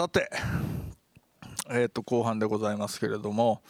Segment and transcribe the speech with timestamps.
[0.00, 0.30] さて
[1.68, 3.60] えっ、と後半でございますけれども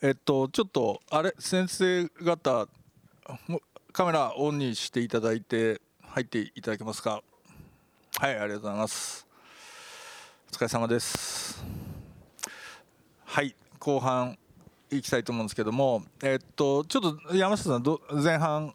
[0.00, 2.68] えっ、とちょっとあれ先生方
[3.92, 7.24] カメラオンにしていただいて入っていただけますか？
[8.16, 9.26] はいありがとうございます。
[10.52, 11.64] お疲れ様です。
[13.24, 14.38] はい後半
[14.92, 18.72] いきたいと思うんですけどもえっ、とちょっと山下さんど前半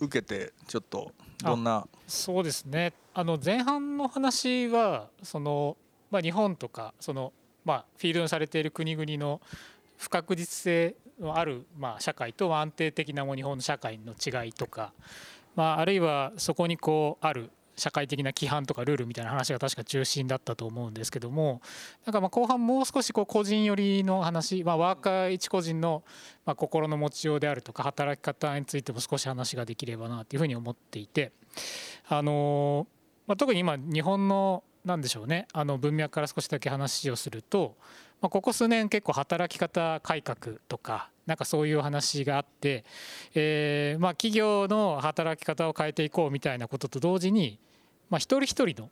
[0.00, 1.12] 受けてちょっと
[1.44, 1.86] どんな？
[2.08, 2.92] そうですね。
[3.14, 5.76] あの前半の話はその、
[6.10, 7.32] まあ、日本とかその、
[7.64, 9.40] まあ、フィールドにされている国々の
[9.96, 14.92] 不確実性のある、まあ、社会と安定的なもう日本の社会の違いとか、
[15.54, 21.62] まあ、あるいはそこにこうある社会的な規範とかルールみたいな話が確か中心だったと思うんですけども
[22.04, 26.02] なんかまあ後半もう少しこう個人寄りの話、まあ、ワーカー一個人の
[26.44, 31.32] ま心の持ちようであるとか働き方についても少し話ができればなというふうに思っていて
[32.08, 32.86] あの
[33.26, 35.46] まあ特に今日本のなんでしょうね。
[35.52, 37.76] あの文脈から少しだけ話をすると、
[38.20, 42.84] まあ、ここ数年結構働き方改革とかなんかそういう話があって、
[43.34, 47.58] えー、まあ企業の働き方を変えていこうみたいなことと同時に
[48.10, 48.90] まあ、一人一人の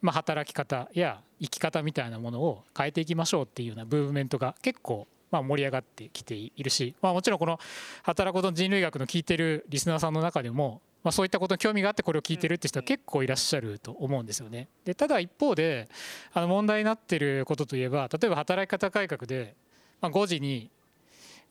[0.00, 7.58] まあ働き方や生き方みたいなものを変えていきましょうっていうようなムーブメントが結構まあ盛り上がってきているし、まあ、もちろんこの
[8.02, 14.68] 働くこと人類学の聞いてるリスナーさんの中でも、まあ、そういったことに興味があってこれを聞いてるって人は結構いらっしゃると思うんですよね。
[14.84, 15.88] でただ一方で
[16.32, 19.56] あの問題になってることといえば例えば働き方改革で、
[20.00, 20.70] まあ、5時に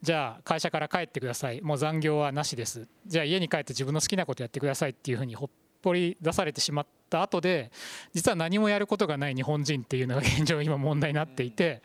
[0.01, 1.61] じゃあ会社から帰ってください。
[1.61, 2.87] もう残業はなしです。
[3.05, 5.49] じゃあ家に帰って自分の好きなことやってくださいっていうふうにほっ
[5.81, 7.71] ぽり出されてしまった後で
[8.13, 11.81] 実は何もやることがない日本人っていうのが現状今問題になっていて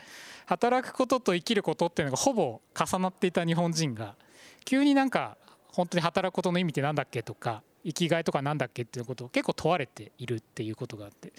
[0.47, 4.15] 働くことと生きることっていうのがほぼ重なっていた日本人が
[4.65, 5.37] 急になんか
[5.77, 11.33] 本当に働くことの意味って何だっけとか生きがいとか何だっけっていうことを結構問われているっていうことがあって。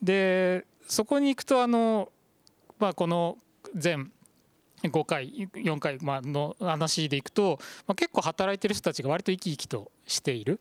[0.00, 2.12] でそこに行くとあの
[2.78, 3.36] まあこの
[3.74, 4.12] 全
[4.84, 10.60] 5回4回の話でいくと、まあ、結構働いてる人たちが割と生き生きとしている。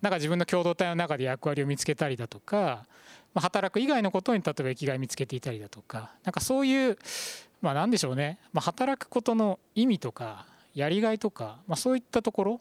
[0.00, 2.86] なんか自分の共同体の中で役割を見つけたりだとか、
[3.34, 6.98] まあ、働く以外のことに例えば生きがい見つけていたりだとかなんかそういう
[7.60, 12.60] まあ何でしょうね、まあ、働くことの意味とかやりがいとか、まあ、そういったところ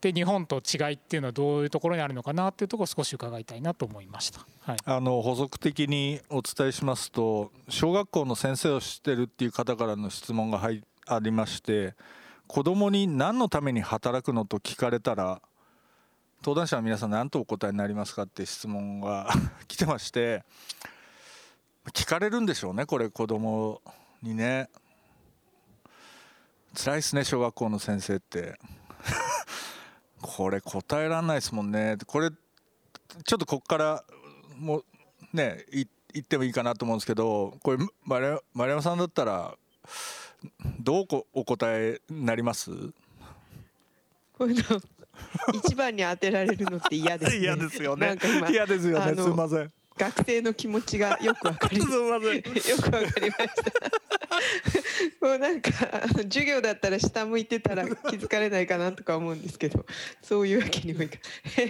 [0.00, 11.94] で日本と違いっていうのはどういうところにあるのかなっていうところを少し伺いたいなと思いました、はい、あの補足的にお伝えしますと小学校の先生をしてるっていう方からの質問が入ありまして
[12.46, 15.40] 子供に何のために働くのと聞かれたら
[16.42, 19.28] 登壇者の皆さん何とお答えになりますかって質問が
[19.66, 20.44] 来てまして
[21.92, 23.80] 聞かれるんでしょうねこれ子供
[24.22, 24.68] にね。
[26.80, 28.56] 辛いですね小学校の先生って
[30.22, 34.04] これ答えられないですもんねこれちょっとこっから
[34.56, 34.84] もう
[35.32, 35.86] ね言
[36.22, 39.56] ってもいいかなと思うんですけどこれ丸山さんだったら
[40.80, 42.70] どうお答えになります？
[44.32, 44.80] こういうの
[45.52, 48.16] 一番に当てられるのって嫌です、 ね、嫌ですよね。
[48.50, 49.16] 嫌ですよね。
[49.16, 49.72] すみません。
[49.98, 53.10] 学生の気持ちがよくわかりよくわかりまし
[55.20, 55.26] た。
[55.26, 55.70] もうなんか
[56.22, 59.84] 授業だったら下向いてたら気づかれないかなとか思うんですけど、
[60.22, 61.18] そういうわけにもいか
[61.58, 61.60] え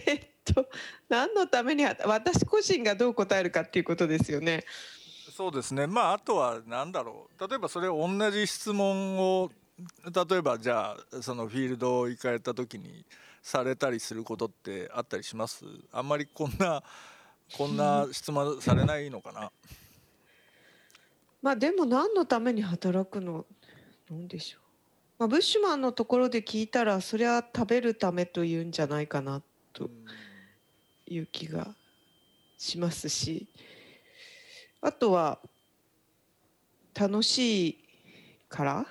[0.45, 0.69] ー、っと
[1.09, 4.65] 何のために私個人がどう答えるかっていうことですよね。
[5.35, 5.87] そうですね。
[5.87, 7.49] まああとはなんだろう。
[7.49, 9.51] 例えばそれ同じ質問を
[10.05, 13.05] 例えばじゃあそのフィールド行かれた時に。
[13.41, 15.65] されたりすることってあったりします？
[15.93, 16.83] あんまりこんな
[17.57, 19.51] こんな質問されないのかな？
[21.41, 23.47] まあでも何のために働くの？
[24.11, 24.61] なんでしょう、
[25.19, 29.43] まあ、ブッシュマンのところで聞いたらそりゃ食べるためというんじゃないかな
[29.73, 29.91] と
[31.07, 31.75] いう気が
[32.57, 33.47] しますし。
[34.81, 35.41] あとは
[36.95, 37.85] 楽しい
[38.49, 38.87] から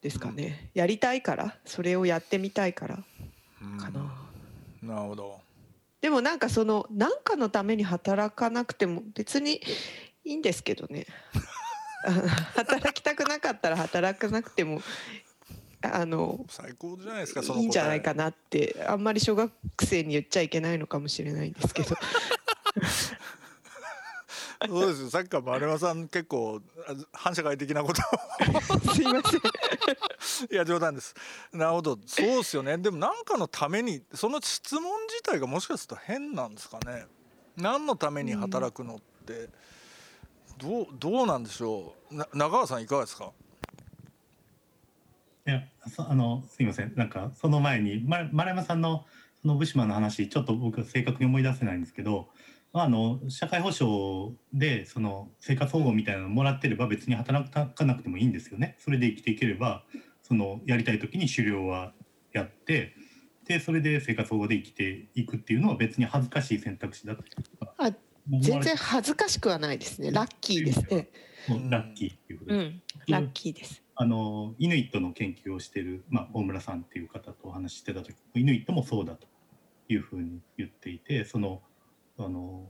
[0.00, 0.70] ですかね。
[0.72, 2.96] やりたいからそれをやってみたいから
[3.78, 4.10] かな。
[4.82, 5.39] なるほど
[6.00, 9.60] でもなんかその何かのために働かなくても別に
[10.24, 11.06] いいんですけどね。
[12.56, 14.80] 働きたくなかったら働かなくても
[15.82, 19.52] あの最高じゃないですかいいんじゃないかなってあんまり小学
[19.82, 21.96] 生に言っちゃいけないのかもしれないんですけど。
[24.68, 26.60] そうですさっきから丸山さん結構
[27.14, 28.02] 反社会的なこと
[28.92, 29.40] すいません
[30.50, 31.14] いや冗談です。
[31.52, 31.98] なるほど。
[32.06, 32.78] そうですよね。
[32.78, 37.06] でも何かのためにその質問自体がもしかすると変なんですかね。
[37.56, 39.48] 何のために働くのって、
[40.58, 42.14] どうどうなんでしょう。
[42.14, 43.32] な中川さんいかがですか？
[45.46, 45.62] いや
[45.98, 46.94] あのすいません。
[46.96, 49.06] なんかその前に、ま、丸山さんの
[49.42, 52.28] そのブシマの話ちょっと僕は正確に思い出せないんですけど
[52.72, 58.76] あの社会保障でその生活保護みたいなのもらってれば別に働かなくてもいいんですよね。
[58.78, 59.84] それで生きていければ
[60.22, 61.92] そのやりたい時に狩猟は
[62.32, 62.94] やって
[63.44, 67.24] でそれで生活保護で生きていくっていうのは別に恥ずかしい選択肢だと。
[67.78, 67.90] あ
[68.28, 70.12] 全然恥ずかしくはないですね。
[70.12, 71.08] ラッキーですね。
[71.48, 72.82] もうラッキーっていうことで、うん。
[73.08, 73.82] ラッキーです。
[73.96, 79.26] あのイヌイットの研究をしてる、まあ、大村さんっていう方とお話ししてた時イヌイットもそうだと
[79.88, 81.60] いうふうに言っていてその
[82.20, 82.68] あの、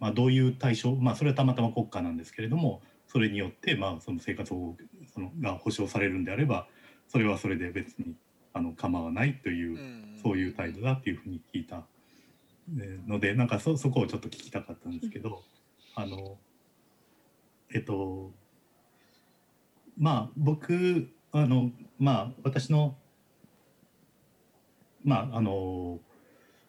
[0.00, 4.76] まあ、どういう対象、まあ、それはたまたま国家なんですけれどもそれによって、まあ、その生活保護
[5.12, 6.66] そのが保障されるんであれば
[7.08, 8.14] それはそれで別に
[8.52, 9.78] あの構わないという、
[10.22, 11.84] そういう態度だっていうふうに聞いた。
[12.78, 15.44] えーのでなんかそそこをちょっと聞きたかったんですけど
[15.94, 16.36] あの
[17.72, 18.32] えっと
[19.96, 22.96] まあ僕あのまあ私の
[25.04, 26.00] まああの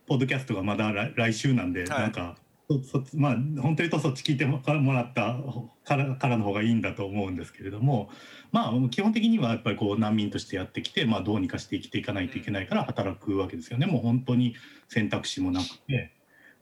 [0.07, 1.89] ポッドキャストがまだ来来週なんで、はい。
[1.89, 2.38] なんか
[2.69, 5.38] そそまあ本当に言うとそっち聞いてももらった
[5.86, 8.09] からからの方がいいんだと思うんですけれども
[8.51, 13.86] まあ基本的にはやっぱりこう難民としてやってきて、まあ、どうにかして生きていかないといけないから働くわけですよね。
[13.86, 14.56] もう本当に
[14.89, 16.12] 選択肢もなくて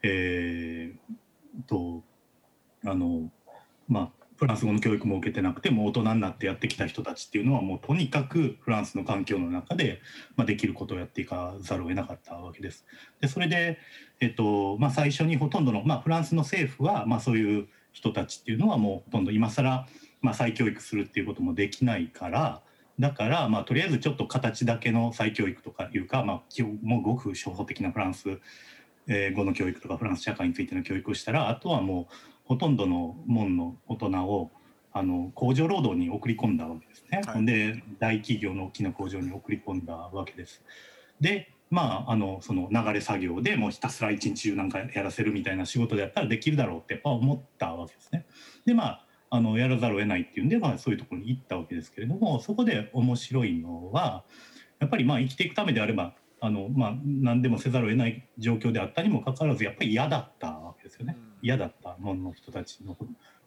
[0.04, 2.04] えーと
[2.86, 3.32] あの
[3.88, 10.02] まあフランス語の教育も受けてなくてもう大人になってやってきた人たちっていうのはもうとにかくフランスの環境の中で、
[10.36, 12.86] まあ、できることをやっていかざるを得なかったわけです。
[13.22, 13.80] でそれで、
[14.20, 19.88] えっとまあ、最初にほとんどの、まあ、フランスの政府は、まあ、そういう人たちっていうのはもうほとんど今更、
[20.22, 22.62] まあ、再教育するっていうこともできないから
[23.00, 28.40] だから、まあ、とりあえずちょっと形だけの再教育とかいうか、まあ、基本もうごく初歩的なフランス
[29.08, 32.14] 語の教育とかフランス社会についての教育をしたらあとはもう
[32.46, 34.52] ほとんどの門の大人を
[34.94, 37.22] あの工場労働に送り込んだわけですね。
[37.26, 40.64] はいで大企業の大きな工場に送り込んだわけです。
[41.20, 48.26] でまああのその流れ作業でもうひたすら一日中なんかやらせるみたいな仕事でやったらできるだろうってやっぱ思ったわけですね。
[48.66, 54.24] でまああのやらざるを得ないっていうんで、まあ、そういうところに行ったわけですけれどもそこで面白いのは
[54.80, 61.18] やっぱりまあ生きていくためであればあの、まあ、何でもせざるを得ない状況であったにもかかわらずやっぱり嫌だったわけですよね。
[61.46, 62.98] 嫌だった門の人たちの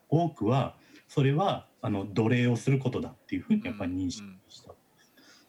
[0.09, 0.77] 多くは
[1.09, 4.73] それはあの奴隷をすることだっていうふうにやっぱり認識した。
[4.73, 4.77] っ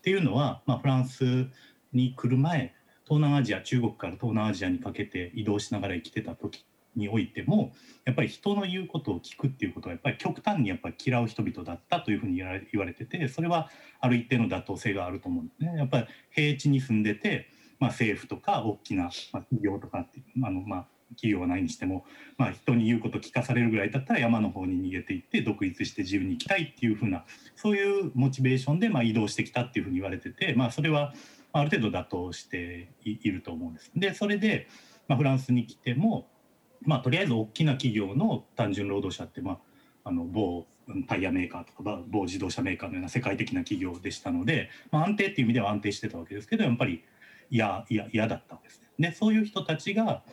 [0.01, 1.47] ていうのは、まあ、フランス
[1.93, 2.73] に来る前
[3.05, 6.65] 東南アジア中国から東南アジアにかけて移動しながら生きてた時
[6.95, 7.73] においても
[8.05, 13.69] やっぱり人の言うことを聞くっていうことはやっぱり極端にやっぱ嫌う人々だったというふうに言われててそれは
[13.99, 15.77] ある一定の妥当性があると思うんですね。
[15.77, 22.05] やっぱり平地に住んでて、まあ、政府とか大きな、企業とかってあの、まあ、企業はないにしても、
[22.37, 27.25] まあ、人に言うこと聞かされるぐらいだったら山の方に逃げていって独立して自由に生きたいっていうふうな
[27.55, 31.13] そういうモチベーションでま移動してきたっていうふうに言われてて、まあ、それは
[31.51, 33.91] ある程度妥当していると思うんです。
[33.95, 34.67] でそれで、
[35.07, 36.27] ま、フランスに来ても、
[36.81, 39.59] まあ、とりあえず大きな企業の単純労働者って、まあ、
[40.05, 40.67] あの某
[41.07, 47.03] タイヤメーカーとか某自動車メーカーのような世界的な企業でしたので、まあ、安定っていう意味では安定してたわけですけどやっぱり
[47.51, 49.09] 嫌嫌嫌だったわけですね。
[49.09, 50.23] でそういう人たちが、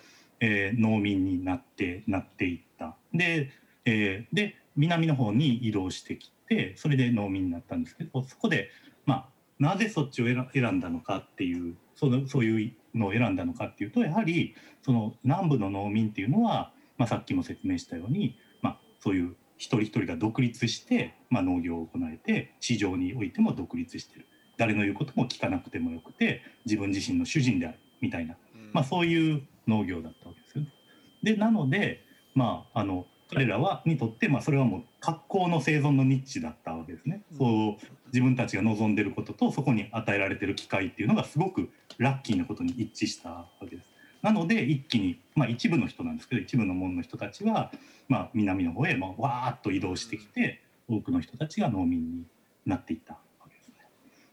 [0.40, 2.96] えー農民になってなっていった。
[3.12, 3.50] で,、
[3.84, 8.70] えーで南の方に移動してきてそれで農民になったんですけどそこで、
[9.04, 9.28] まあ、
[9.58, 24.26] なぜそっちを選選んだのかっていうそのそういうのを選んだのかっていうとやはりその南部の農民っていうのは、まあ、さっきも説明したように、まあ、そういう一人一人が独立して、まあ、農業を行えて市場においても独立してる。
[24.58, 28.36] 誰の言うことも聞かなくてもよくて自分自身の主人であるみたいな、
[28.72, 30.72] まあ、そういう農業だったわけですよね。
[31.22, 32.04] でなので、
[32.34, 37.22] まあ、あの彼らはにとって、まあ、それはもう格好の生存のニッチだったわけですね。
[37.36, 37.44] そ
[37.80, 43.92] う自分たちが望んでることとそこに与えられてる機会っていうのがすごくラッキーなことに一致したわけです。
[44.22, 47.72] なので一気に、まあ、一部の人なんですけど一部の門の人たちは、
[48.08, 52.24] まあ、南の方へ、まあ、わーっと移動してきて多くの人たちが農民に
[52.64, 53.74] なっていったわけですね。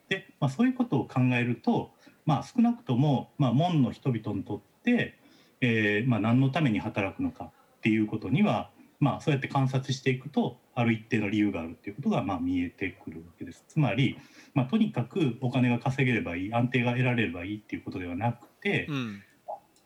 [0.10, 1.92] で、まあ、そういうことを考えると、
[2.26, 5.18] まあ、少なくとも、まあ、門の人々にとって、
[5.66, 7.52] えーまあ、何のために働くのかっ
[7.82, 13.64] ていうことには、まあ、そうやって観察していくとある一定の理由があるっていうことがまあ見えてくるわけです。
[13.70, 14.18] つまり、
[14.54, 19.24] まあ、とにかくお金が稼げればいい安定が得られればいいっていうことではなくて、うん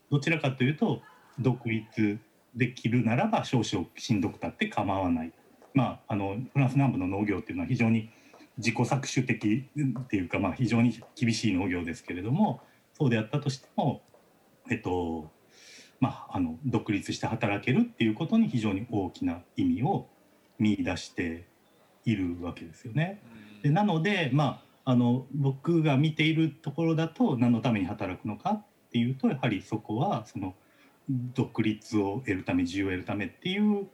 [0.10, 1.02] どちらかというと
[1.38, 2.20] 独立
[2.56, 5.34] できるならば少々しんどくたって構わない。
[5.74, 8.10] まあ、あのフランス南部の農業っていうのは非常に
[8.58, 9.66] 自己搾取的
[10.00, 12.62] っていうか、まあ、非常に厳しい農業ですけれども
[12.94, 14.02] そうであったとしても、
[14.72, 15.30] えっと
[16.00, 20.08] まあ、あの独立して働けるっていうことに非常に大きな意味を
[20.60, 21.48] 見出して
[22.06, 23.22] いるわけですよね。
[23.64, 30.56] でなので、まあ、あの僕が見ているところだと何のために働くのかっていうとやはりそこはその
[31.10, 33.88] 独立を得るため自由を得るためっていう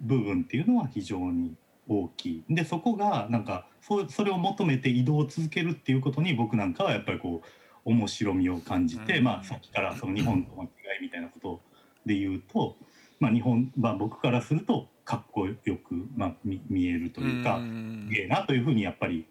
[0.00, 1.54] 部分っていうのは非常に
[1.88, 2.44] 大きい。
[2.50, 7.48] でそこがなんかそそれを求めて移動を続けるっていうことに僕なんかはやっぱりこう
[7.86, 10.52] 面白みを感じて、うんまあさっきからその日本と
[10.96, 11.60] いみたいなこと
[12.04, 12.76] で言うと、
[13.20, 17.58] まあ、日本は僕からするとかっこよく、まあ、見見えるというか。
[17.58, 19.26] んすげえなというふうにやっぱり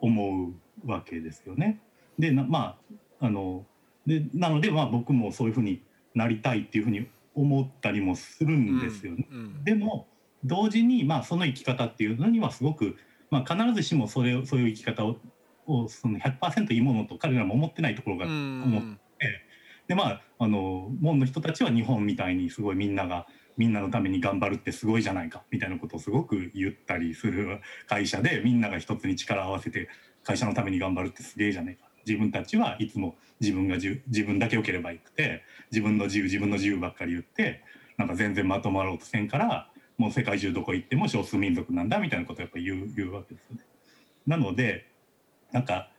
[0.00, 0.48] 思
[0.84, 1.80] うわけですよね。
[2.18, 2.78] でなま
[3.20, 3.64] ああの
[4.06, 5.82] でなのでまあ僕もそういうふうに
[6.14, 9.26] なりたいっていうふうに思ったりもするんですよね。
[9.30, 10.06] うんでも
[10.44, 12.96] 同時にまあその生き方っていうのにはすごく、
[13.30, 15.16] まあ、必ずしもそれをそういう生き方を
[15.66, 18.82] をその100%いいものと彼らも思ってないところがうん思っ
[19.90, 29.88] でまああの門の人たちは日本みたいにすごいみんながみんなのために頑張るってすごいじゃないかみたいなことをすごく言ったりする会社でみんなが一つに力を合わせて
[30.22, 35.42] 会社のために頑張るってすげえじゃないか自分たちはいつも自分が自分だけ良ければよくて
[35.72, 37.64] 自分の自由自分の自由ばっかり言って
[37.96, 43.64] なんか全然まとまろうとせんからもう世界中どこ行っても少数民族なんだみたいなことをやっぱ言う言うわけですよね。
[44.24, 44.86] なので
[45.50, 45.90] なんか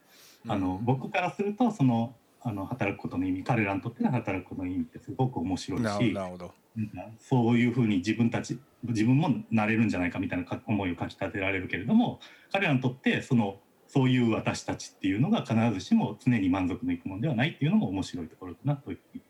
[0.48, 5.82] あの、僕からするとそのあの働くことの意味彼らにとっての働くことの意味ってすごく面白いし
[6.12, 12.20] なるほどなんかそういうふうに自分たち自分もなれるんじゃないかみたいなか思いをかきたてられるけれども
[12.50, 19.22] 彼らにとってそのそういう私たちっていうのが必ずしも常に満足のいくものではないっていうのも面白いところかなというふうに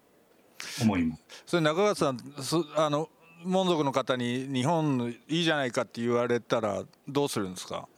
[0.83, 1.23] 思います。
[1.47, 3.09] それ中川さんそあの
[3.45, 7.89] 門族の方に日本いいじゃないかって言われたらどうするんですか？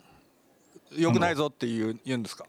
[0.97, 2.47] よくないぞって言う言うんですか？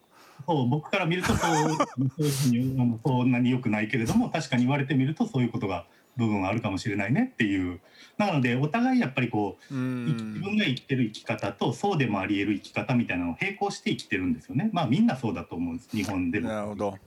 [0.47, 5.85] そう僕から見るとそうそんなに良くないけれども確かに言われてみるとそういうことが
[6.17, 7.81] 部分はあるかもしれないねっていう。
[8.17, 9.79] なのでお互いやっぱりこう自
[10.13, 10.41] ん。
[10.41, 14.69] 分が生きてる生き方とそうでもあり得る生き方みたいなのを並行して生きてるんですよね。
[14.71, 16.49] まあみんなそうだと思うんです日本でも。
[16.49, 16.97] なるほど。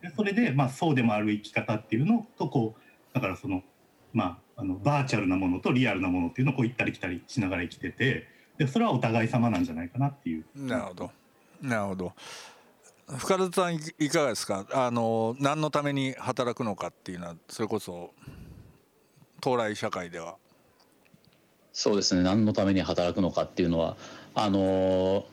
[0.00, 3.62] でそれで、まあ、そうでもある生き方っていうのとこうだからその
[4.12, 8.26] まああのバーチャルなものとリアルなものっていうのをこう行ったり来たりしながら生きてて
[8.58, 10.44] でそれはお互い様なんじゃないかなっていう。
[10.56, 11.10] なるほど。
[11.62, 12.12] なるほど
[13.18, 14.66] 深田さんいかがですか？
[14.72, 18.14] あの何のために働くのかっていうのはそれこそ
[19.40, 20.36] 到来社会では。
[21.74, 22.22] そうですね。
[22.22, 23.96] 何のために働くのかっていうのは
[24.34, 25.26] あの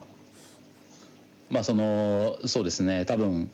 [1.49, 3.05] まあそのそうですね。
[3.05, 3.49] 多分、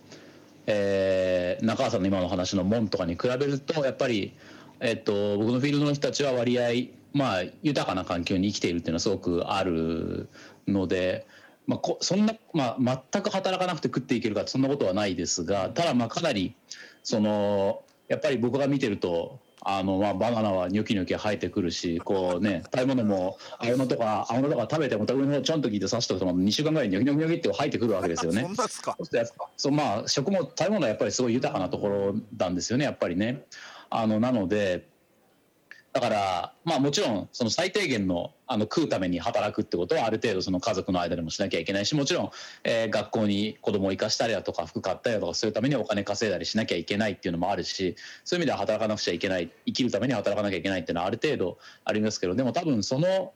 [0.65, 4.33] えー中川さんの今の話の門とかに比べるとやっぱり、
[4.79, 10.29] えっと、僕のフィールドの人たちは割合、まあ、豊かな環境に生きているっていうのはすごくある
[10.67, 11.27] ので。
[11.67, 16.55] まあ、こそんな、まあ、全く働かなくて食っていけるかそんなことはないですがただまあかなり
[17.03, 28.43] そのやっぱり僕が見てるとあのまあバナナはニョキニョキ生えてくるしこうね食べ物も青のとか青のとか食べても上の方ちょんと聞いて刺しておくと2週間ぐらいにニョキニョキニョキって生えてくるわけですよね
[29.57, 33.43] そうまあ食も食べ物はやっぱりすごい豊かなところなんですよねやっぱりね。
[33.89, 34.87] あのなので
[35.95, 42.31] だからまあもちろんその最低限のあの食うために働くってことはある程度その家族の間でもしなきゃいけないしもちろん、
[42.65, 53.31] えー学校に子供を行かしたりだとか服買ったりだとかそういうためにお金稼いだりしなきゃいけないっていうのもあるしそういう意味では働かなくちゃいけない生きるために働かなきゃいけないっていうのはある程度ありますけどでも多分その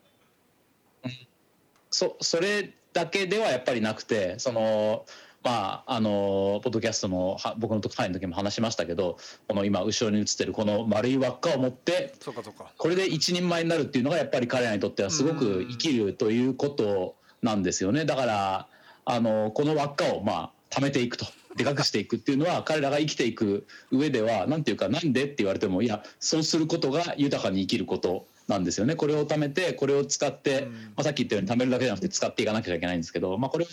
[1.90, 5.06] そそれだけではやっぱりなくてその
[5.44, 9.18] まああのポッドキャストのは僕の会の時も話しましたけど
[9.48, 12.72] この今後ろに映ってるこの丸い輪っかを持ってそうかそうか。
[12.78, 18.06] これで一人前になるっていうのがやっぱり彼らにとってはすごく生きるということなんですよね。
[18.06, 18.68] だから
[19.06, 28.96] あのこの輪っかをまあ貯めていくと でかくしていくっていうのは彼らが生きていく上ではなんていうかなんでって言われてもいやそうすることが豊かに生きることなんですよね。
[28.96, 30.72] これを貯めてこれを使って、うん。
[30.74, 33.68] まあ、さっき言ったように貯めるだけじゃなくて使っていかなきゃいけないんですけど、まあ、これ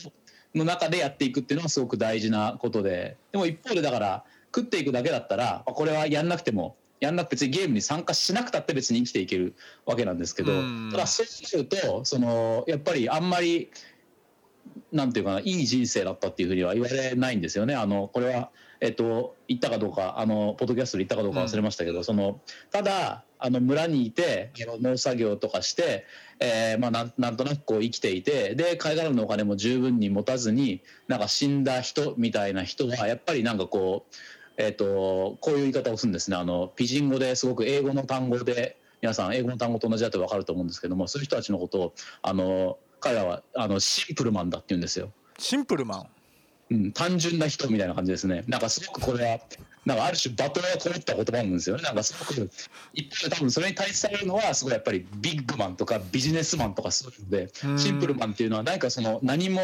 [0.55, 4.25] の中でやっていくっていうのはすごく大事なことででも一方でだから
[4.55, 13.71] 食っていくだけだったら、まあこれはやんなくてもやんなくて別にゲームに参加しなくたって別に生きていけるわけなんですけど、うんただそうするとそのやっぱりあんまり
[14.93, 17.75] なんていうかないい人生だったっていうふうには言われないんですよね。
[17.75, 18.51] あのこれは
[18.81, 22.41] えっと言ったかどうかあのポッドキャストで言ったかどうか忘れましたけど、その
[22.71, 26.05] ただあの村にいて農作業とかして、
[26.41, 34.15] えーまあ、なんなんとなくこう生きていてで貝殻のお金も十分に持たずになんか死んだ人みたいな人はやっぱりなんかこう、
[34.57, 36.37] えっとこういう言い方をするんですね。
[36.37, 45.13] あのピジン語ですごく英語の単語で皆さん英語の単語と同じだと分かると思うんですけどもそういう人たちのことをあの彼らはあのシンプルマンだって言うんですよ。
[45.39, 46.09] シンプルマン
[46.71, 48.45] うん、単純な人みたいな感じですね。
[48.49, 49.39] なんかすごくこれは、
[49.85, 51.83] なんかある種バトルがこもった言葉なんですよね。
[51.83, 52.51] なんかすごく、
[52.93, 59.61] 一方で多分それに対比されるのは、すごいやっぱりビッグマンとかビジネスマンとかそういうので、シンプルマンっていうのは何かその何も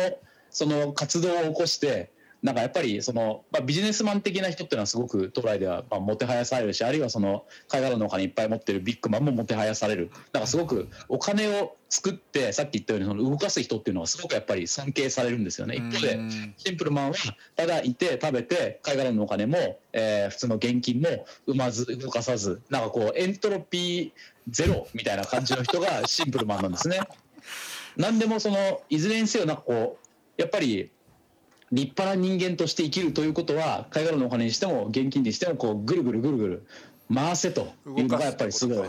[0.50, 2.11] その活動を起こして、
[2.42, 10.10] なんかやっぱりその、まあ、ビジネスマン的な人っていうのはすごく都内ではまあもてはやされるしあるいはその貝殻のお金いっぱい持ってるビッグマンももてはやされる。
[10.32, 15.76] なんかすごくお金を作ってさっき言ったようにその動かす人っていうのはすごくやっぱり尊敬されるんですよね。
[15.76, 16.18] 一方で
[16.56, 17.14] シンプルマンは
[17.54, 24.12] ただいて食べて貝殻のお金も、えー、普通の現金も生まず動かさずなんかこうエントロピー
[24.50, 26.98] ゼロみたいな感じの人がシンプルマンなんですね。
[27.96, 30.90] 何でもそのいずれにせよなんかこうやっぱり
[31.72, 36.66] 立派な人間として生きるということは貝殻のお金にしても現金にしてもこうぐるぐるぐるぐる
[37.12, 38.88] 回せというのがやっぱりすごい。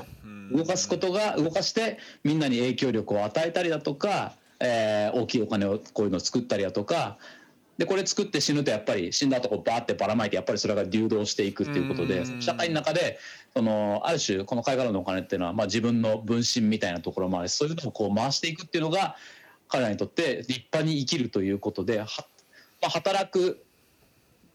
[0.51, 7.17] 動かすことが動かしてみんなに影響力を与えたりだとか、えー、大きいお金をこういうのを作ったりだとか
[7.77, 13.17] でこれ作って死ぬとやっぱり死んだとこバーってばらまいてやっぱりそれが流動していくっていうことで社会の中で
[13.55, 19.15] そのある種この貝殻のお金っていうのはまあ自分の分身みたいなところもあるしそういうのをこう回していくっていうのが
[19.69, 22.07] 彼らにとって立派に生きるということでまあ、
[22.89, 23.63] 働く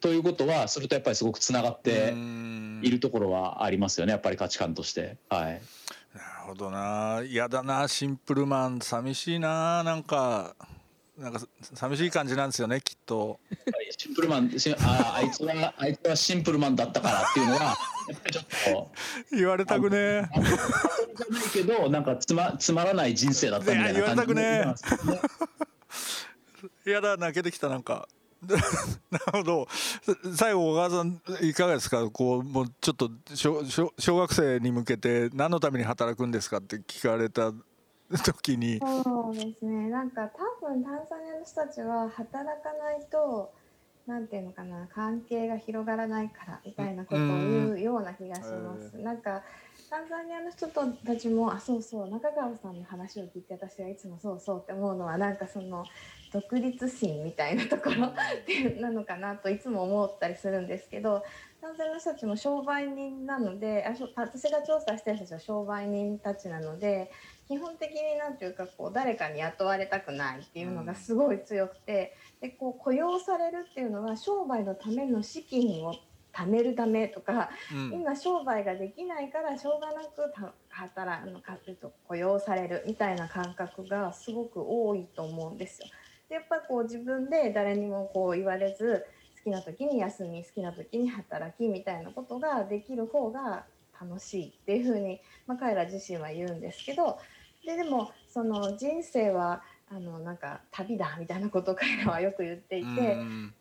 [0.00, 2.14] ということはそれとやっぱりすごくつながって
[2.82, 5.16] いるところはありますよねやっぱり価値観として。
[5.28, 5.60] はい、
[6.14, 7.22] なるほどな。
[7.26, 7.88] 嫌だな。
[7.88, 8.80] シンプルマン。
[8.80, 9.82] 寂しいな。
[9.82, 10.54] なんか
[11.18, 11.40] なんか
[11.74, 13.40] 寂しい感じなんですよねきっと。
[13.98, 17.76] シンプルマンああいつは あいつはシンプルマンだったからっていうのは
[18.30, 18.90] ちょっと。
[19.32, 20.30] 言われたくね。
[20.32, 20.40] じゃ
[21.28, 24.74] ないけどなんかつまつまらない人生だったみたいな感じ言われたくね。
[26.86, 27.16] 嫌だ。
[27.16, 28.08] 泣けてきたなんか。
[29.10, 29.68] なるほど。
[30.36, 32.08] 最後小川さんいかがですか？
[32.10, 33.64] こうもうちょっと小
[33.98, 37.52] 小学生に向けて何のために働くんですかって聞かれた
[38.24, 38.78] 時に。
[39.04, 39.88] そうですね。
[39.90, 43.52] なんか多分タンザニアの人たちは働かないと
[44.06, 48.96] なんていうのかな関係が広がらないからみたいなことを言うような気がします。
[48.96, 49.02] ん。
[49.04, 49.42] なんか
[49.90, 55.84] タンザニアの人たちもあそうそう中川さんの話を聞いて私はいつもそうそうって思うのはなんかその
[56.30, 58.12] 独立心みたいなところ
[58.80, 61.22] なのかなといつも思ったりするんですけど
[61.62, 67.10] 男性の人たちも商売人なのであ私が調査してる人たちは商売人たちなので
[67.48, 75.94] 基本的になんていうかこう誰かに雇われたくないっていうのがすごい強くてでこう雇用されるっていうのは商売のための資金を
[76.38, 80.32] 貯めるためとか、うん、今商売ができないからしょうがなく
[80.68, 85.88] 働くのかというと雇用されるみたいな感覚がすごく多いと思うんですよ。
[86.28, 89.04] でやっぱこう自分で誰にもこう言われず
[89.38, 93.64] 好きな時に休み好きな時に働きみたいなことができる方が
[94.00, 97.18] 楽しいっていうふうに、まあ、彼ら自身は言うんですけど
[97.64, 103.16] ででもその人生はあのなんか旅だみたいなことを彼らはよく言っていて、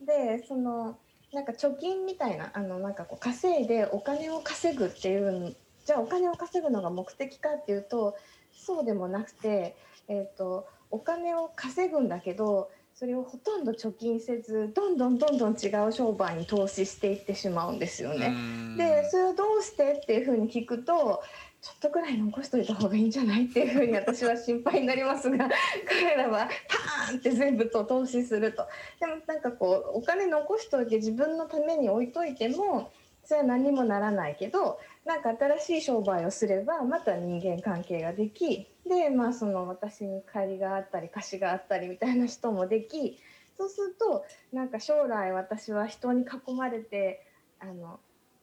[0.05, 0.97] でその
[1.33, 8.15] なんか貯金みたいなあのなんかこう稼いでお金を稼ぐっていうじゃあお金を稼ぐのが目的かっていうと
[8.53, 9.75] そうでもなくて、
[10.07, 18.33] えーとお金を稼ぐんだけどそれをほとんど貯金せずどんどんどんどん違う商売に投資していってしまうんですよね。
[18.77, 21.21] でそれをどうしてっていうふうに聞くと
[21.67, 25.49] ちょっとぐらい残しといた方がいいんじゃないっていうふうに私は心配になりますが
[25.85, 28.65] 彼らはパーンって全部と投資すると。
[29.01, 32.89] でもなんかこうお金残しといて自分のために置いといても
[33.25, 43.19] それは何もならないけどなんか新しい商売をすればまた人間関係ができでまあその私に借りがあったり貸しがあったりみたいな人もでき
[43.57, 47.25] そうするとなんか将来私は人に囲まれて
[47.59, 47.99] あの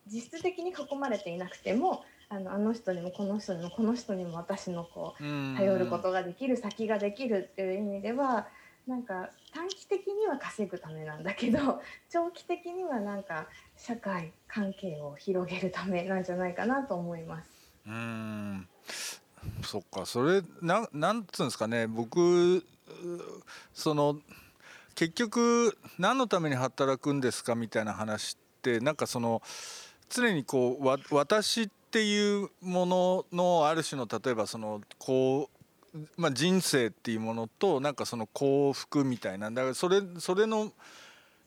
[0.07, 5.23] 実質的に囲まれていなくてもあのあの人にもこの人にもこの人にも私のこう
[5.57, 8.47] 頼ることができる先ができるっていう意味では
[8.87, 17.51] なんか短期的には稼ぐためなんだけど 長期的にはなんか社会関係を広げるためなんじゃないかなと思います。
[17.87, 18.69] うん。
[19.63, 20.05] そっか。
[20.07, 21.87] それななんつうんですかね。
[21.87, 22.65] 僕
[23.73, 24.21] その
[24.95, 29.43] 結局何のために働くんですかみたいな話ってなんかその
[30.11, 35.49] 常にこうわ私ってていうもののある種の例えばそのこ
[35.95, 40.73] う、まあ、人生っていうものとなんかその幸福みたいなだからそれそれの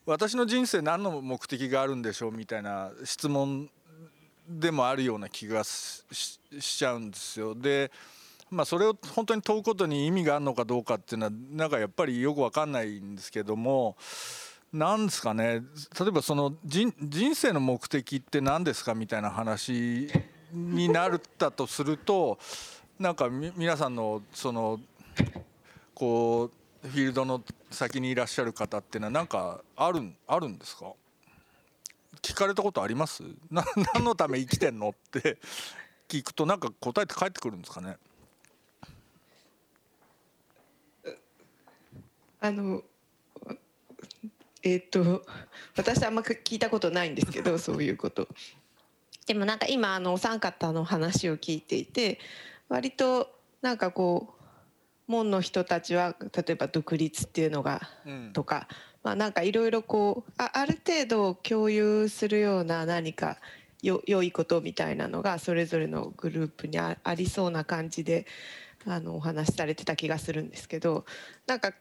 [0.05, 3.69] 私の人生何の目的があるんでしょうみたいな質問
[4.47, 5.99] でもあるような気がし
[6.49, 7.53] ちゃうんですよ。
[7.53, 7.91] で
[8.49, 13.97] まあ、それを本当に問うことに意味があるのかどうかっていうのはなんかやっぱりよく分かんないんですけども
[14.71, 15.63] なんですかね
[15.99, 16.93] 例えばその人
[17.35, 20.07] 生の目的って何ですかみたいな話
[20.57, 22.37] になったとすると
[22.99, 24.79] なんか皆さんのその
[25.93, 26.51] こ
[26.83, 30.93] うフィールドの先にいらっしゃる方っていうのは何かあるあるんですか？
[32.21, 33.23] 聞かれたことあります？
[33.51, 35.37] な何のため生きてんのって
[36.07, 37.97] 聞くとなんか答えて返ってくるんですかね？
[42.39, 42.83] あの
[44.63, 45.23] えっ、と
[45.75, 48.27] 私あんま聞いたことないんですけどそういうこと。
[49.27, 52.19] でもなんか今あのお三方の話を聞いていて
[52.69, 53.29] 割と
[53.61, 54.37] なんかこう
[55.07, 57.81] 門の人たちは例えば独立っていうのが
[58.33, 58.67] とか、
[59.03, 63.37] まあ、なんかいろいろこうあある程度共有するような何か
[63.81, 68.25] よ良いことみたいなのがそれぞれのグループにあありそうな感じで
[68.85, 71.05] あのお話しされてた気がするんですけど
[71.45, 71.73] なんか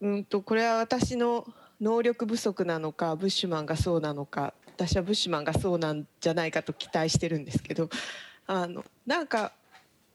[0.00, 1.46] うんとこれは私の
[1.80, 7.88] 能力不足なのかブッシュマンがそうなのか私はブッシュマンがそうなんじゃないかと期待してるんですけど
[8.46, 9.52] あのなんか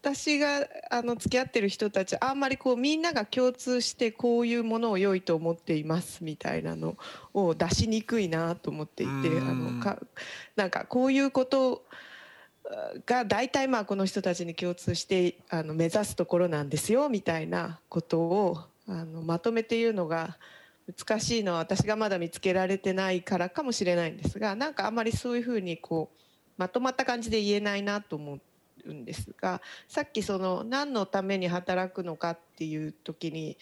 [0.02, 6.96] 私があの付き合ってる人たちあんまりこうみんなが共通してこういうものを良いと思っていますみたいなの
[7.34, 9.14] を出しにくいなと思っていてあ
[9.52, 9.98] のか
[10.56, 11.84] なんかこういうこと
[13.06, 20.36] が大体まあこの人たちに共通してあの目指すところなんですよみたいなことをあのまとめて言うのが
[20.86, 26.18] 難しいのは私がまだ見つけられてないからかもしれないんですがなんかあんまりそういうふうにこう
[26.56, 28.52] まとまった感じで言えないなと思って。
[28.84, 33.56] るんですがさっきその何のために働くのかっていう時に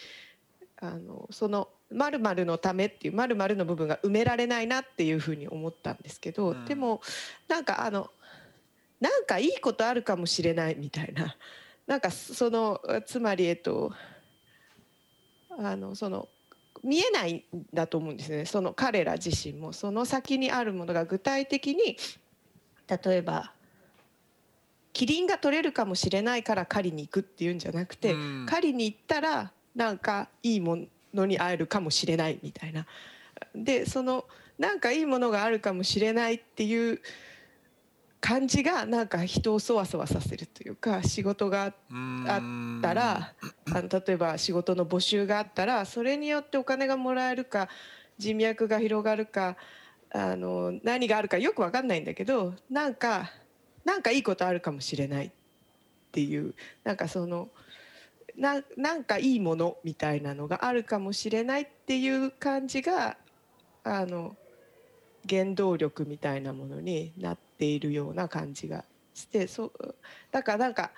[0.80, 7.00] あのその〇〇のためっていう〇〇の部分が埋められないなっていうふうに思ったんですけど、うん、でも
[7.48, 8.11] なんかあの
[9.00, 11.37] なんかいいことあるかもしれないみたいな
[11.87, 13.92] なんかそのつまりえっと
[15.59, 16.28] あのその
[16.83, 21.97] 見えないんだと思うんですねその彼ら自身もその先にあるものが具体的に
[22.88, 23.53] 例えば
[24.93, 30.79] キリンが取れるかもしれないから狩りに行くっていうんじゃなくて、うん、狩りに行ったらなんかいいも
[31.14, 32.87] のに会えるかもしれないみたいな。
[33.55, 34.25] でその
[34.59, 37.01] なんかいいものがあるかもしれないっていう
[38.20, 41.72] 感じがなんか人をそわそわさせるというか仕事があっ
[42.83, 43.33] たら
[43.72, 47.68] あの例えば仕事の募集があったらそれによってお金がもらえるか
[48.18, 49.56] 人脈が広がるか
[50.12, 53.30] あの何があるかよく分かんないんだけどなんか
[53.85, 55.30] なんかいいことあるかもしれないっ
[56.12, 56.54] ていう
[56.85, 57.48] なんかその
[58.37, 63.16] ななんかいいものみたいなのがあるかもしれないっていう感じが
[63.83, 64.37] あの
[65.28, 69.73] 原動力みたいなものになっているような感じがしてそ
[70.31, 70.90] だからなんか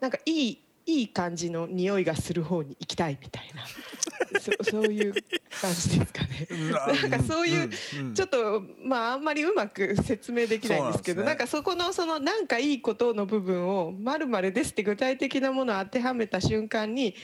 [0.00, 3.62] なんかいいいい感じの匂いがする方に行きたいみたいな
[4.40, 5.12] そそういう
[5.60, 6.48] 感じですかね。
[7.02, 7.70] なんかそういう、
[8.14, 17.14] ちょっとまああんまりうまく説明できないんですけどなんかそこのそのなんかいいことの部分を「まるです」って具体的なものを当てはめた瞬間に、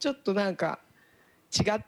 [0.00, 0.80] ちょっとなんか
[1.56, 1.80] 違っ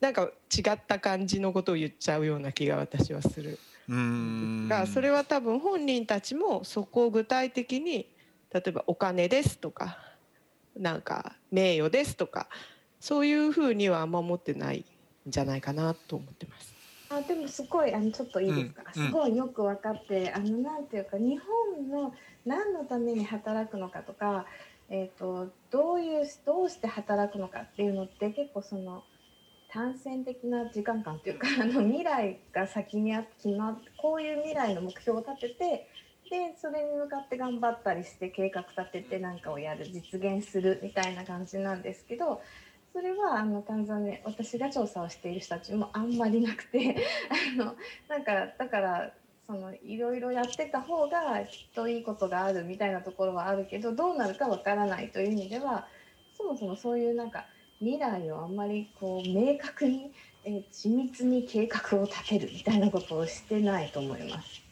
[0.00, 3.58] なんか違った感じのことを言っちゃうような気が私はする。
[3.88, 8.08] がそれは多分本人たちもそこを具体的に
[8.52, 9.98] 例えば「お金です」とか
[10.76, 12.48] なんか名誉ですとか
[13.00, 14.84] そういうふうにはあんま思ってない
[15.26, 16.74] んじゃないかなと思ってます。
[17.08, 22.12] あでもすごいあのちょっといいですか、うん、すごいよく分かってあのなんていうか日本の
[22.44, 24.46] 何のために働くのかとか、
[24.88, 29.04] えーと、どういうどうして働くのかっていうのって結構その
[29.76, 35.88] 単線的な時間感というか あの未来が先にあ決まこういう未来の目標を立てて
[36.30, 42.40] でそれに向かって頑張ったりして計画立てて何かをやる実現するみたいな感じなんですけど
[42.92, 46.96] それはあのタンザニア私が調査をしている人たちもあんまりなくて
[47.60, 47.76] あの
[48.08, 49.12] なんかだから
[49.46, 55.86] そのいろいろやってた方がきっといいことがあるみたいなところはあるけどどうなるかわからないという意味では
[56.36, 57.46] そもそもそういうなんか
[57.80, 60.12] 未来をあんまりこう明確に、
[60.44, 64.62] えー、緻密に計画を立てるみたいなことをしてないと思います。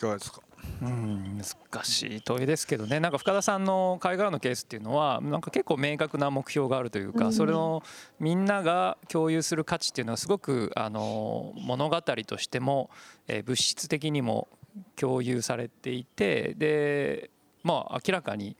[0.00, 0.40] かがですか？
[0.80, 2.98] うん難しい問いですけどね。
[2.98, 7.82] なんか深田さんの海外のケースっていうのはなんか結構明確な目標があるというか、それを
[8.18, 12.90] みんなが共有する価値っていうのはすごくあの物語としても、
[13.28, 14.48] え物質的にも
[14.96, 17.30] 共有されていてで
[17.62, 18.56] まあ明らかに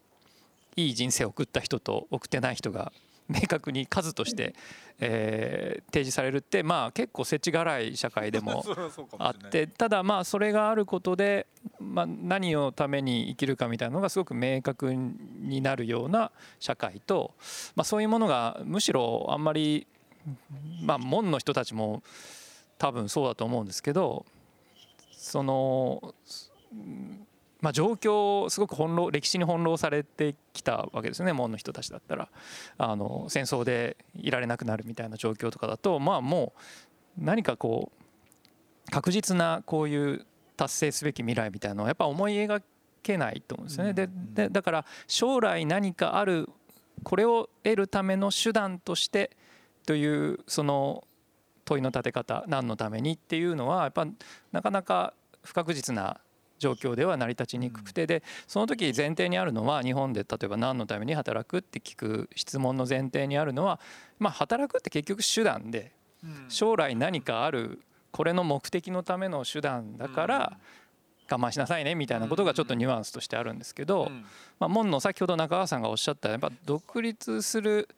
[0.77, 2.93] いい人生を送った人と送ってない人が
[3.29, 4.55] 明確に数として、
[5.01, 8.65] えー、提示されるってまあ結構世知辛い社会でも
[9.19, 11.47] あってただまあそれがあることで、
[11.79, 17.35] まあ、何をために生きるかみたいなのがすごく明確になるような社会と、
[17.75, 19.87] まあ、そういうものがむしろあんまり
[20.83, 22.03] まあ門の人たちも
[22.79, 24.27] 多分そうだと思うんですけど
[25.13, 26.15] その
[27.63, 32.29] まあ、状況すごく翻弄歴史に翻弄されてきたわけですよね門の人たちだったら
[32.77, 36.53] あの戦争でいられなくなるみたいな状況とかだとまあも
[37.19, 42.61] う何かこう確実なこういう達成すべき未来みたいなのはやっぱ思い描
[43.03, 43.95] けないと思うんですよね。
[43.95, 46.49] ででだから将来何かある
[47.05, 49.37] これを得るための手段として
[49.87, 51.05] というその
[51.65, 54.07] 問いの立て方何のためにっていうのはやっぱ
[54.51, 56.21] なかなか不確実な
[56.63, 63.81] 状況では成り立ちにくくてでその時前提にあるのは日本で例えば何のために働くって聞く質問の前提にあるのは
[64.21, 65.93] まあ働くって結局手段で
[66.49, 70.59] 将来何かあるこれの目的のための手段だから
[71.29, 74.09] 我慢しなさいねみたいなことがちょっとニュアンスとしてあるんですけど、
[74.61, 77.89] まあ、門の先ほど中川さんがおっしゃったやっぱ独立する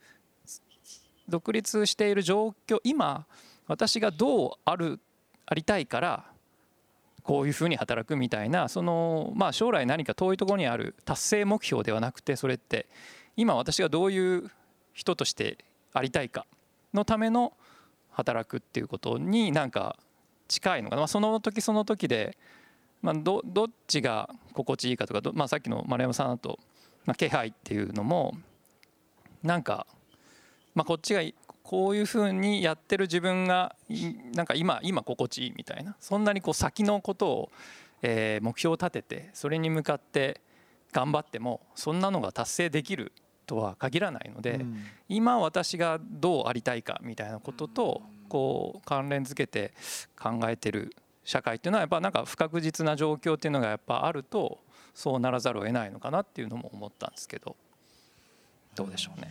[1.28, 3.26] 独立している状況今
[3.66, 5.00] 私がどうある
[5.46, 6.24] ありたいから
[7.24, 12.86] こういうふうに働くみたいなそのまあ将来何か遠いところにある達成目標ではなくてそれって
[13.36, 14.50] 今私がどういう
[14.92, 15.58] 人として
[15.92, 16.46] ありたいか
[16.92, 17.54] のための
[18.10, 19.96] 働くっていうことになんか
[20.48, 22.36] 近いのかな、まあ、その時その時で、
[23.02, 26.58] まあ、どどっちが心地いいかとかまあ、さっきの丸山さんだと、
[27.06, 28.36] まあ、気配っていうのも
[29.42, 29.86] なんか、
[30.74, 31.22] まあ、こっちが
[31.64, 33.74] こういうふうにやってる自分が
[34.34, 37.52] なんか今今心地いいみたいなそんなにこう先のことを、
[38.02, 40.42] え目標を立ててそれに向かって
[40.92, 43.12] 頑張ってもそんなのが達成できる
[43.46, 49.72] とは限らないので、うん、今私がどうありたいかみたいなこととこう関連づけて
[50.20, 54.58] 考えてる社会っていうのはやっぱなんか不確実な状況っていうのがやっぱあると
[54.94, 57.56] そうならざるを得ないのかなっていうのも思ったんですけど
[58.74, 59.30] どうでしょうね。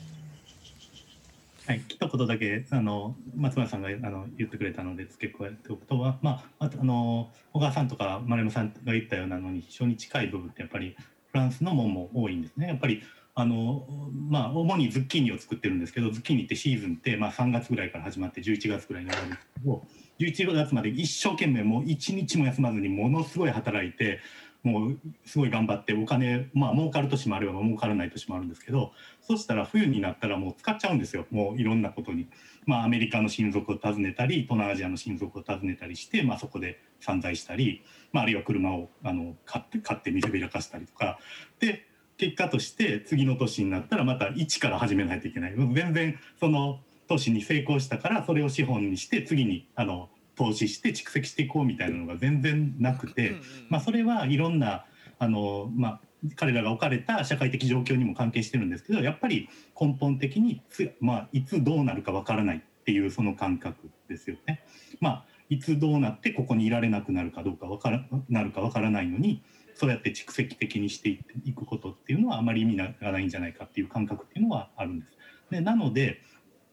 [1.66, 10.96] はい、一言だけあの松村さんがあの言ってくれたので付け加えておくとは、まあ、あの小川さんとか丸山さんが言ったようなのに非常に近い部分ってやっぱり
[11.32, 12.68] フランスのもんも多いんですね。
[12.68, 13.02] やっぱり
[13.36, 13.88] あの
[14.30, 19.84] まあ主にズッキーニを作ってるんですけどズッキーニってシーズンって、まあ、3月ぐらいから始まって11月ぐらいに終わるんですけど
[20.20, 24.20] 11月まで一生懸命もう一日も休まずにものすごい働いて
[24.64, 31.26] もうすごい頑張ってお金まあ儲かる年もあれば儲からない年もあるんですけどそしたら冬になったらもう使っちゃうんですよ。
[31.32, 32.28] もういろんなことに。
[32.66, 41.20] まあ、アメリカの親族を訪ねたり東南アジアの親族を訪ねたりして、まあ、そこで散財したり、まあ、あるいは車をあの買って買って見せびらかしたりとか。
[41.60, 45.56] で結果として次の年になったらまた一から始めないといけない。
[45.58, 53.36] 全然その年に成功したからそれを資本にして次にあの投資して蓄積していこうみたいなのが全然なくて、
[53.70, 54.86] まあ、それはいろんな
[55.20, 56.02] あの、まあ、
[56.36, 60.62] 彼らが置かれた社会的状況にも関係してるんですけどやっぱり根本的に
[61.00, 64.66] まあ、いつどうなるかわからないっていうその感覚ですよね。
[65.00, 69.44] まあ、いつどうなってここにいられなくなるかどうかわからなるかわからないのに
[69.76, 75.18] そうやって蓄積的にしていくことっていうのはあまり意味がないんじゃないかっていう感覚っていうのはあるんです。
[75.50, 76.22] でなので、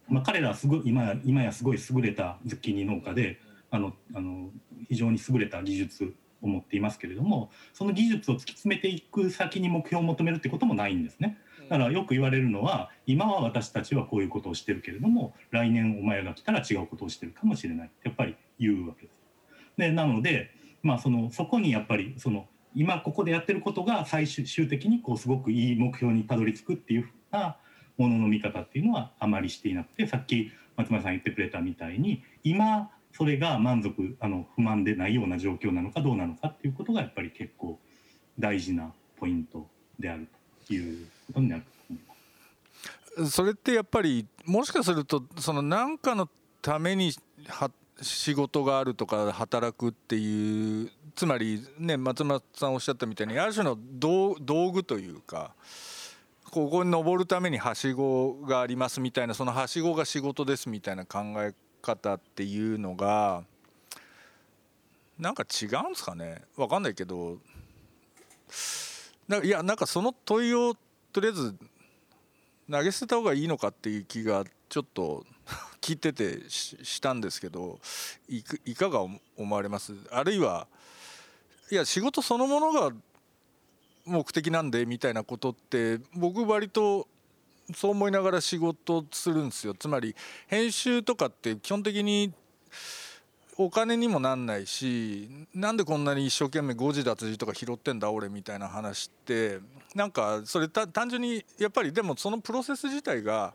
[0.09, 3.41] まあ、彼らはすごい今今やすごい優れたズッキーニ農家で
[3.71, 4.51] あのあの
[4.89, 11.39] 非常に優れた技術を持っていますけれどもその技術を突き詰めていく先に目標を求めるってこともないんですね。
[11.69, 19.21] だからよく言われるのは今は私たちはこういうことをしてるけれども来年お前が来たら違うことをしてるかもしれないやっぱり言うわけです。
[19.77, 20.51] でなので、
[20.83, 27.57] まあ、そのそこにやっぱりその今ここでやってることが最終的にこうすごくいい目標にたどり着くっていうふうな
[27.99, 37.79] ものの見方っていうのはあまりしていなくてさっき松村さん言ってくれたみたいに今それが満足あの不満でないような状況なのかどうなのかっていうことがやっぱり結構
[38.39, 39.67] 大事なポイント
[39.99, 40.29] である
[40.67, 43.31] ということになると思います。
[43.31, 46.29] それってやっぱりもしかするとその何かの
[46.63, 47.13] ために
[47.49, 47.71] は
[48.01, 54.35] 仕事があるとか働くっていうつまりね松村さんおっしゃったみたいにある種の道
[54.73, 55.53] 具というか
[56.51, 63.43] ここに登るためにはしごがありますみたいなそのはしごが仕事ですみたいな考え方っていうのが
[65.19, 66.43] なんか違うんですかね？
[66.57, 67.39] 分かんないけど
[69.29, 70.77] ないやなんかその問いを
[71.13, 71.55] とりあえず
[72.71, 75.27] 投げ捨てた方がいいのかっていう気がちょっと
[75.81, 77.81] 聞いててしたんですけど
[78.29, 78.43] い
[78.75, 79.21] かが思
[79.57, 79.93] われます？
[80.11, 80.67] あるいは
[81.71, 82.93] いや仕事そのものが
[84.05, 87.07] 目的なんでみたいなことって僕割と
[87.75, 89.75] そう思いながら仕事するんですよ。
[89.75, 90.15] つまり
[90.47, 92.33] 編集とかって基本的に
[93.57, 99.59] お金にもなんないしなんでこんなに一生懸命誤字脱字とか拾ってんだ俺みたいな話って
[99.95, 103.53] なんかそれ単純にやっぱりでもそのプロセス自体が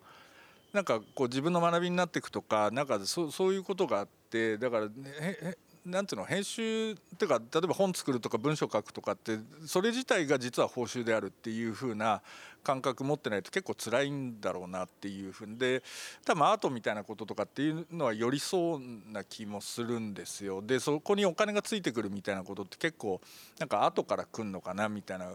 [0.74, 12.24] なんかこう自分の学びになっていくとかなんかそういうことがあってだから、ね、なんていうの編集っていうか例えば本作るとか文章書くとかってそれ自体が実は報酬であるっていう風な
[12.64, 15.84] 感覚持ってないと結構辛いんだろうなっていうふうで
[16.26, 20.64] 多分アートみたいなこととかっていうのはよりそうな気もするんですよ。
[20.64, 23.22] でそこにお金がついてくるみたいなことって結構
[23.60, 25.32] なんか後から来んのかなみたいな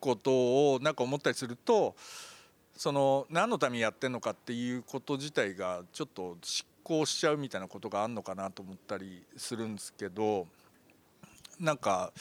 [0.00, 1.94] ことをなんか思ったりすると。
[2.76, 10.46] その何のためにやってんのかっていうこと自体がちょっと執行しちゃうみたいなことがあるのかなと思ったりするんですけど
[11.58, 12.12] なんか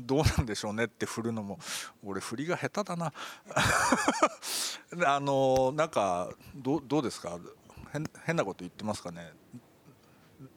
[0.00, 1.58] どうなんでしょうねって振るのも
[2.04, 3.12] 俺振りが下手だな。
[5.06, 7.38] あのなんかどどうですか？
[7.92, 9.32] 変変なこと言ってますかね？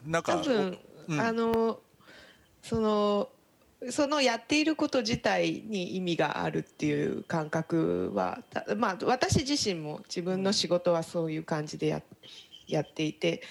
[0.03, 1.21] なんか多分、うん。
[1.21, 1.79] あの
[2.63, 3.29] その
[3.91, 8.39] そのやっていること自体に意味があるっていう感覚は
[8.77, 12.01] まあ私自身も自分の仕事はそういう感じでや
[12.67, 13.41] やっていて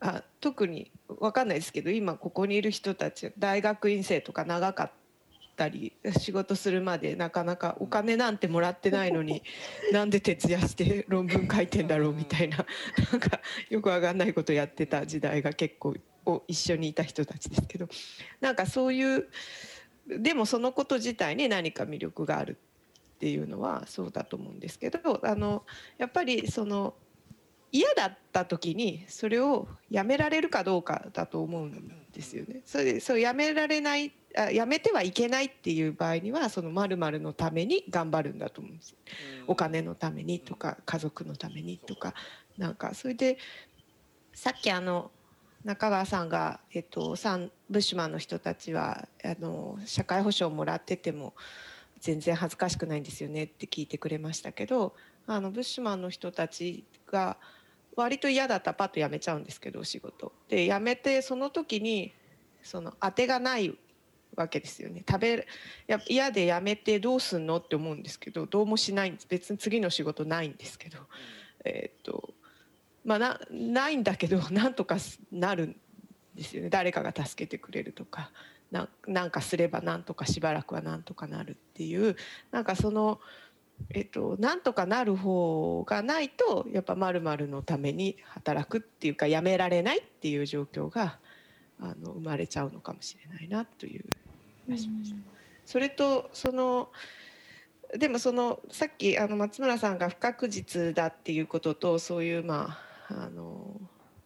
[0.00, 4.90] あ特に分かんないですけど今ここにいる人たち大学院生とか長かっ
[5.56, 9.42] たり仕事するまでなかなかお金なんてもらってないのに
[9.92, 12.58] なんで徹夜して論文書いてんだろうみたいな
[13.12, 15.96] なんかよくわかんないことやってた時代が結構
[16.46, 17.88] 一緒にいた人たちですけど
[18.40, 19.28] なんかそういう
[20.06, 22.58] でもそのこと自体に何か魅力がある
[23.16, 25.64] っていうのはそうだと思うんですけどあの
[25.98, 26.94] やっぱりその
[27.70, 32.60] 嫌だった時にそれをやめられるかどうかだと思うんですよね。
[32.66, 38.96] それでそうやめられないあやめてはいけないっていう場合にはその〇〇のために頑張るんだと思うんですよ。
[39.46, 42.12] お金のためにとか家族のためにとか
[42.58, 43.38] なんかそれで
[44.34, 45.10] さっきあの
[45.64, 51.34] 中川さんが、えっと、サンブッシュマンの人たちはあの社会保障もらってても
[52.00, 54.94] 全然恥ずかしくないんですよねって聞いてくれましたけど
[55.26, 57.36] あのブッシュマンの人たちが
[57.94, 60.32] 割と嫌だったらパッと辞めちゃうんですけどお仕事。
[60.48, 62.12] で辞めてその時に
[62.62, 63.76] その当てがない
[64.34, 65.04] わけですよね。
[65.08, 65.46] 食べ
[65.86, 69.26] や嫌で辞めてどうすんのって思うんですけどどうもしないんです。
[69.28, 70.98] 別に次の仕事ないんですけど、
[71.64, 72.34] えーっと
[73.04, 74.96] まあなないんだけど なんとか
[75.30, 75.76] なるん
[76.34, 78.30] ですよね誰かが助けてくれるとか
[78.70, 82.16] ななんかすればなんとかしばらくはなんとかなるっていう
[82.50, 83.20] なんかその。
[83.90, 91.18] えっと、なんとかなる方がないとやっぱまるのために働くっていうかやめられないっていう状況が
[91.80, 94.04] あの生まれちゃうのかもしれないなという
[94.66, 95.16] 気がしました。
[95.66, 96.90] それとその
[97.96, 103.80] でもそのさっきあの松村さんが不確実だっていうこととそういうまああの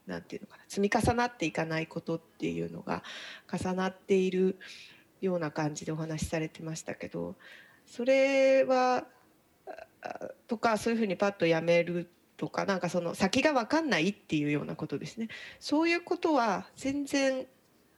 [0.05, 3.03] なんていうのかな積み重なっていかないことっていうのが
[3.51, 4.57] 重なっている
[5.21, 7.35] ような感じでお話しされてましたけど
[7.85, 9.05] それは
[10.01, 15.27] あとかそういうふうにパッとやめるとかなんかその先が分かんないっていうようなことですね。
[15.59, 17.47] そういうことは全然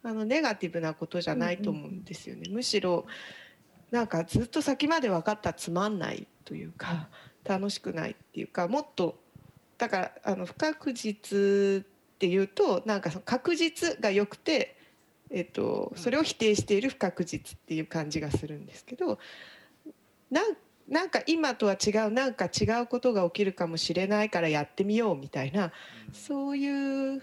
[0.02, 3.06] あのネガティブなことじゃないと思うんですよね、むしろ
[3.92, 7.10] なんかずっと先まで分かったらつまんないというか
[7.44, 9.19] 楽しくないっていうかもっと
[9.80, 14.78] だからあの不確実っていうとなんかその確実が良くて、
[15.32, 19.18] えっと、それを否定している不確実っていう感じがするんですけど
[20.30, 20.56] なん
[20.88, 25.72] なんか今とは違うなんか違うことが起きるかもしれないからやってみようみたいな
[26.12, 27.22] そういう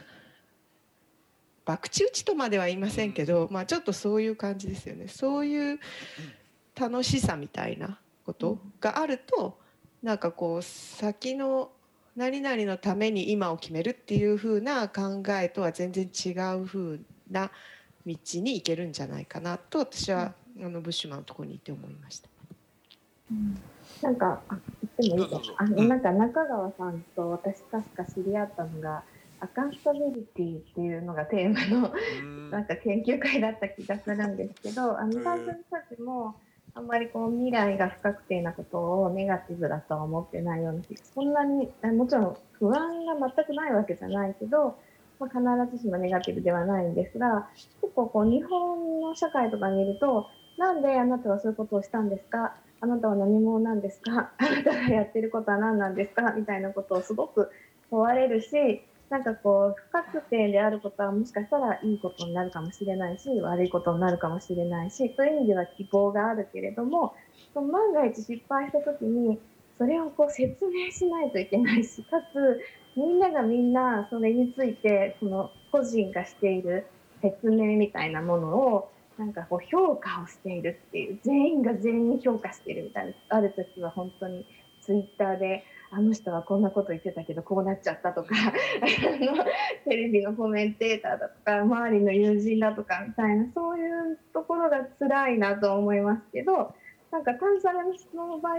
[1.66, 5.09] 博打打ちとまでは言いませんけど、まあ、ちょっとそういう感じですよね。
[5.09, 5.81] そういう
[6.79, 9.59] 楽しさみたいなことがあると
[10.01, 11.73] なんかこう先の
[12.16, 16.98] 何々のために今を決めるっていう風な考えとは全然違う風
[17.31, 17.50] な
[18.06, 22.29] 道に行けるんじゃないかなと私はあのブッシュマンのところにいて思いました。
[24.02, 24.56] なんかあ
[25.00, 29.02] 言ってもいいかどうぞなあうんなんか中川さんと私確か知り合ったのが
[29.40, 31.92] アカウンタビリティっていうのがテーマの
[32.23, 32.50] うん。
[32.50, 36.37] なんか研究会だった気がするんですけどあのへえ最初の人たちも
[36.77, 44.79] あんまりこう未来が不確定なことをネガティブだとは思ってないような気がそんなにもちろん不安が全くないわけじゃないけど、
[45.18, 45.31] まあ、
[45.66, 47.48] 必ずしもネガティブではないんですが
[47.81, 52.54] 結構こう日本の社会とかにいるとなんであなたはそういうことをしたんですか？
[52.81, 54.33] あなたは何者なんですか？
[54.37, 56.33] あなたがやってることは何なんですか？
[56.33, 57.50] みたいなことをすごく
[57.90, 67.15] 問われるしなんかこう不確定であることはもしかしたらいいことになるかもしれないし悪いことになるかもしれないしそういう意味では希望があるけれども
[67.54, 69.38] その万が一失敗した時に
[69.79, 72.61] それをこう説明しないといけないし かつ
[72.96, 76.87] みんながみんなそれについてその個人がしている
[77.23, 78.88] 説明みたいなものを
[79.19, 84.44] なんかこう評価をしているっていう全員が全員評価しているみたいなある時は本当に
[84.81, 85.65] ツイッターで
[85.97, 89.44] あの人はこんなこと言ってたけどこうなっちゃったとか あの
[89.85, 96.75] テレビのコメンテーターだとか周りの友人だとかみたいなそういうところが辛いなと思いますけど
[97.11, 98.59] なんかタンザニアの人の場合そ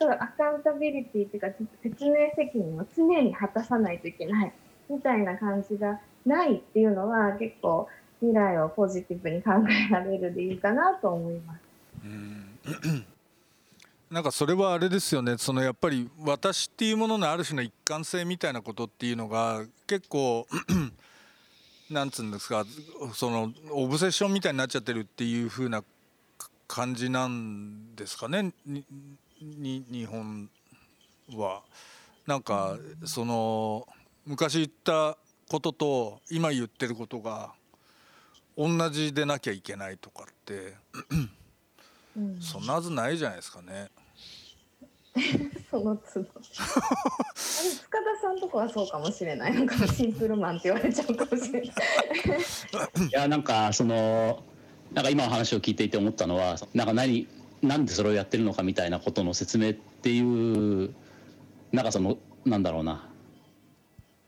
[0.00, 1.48] ななんかアカウンタビリティっていうか
[1.82, 4.52] 説明責任を常に果たさないといけない
[4.88, 7.88] みたいな感じがないっていうのは結構
[8.20, 13.17] 未来をポジティブに考えられる理由かなと思います。
[14.10, 15.36] なんかそれはあれですよね。
[15.36, 20.46] そのやっぱり私っていうもののある種の一貫性みたいなことっていうのが結構
[21.90, 22.64] なんつうんですか
[23.14, 25.84] そのオブセッションみたいになっちゃってるっていう風な
[26.66, 28.52] 感じなんですかね。
[29.40, 30.48] 日本
[31.34, 31.62] は。
[32.26, 33.86] なんかその
[34.24, 35.18] 昔言った
[35.50, 37.52] ことと今言ってることが
[38.56, 40.76] 同じでなきゃいけないとかって。
[42.18, 42.40] うん。
[42.40, 43.88] そんなはずないじゃないですかね。
[45.70, 46.28] その都度。
[46.34, 46.44] あれ
[47.70, 49.54] 塚田さんとこはそうかもしれない。
[49.54, 51.70] なんかシンプルマンって言われちゃうかもしれない。
[51.70, 51.72] い
[53.12, 54.42] やなんかその
[54.92, 57.28] なんか今の話を聞いていて思ったのはなんか何
[57.62, 60.94] なんでそれをやってるのかみたいなことの説明っていう
[61.72, 63.08] なんかそのなんだろうな。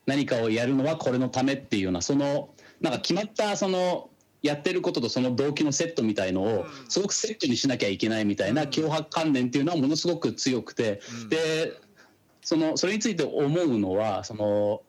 [0.06, 4.09] 何かをやるのはこれのためっていうようなそのなんか決まったその
[4.42, 11.72] やってることとその動機のセットみたいのをすごくセットにしなきゃいけないみたいな脅迫観念っていうのはものすごく強くてで
[12.42, 14.82] そのそれについて思うのはその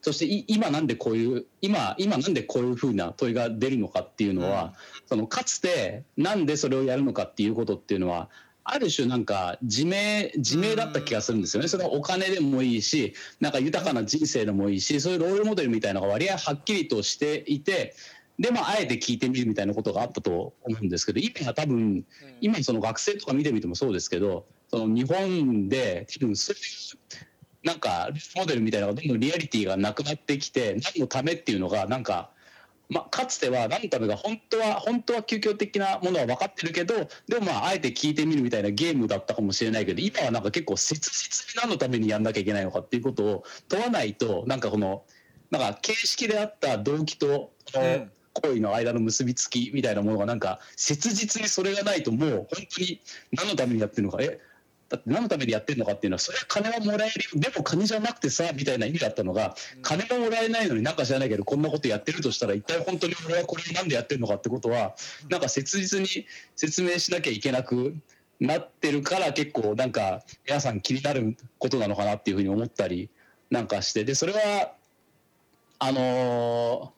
[0.00, 4.74] そしてい今なんでこういう今今なんでこういうふうな問いが出るのかっていうのは、
[5.06, 8.30] そのかつてなんでそれをやるのかっていうことっていうのは
[8.64, 11.68] ある種なんか自明自明だった気がするんですよね。
[11.68, 17.94] それはお金でもいいしなんか豊かな人生でもいいしそういうロールモデルみたいなのが割合はっきりとしていて。
[18.38, 22.04] でまあ、あえて聞いてみるみたいなことがあったと思うんですけど今は多分
[22.40, 32.30] 今その学生とか見てみてもそうですけどその日本で多分そういうなんかモデルみたいなのがどんどんリアリティがなくなってきて何のためっていうのがなんか、
[32.88, 36.94] まあ、かつては何のためが本当は本当は究極的なものは分かってるけど
[37.26, 45.02] でもまああえて聞いてみるみたいなゲームだったかもしれないけど今はなんか結構切実に何のためにやんなきゃいけないのかっていうことを問わないとなんかこの
[45.50, 53.00] なんか形式であった動機とうん行為の間の結びつきみたいなものがなんか切実にそれがないともう本当に
[53.32, 54.40] 何のためにやってるのかえ
[54.88, 57.40] だって何のためにやってるのかっていうのはそれは金はもらえるよ。
[57.40, 64.94] でも金じゃなくてさみたいな意味だったのが金ももらえないのになんか知らないけどこんなことやってるとしたら一体本当に俺はこれをなんでやってるのかってことは
[65.28, 66.26] なんか切実に
[66.56, 67.94] 説明しなきゃいけなく
[68.40, 73.10] なってるから結構なんか皆さん気になることなのかなっていうふうに思ったり
[73.50, 74.04] なんかして。
[74.04, 74.72] でそれは
[75.80, 76.97] あのー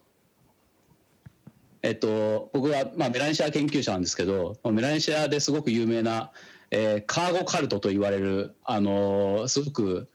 [1.83, 6.31] えっと、僕は、まあ、メラネシア研究者なんですけどメラネシアですごく有名な、
[6.71, 10.09] えーカーゴカルトと言われる、あのーすごく、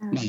[0.00, 0.14] うん。
[0.14, 0.24] まあ、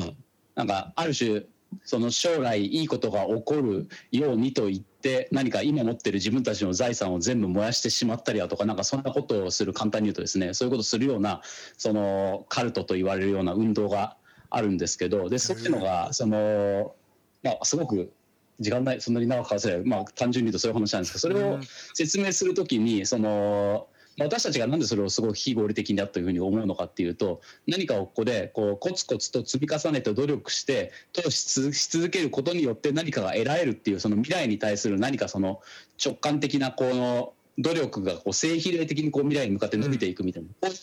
[0.55, 1.43] なんかある種
[1.83, 11.41] その将来いいことが起こるようにと言って何か今持ってる自分たちの財産を全部燃やしてしまったりだとかなんかそんなことをする簡単に言うとですねそういうことをするような
[11.77, 14.17] そのカルトと言われるような運動が
[14.49, 16.93] あるんですけどでそういうのがその、
[17.41, 18.11] まあ、すごく
[18.59, 21.59] 時間ないそんなに長くかかせない、まあ、単純に言うとそういう話なんですけどそれを
[21.93, 23.87] 説明するときにその
[24.17, 35.61] まあ私たちがなんでそれをすごく非合理的だというふうに思うのかっていうと何かをここでこうコツコツと積み重ねて努力して投資し続けることによって何かが得られるっていうその未来に対する何かその
[36.03, 40.75] 直感的なこの努力がこう正比例的にこう未来に向かって伸びていくみたいな、こういう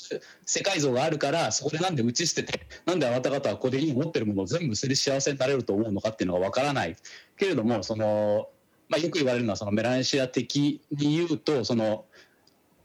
[0.47, 6.97] 世界像があるからそこでなんで打ち捨ててなんであなた方はここで今持ってるものを全部それで幸せになれると思うのかっていうのがわからない。
[7.37, 8.49] けれどもその、
[8.89, 12.05] まあ、よく言われるのはそのメラネシア的に言うとその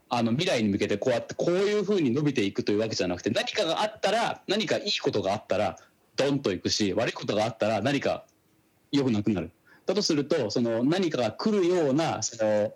[0.08, 5.76] あの未来に向けてこうやってこういうふうに伸びていくというわけじゃなくて何かがあったら何かいいことがあったら
[6.16, 8.24] ドンといくし悪いことがあったら何か
[8.92, 9.50] 良くなくなる。
[9.86, 12.72] だとするとその何かが来るようなその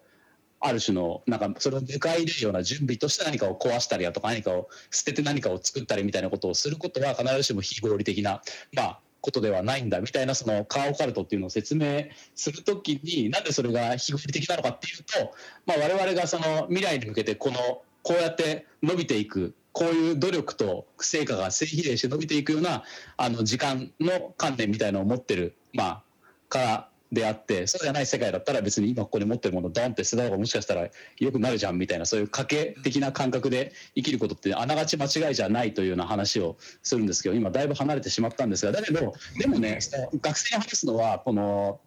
[0.60, 8.42] ある種のなんかそれを迎え入れるような準備として何かを壊したりだとか何かを捨てて何かを作ったりみたいなことをすることは必ずしも非合理的な、
[8.72, 12.04] まあ、ことではないんだみたいなそのカーオカルトっていうのを説明
[12.34, 15.34] するときになんでそれが非合理的なのかっていうと、
[15.66, 17.56] まあ、我々がその未来に向けてこの
[18.02, 22.82] こうやって伸びていくこういう努力と成果が正比例して伸びていくような
[23.16, 26.02] あの時間の観念みたいなのを持ってる、まあ、
[26.48, 30.88] からであってそうじゃない世界だったら別に今ここに持ってるものをドンって捨てた方がもしかしたら
[31.18, 39.78] 良くなるじゃんみたいなそういう賭け的な感覚で生きることってあながち間違いじゃないというような話をするんですけど今だいぶ離れてしまったんですがだけどでもね
[40.20, 41.80] 学生に話すのはこの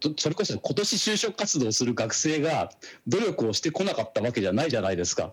[0.00, 2.70] とそれこそ今年就職活動する学生が
[3.06, 5.32] 努力をしてこなかったわけじゃないじゃないですか。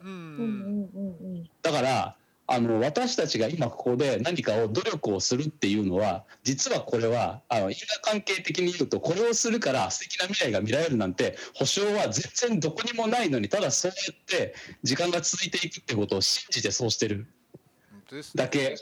[1.62, 2.16] だから
[2.48, 17.26] あの私たちが今ここで何かを努力をするっていうのは実はこれはあの因果関係的に言うとこれをするから素敵な未来が見られるなんて保証は全然どこにもないのにただそうやって時間が続いていくってことを信じてそうしてる
[18.36, 18.76] だけ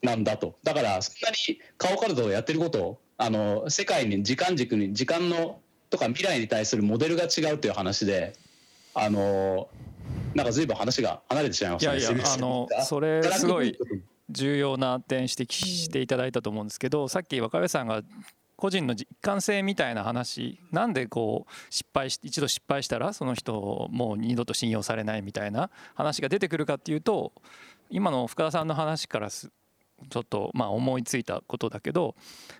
[0.00, 0.56] なんだと。
[0.62, 5.60] だからそんなに顔カルトをやってることをあの世界に時間軸に時間の
[5.90, 8.34] とか未来に対するモデルが違うという話で
[8.94, 9.68] あの
[10.34, 11.98] なんか随分話が離れてしまいましたね。
[11.98, 13.76] いやいやあのそれすごい
[14.30, 18.02] 重要な点指摘していただいたと思うんですけどさっき若林さんが
[18.56, 27.32] 個人の一貫性みたいな話なんでこう失敗し一度失敗したらその人もう二度と信用されないみたいな話が出てくるかっていうと
[27.88, 29.28] 今の深田さんの話から
[30.10, 32.14] ちょっとまあ思いついたことだけど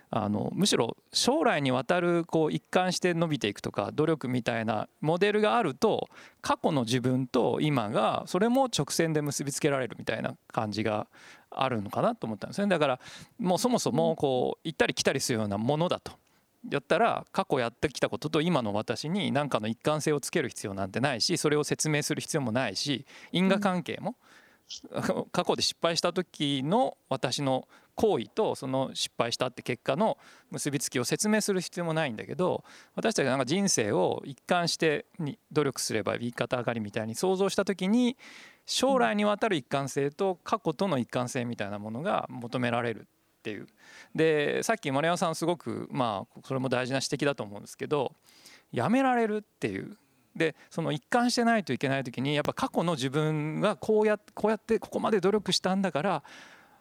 [0.09, 6.09] あのむしろ将来にわたるこう一貫して伸びていくとか努力みたいなモデルがあると
[6.41, 11.07] 過去の自分と今がそれも直線で結びつけられるみたいな感じが
[11.51, 12.67] あるのかなと思ったんですね。
[12.67, 12.99] だから
[13.39, 16.13] もうそもそもこう行ったり来たりするようなものだと
[16.69, 24.15] やったら過去やってきたことと今の私に何かの一貫性をつける必要なんてないしそれを説明する必要もないし因果関係も、
[25.31, 30.17] 過去で失敗した時の私の行為とその失敗したって結果の
[30.51, 32.63] 結びつきを説明する必要もないんだけど
[32.95, 38.15] 私たちがなんか人生を一貫してに努力すれば右肩上がりみたいに想像した時に
[38.65, 43.07] 将来にわたる一貫性と過去との一貫性みたいなものが求められる
[43.39, 43.67] っていう。
[44.13, 48.13] でさっき丸山さんすごくまあそれも大事な指摘だと思うんですけど
[48.71, 49.97] やめられるっていう
[50.35, 56.23] でその一貫してないといけない時にやっぱ過去の自分がこうやこうやってここまで努力したんだから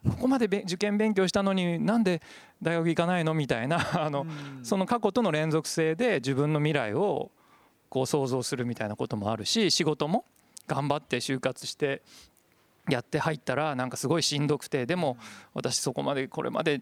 [0.09, 2.23] ここまで受験勉強したのになんで
[2.63, 3.35] 大学行かないの？
[3.35, 4.27] みたいな あの
[4.63, 7.31] その過去との連続性で自分の未来を
[7.89, 10.25] こう想像するみたいなこともあるし仕事も
[10.67, 12.03] 頑張って就活して
[12.89, 15.17] やって入ったらなんかすごいしんどくてでも
[15.53, 16.81] 私そこまでこれまで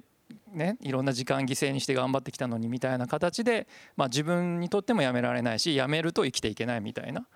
[0.53, 7.27] ね、いろんな時間犠牲にして頑張ってきたのにみたいな形で、まあ、自分にとってもやめられないしやめると生きていけないみたいな。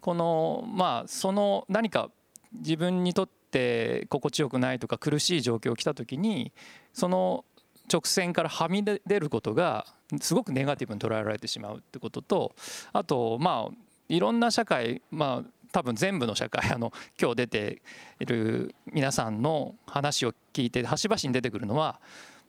[0.00, 2.10] このまあその何か
[2.52, 6.52] 自分にとって心地よくないとか苦しい状況が来た時に
[6.92, 7.44] その
[7.92, 9.86] 直線からはみ出ることが
[10.20, 12.54] すごくネガティブに捉えられてしまうってことと
[12.92, 13.74] あとまあ
[14.08, 17.82] いろんな社会まあ多分全部の社会 あの今日出て
[18.20, 22.00] いる皆さんの話を聞いて端々に出てくるのは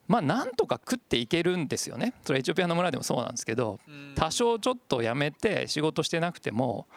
[0.08, 2.14] まあなんとか食っていけるんですよね。
[2.24, 3.80] それエチオピアの村でもそうなんですけど
[4.16, 6.88] 多少ちょっとやめて仕事してなくても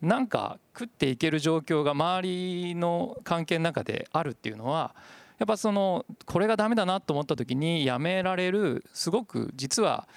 [0.00, 4.94] なんか食っていける状況が周りの関係の中であるっていうのは
[5.38, 10.08] やっぱそのこれがダメだなと思った時にやめられるすごく実は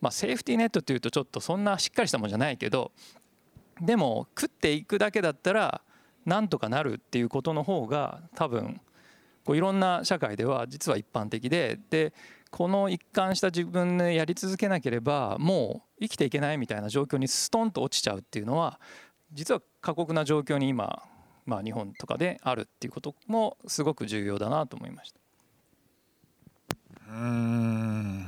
[0.00, 2.92] まあセーフティーネットっていうとちょっとそんなしっかりしたもんじゃないけど
[3.80, 5.82] でも食っていくだけだったら
[6.24, 8.80] なんとかなるっていうことの方が多分
[9.44, 12.12] こういろんな社会では実は一般的でで
[12.50, 18.78] この一貫した自分でやり続けなければもう生きていけないみたいな状況にストンと落ちちゃうっていうのは
[19.32, 21.02] 実は過酷な状況に今、
[21.46, 25.20] まあ、日本とかであるっていうこともすごく重要だなと思いました。
[27.10, 28.26] うん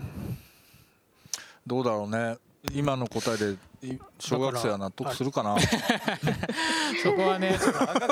[1.67, 2.37] どうだろうね
[2.73, 3.57] 今の答えで
[4.19, 5.57] 小学生は納得するかな。
[7.03, 7.59] そこはね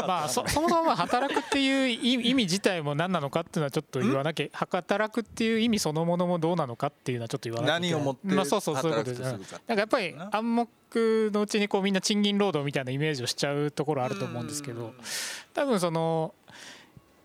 [0.07, 7.73] まあそそもそも働くっていう意味自体も何なのかっていうのはちょっと言わなきゃ働くっていう意味そのものもどうなのかっていうのはちょっと言わなきゃ。
[7.75, 9.17] 何をもってまあそうそうそういうことで。
[9.17, 9.25] す、う。
[9.25, 14.95] ん、なんかやっぱり暗黙のうちにこうみんな賃金労働みたいなイメージをしちゃうところあると思うんですけど
[15.55, 16.35] 多分その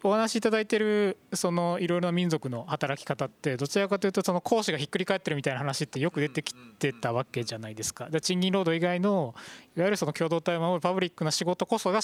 [0.03, 8.09] お話しいただいてるそのいろいろな民族の働き方ってどちらかというとその講師がひっくり返ってるみたいな話ってよく出てきてたわけじゃないですか。
[8.09, 9.33] で賃金労働以外の
[9.75, 12.01] いわゆるその共同体を守るパブリックな仕事こそが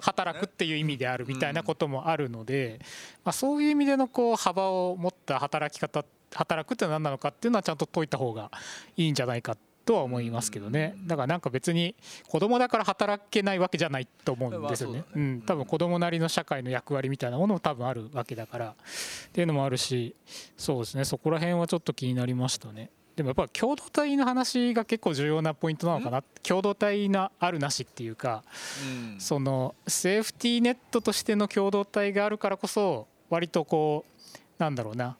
[0.00, 2.80] 働くっていう意味であるみたいなこともあるので、
[3.24, 6.04] まあ、そういう意味でのこう幅を持った働き方
[6.34, 8.50] 働くって何なのかっていうのはちゃんと解いた方が
[8.96, 10.94] いいんじゃないかとは思いますけどね。
[11.06, 11.94] だからなんか別に
[12.28, 15.04] 子供だから働けないわけじゃないと思うんですよね。
[15.14, 18.68] うん、多分子供なりの社会の役割みたいなものも多分あるわけだから。
[18.70, 18.74] っ
[19.32, 20.14] ていうのもあるし
[20.56, 21.04] そうですね。
[21.04, 22.90] そこら辺はちょっと気になりましたね。
[23.16, 26.22] でもやっぱ共同体の話が結構重要なポイントなのかな。
[26.42, 28.42] 共同体なあるなしっていうか、
[29.14, 34.22] うん、そのセーフティーネットとしての共同体があるからこそ割とこう
[34.58, 35.16] なんだろうな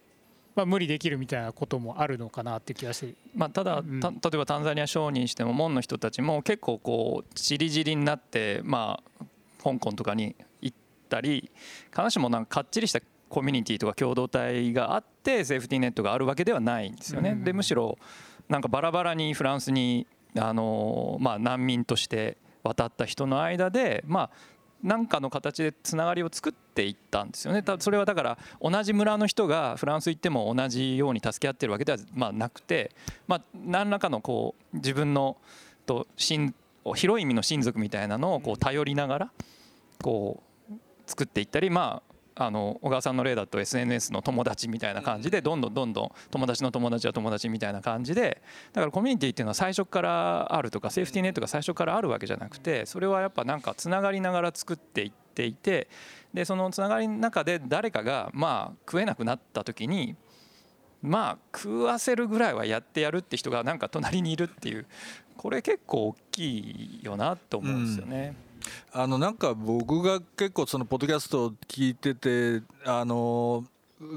[0.55, 9.24] まあ、無理できるみたいなこともあるのかなって気がして、まあ、ただ、うん、た例えばタンザニア商人しても門の人たちも結構こうちりぢりになって、まあ、
[9.62, 10.76] 香港とかに行っ
[11.09, 11.50] たり
[11.90, 17.30] 必ずしもなんかかっちりしたコミュニティとか共同体があってセーフティーネットがあるわけではないんですよね。
[17.30, 17.98] うん、でむしろ
[18.48, 24.30] なんかバラバラにフランスにあの、まあ、難民として渡った人の間で、まあ、
[24.82, 27.62] 何かの形でつながりを作っていったんですよね。
[27.78, 32.92] それはだから同じ村の人がフランス行っても同じように助け合ってるわけではまあなくて、
[33.26, 35.36] まあ、何らかのこう自分の
[35.86, 39.30] と広い意味の親族みたいなのをこう頼りながら
[40.00, 40.74] こう
[41.06, 48.42] 作っていったりまああの小川さんの例だと SNS の友達みたいな感じでどんどんどんどん友達の友達は友達みたいな感じで
[48.72, 55.88] だからコミュニティっていうのは最初からあるとかセーフティーネットが最初からあるわけじゃなくてそれはやっぱなんかつながりながら作っていっていて
[56.34, 60.16] でそのつながりの中で誰かがまあ食えなくなった時に
[61.02, 64.86] まあ食わせるぐらいはやってやるって人がなんか隣にいるっていう
[65.36, 68.34] これ結構大きいよなと思うんですよね。
[68.92, 73.64] あのなんか僕が結構そのポッドキャストを聞いててあの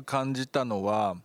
[0.05, 1.16] 感じたのは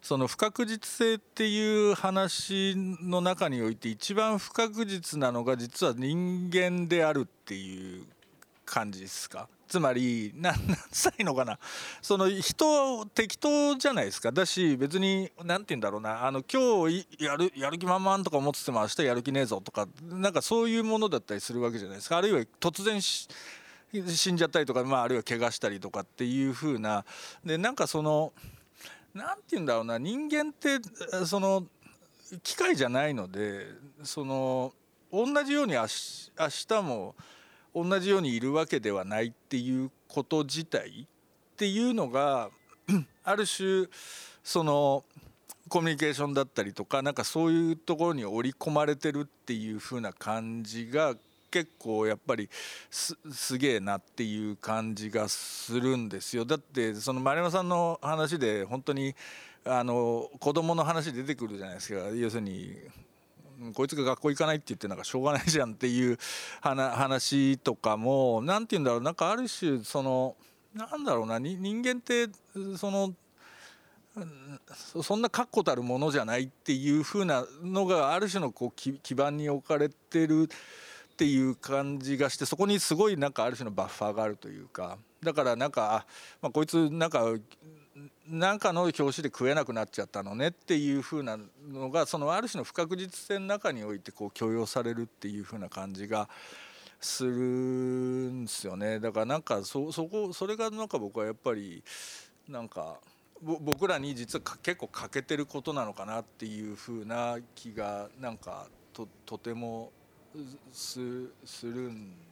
[0.00, 8.04] その不確実性っていう話の中において一番不確実なのが実は人間であるっていう
[8.68, 9.48] 感じですか？
[9.66, 10.54] つまり何
[10.90, 11.58] 歳 のかな？
[12.02, 14.30] その人適当じゃないですか？
[14.30, 16.26] だし別に何て言うんだろうな？
[16.26, 22.18] あの今日やるやる気満々とか思ってても明日やる気ねえぞとかなんかそういうものだったりするわけじゃないですか？
[22.18, 27.04] あるいは突然死んじゃったりとか、まあ、あるいは怪我したりとかっていう風な。
[27.44, 28.32] でなんかその
[29.14, 29.98] 何て言うんだろうな？
[29.98, 30.78] 人間って
[31.26, 31.66] その
[32.42, 33.66] 機械じゃないので
[34.02, 34.72] その
[35.12, 37.14] 同じように明日も。
[37.82, 42.50] 同じようにいるわけではないっていうこと自体っていうのが
[43.24, 43.86] ある種
[44.42, 45.04] その
[45.68, 51.14] コミュニケーションだったりとかなんかそういうところに織り込まれてるっていう風な感じが
[51.50, 52.48] 結構やっぱり
[52.90, 53.16] す
[53.58, 56.44] げえなっていう感じがするんですよ。
[56.44, 59.14] だってその丸山さんの話で本当に
[59.64, 62.08] あの子供の話出てくるじゃないですか。
[62.14, 62.76] 要するに
[63.74, 66.18] こいつが学校行かないって言ってなんかしょうがないじゃんっていう
[66.60, 70.36] 話とかも何て言うんだろうなんかある種その
[70.74, 72.28] なんだろうな人間って
[72.76, 73.14] その
[75.02, 80.48] そんな確固たるものじゃないっていうふうなのがある種のこう基盤に置かれてる
[81.12, 86.06] っていう感じがしてそこにすごいなんかある種のバッファーがあるというかだからなんか
[86.40, 87.24] まあ、こいつなんか
[88.30, 91.38] 何かの表紙で食えなくなっちゃったのねっていうふうな
[91.70, 96.28] のがそのある種の不確実性の中においてこう許容されるっていうふうな感じが
[97.00, 99.00] するんですよね。
[99.00, 101.82] だからなんかそそこそれがなんか僕はやっぱり
[102.48, 102.98] なんか
[103.40, 109.92] 僕らに実は結構欠けてることなのかなっていうふうな気がなんかととても
[110.72, 111.00] す
[111.44, 112.27] するんよ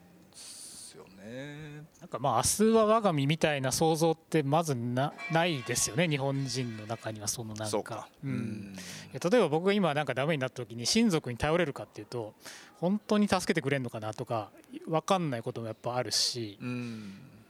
[1.27, 1.85] ね。
[2.01, 8.09] なんかまあ明日は我が身みたいな想像ってまずなないですよね日本人の中にはそのなんか。
[8.25, 8.75] うん、
[9.13, 12.35] 例えば僕が今なんかダメになった時に親族に頼れるかっていうと
[12.81, 14.51] 本当に助けてくれるのかなとか
[14.87, 16.59] 分かんないこともやっぱあるし、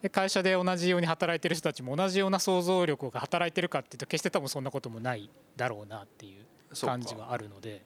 [0.02, 7.82] で会社で同じように働いてる人たちも同じような想像力が働いてるかっていうと決して多分そんなこともないだろうなっていう感じはあるので。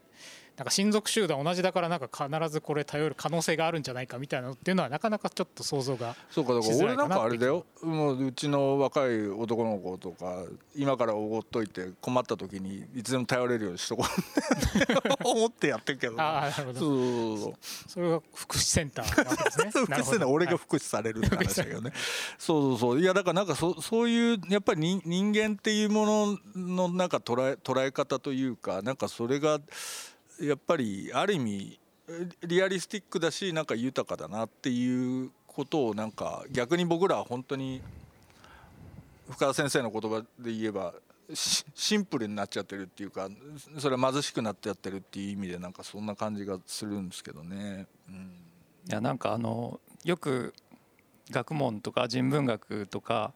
[0.61, 7.65] なんか親族集団同じだからなんか必ずこれ頼る可能性があるんじゃないかみたいなのっていうのはなかなかちょっと想像がそうかだから俺なんかあれだよ。
[7.83, 8.13] も。
[8.13, 10.45] ううちの若い男の子とか
[10.77, 14.05] 今からおごっといて困った時にいつでも頼れるようにしとこ
[15.25, 16.21] う 思ってやってるけど。
[16.21, 16.79] ああなるほど。
[16.79, 17.55] そうそう
[17.89, 19.71] それが福祉センターなわけですね。
[19.71, 21.91] 福祉センター俺が福祉されるって話だけどね
[22.37, 23.01] そうそうそう。
[23.01, 29.59] いやだからなんかそそういうやっぱり人間っていうもののなんか捉え捉え方というかなんかそれが
[30.41, 31.81] やっぱりある意味
[32.47, 37.83] リアリスティックだしなんか豊かだなっていうことをなんか逆に僕らは本当に
[39.31, 40.95] 深田先生の言葉で言えば
[41.35, 43.29] シンプルになっちゃってるっていうか
[43.79, 47.87] それは貧しくなっちゃってるっていう意味でなんかそんな感じがするんですけどね。
[48.09, 48.15] うん、
[48.89, 50.55] いやなんかあのよく
[51.31, 53.33] 学問とか人文学とか、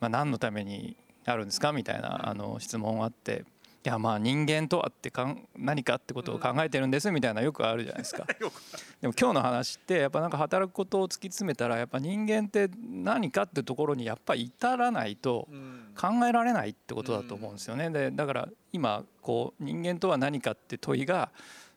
[0.00, 3.44] まあ、何のためにあるんですかみたいなあの質問があって
[3.86, 8.26] いやまあ人間とはってかん何かってことを考えてるんですみたいなよくあるじゃないですか。
[9.00, 15.46] でも今日の話ってやっぱなんか働くことを突き詰めたらやっぱ人間って何かってところにやっぱり至らないと
[15.96, 17.88] 考えられないってことだと思うんですよね。
[17.90, 21.30] でだから今こう人間とは何かって問いが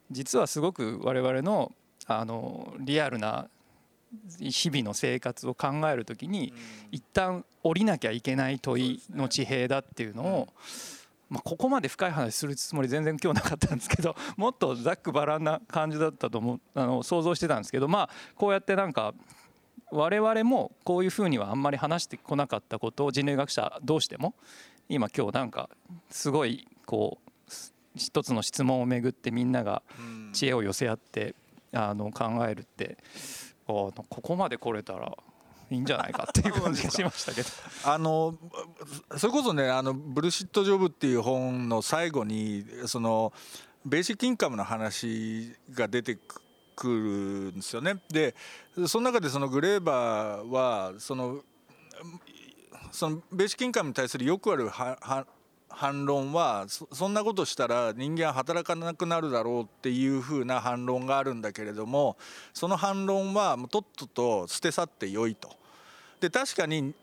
[0.10, 1.72] 実はすごく我々の
[2.07, 3.49] あのリアルな
[4.39, 6.53] 日々の生活を考える時に
[6.91, 10.47] 一旦降りなきゃいけない問いの地平だっていうのを、
[11.30, 19.13] まあ、ここまで深い話するつもり全然今日なかったんですけど もっとざっくばらんな感じだったと思うあの想像してたんですけどまあこうやってなんか
[19.91, 24.34] 我々もこういうふうにはあんまり話してこなかったことを人類学者どうしても
[24.88, 25.69] 今今日なんか
[26.09, 27.30] すごいこう
[27.95, 29.84] 一つの質問をめぐってみんなが
[30.34, 31.36] 知恵を寄せ合って
[31.71, 32.97] あの考えるって
[33.65, 35.15] ここまで来れたら
[35.72, 37.47] いいんじゃないかっていう感じがしましたけど
[37.86, 38.36] あの
[39.17, 43.34] それこそねあの「ブルシット・ジョブ」っていう本の最後にその
[43.86, 46.17] ベーシックインカムの話が出て
[46.76, 46.93] くる
[47.51, 48.01] んですよね。
[48.09, 48.36] で
[48.88, 51.41] その中でそのグレーバーはその
[52.91, 55.26] そのベーシックインカムに対するよくあるはは
[55.70, 62.17] 反論はそんなことしたら人間は働かなくなるだろうっていうふうな反論があるんだけれども
[62.53, 65.49] その反論はもうとっとと捨て去ってよいと。
[66.20, 66.93] で確かに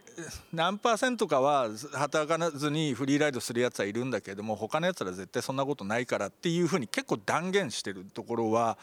[0.53, 8.79] 何パーセントかは働かずにフリーライドするやつはいるんだけれども他のやつら絶対そんなことないからっていうふうに結構断言してるところは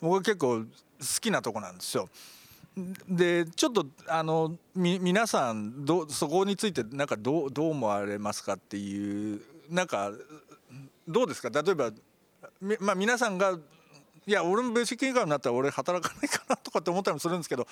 [0.00, 0.66] 僕は結構好
[1.20, 2.08] きなとこなんですよ。
[3.08, 10.12] でちょっとあのみ皆さんどそこについてなんかどうどう思われますかっていうなんか
[11.06, 11.50] どうですか？
[11.50, 11.90] 例えば
[12.80, 13.58] まあ皆さんが
[14.26, 17.66] いや俺もベーシックインカムになったら俺働かないかなとかって思ったりもするんですけど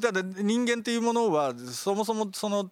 [0.00, 2.70] ただ人間っていうものはそもそもその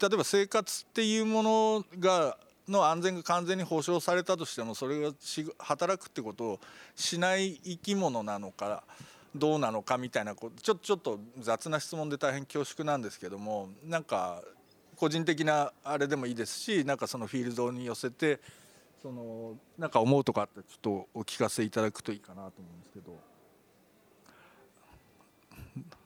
[0.00, 2.36] 例えば生活っていうものが
[2.68, 5.12] の安全が完全に保障されたとしてもそれが
[5.58, 6.60] 働くってことを
[6.94, 8.82] しない生き物なのか
[9.36, 14.42] どうなのかみたいなことちょちょっと雑な質問で大変恐縮なんですけどもなんか
[14.96, 18.40] 個人的なあれでもいいですしなんかそのフィールドに寄せて
[19.02, 23.16] そのなんか思うとかってちょっとお聞かせいただくといいかなと思うんですけど。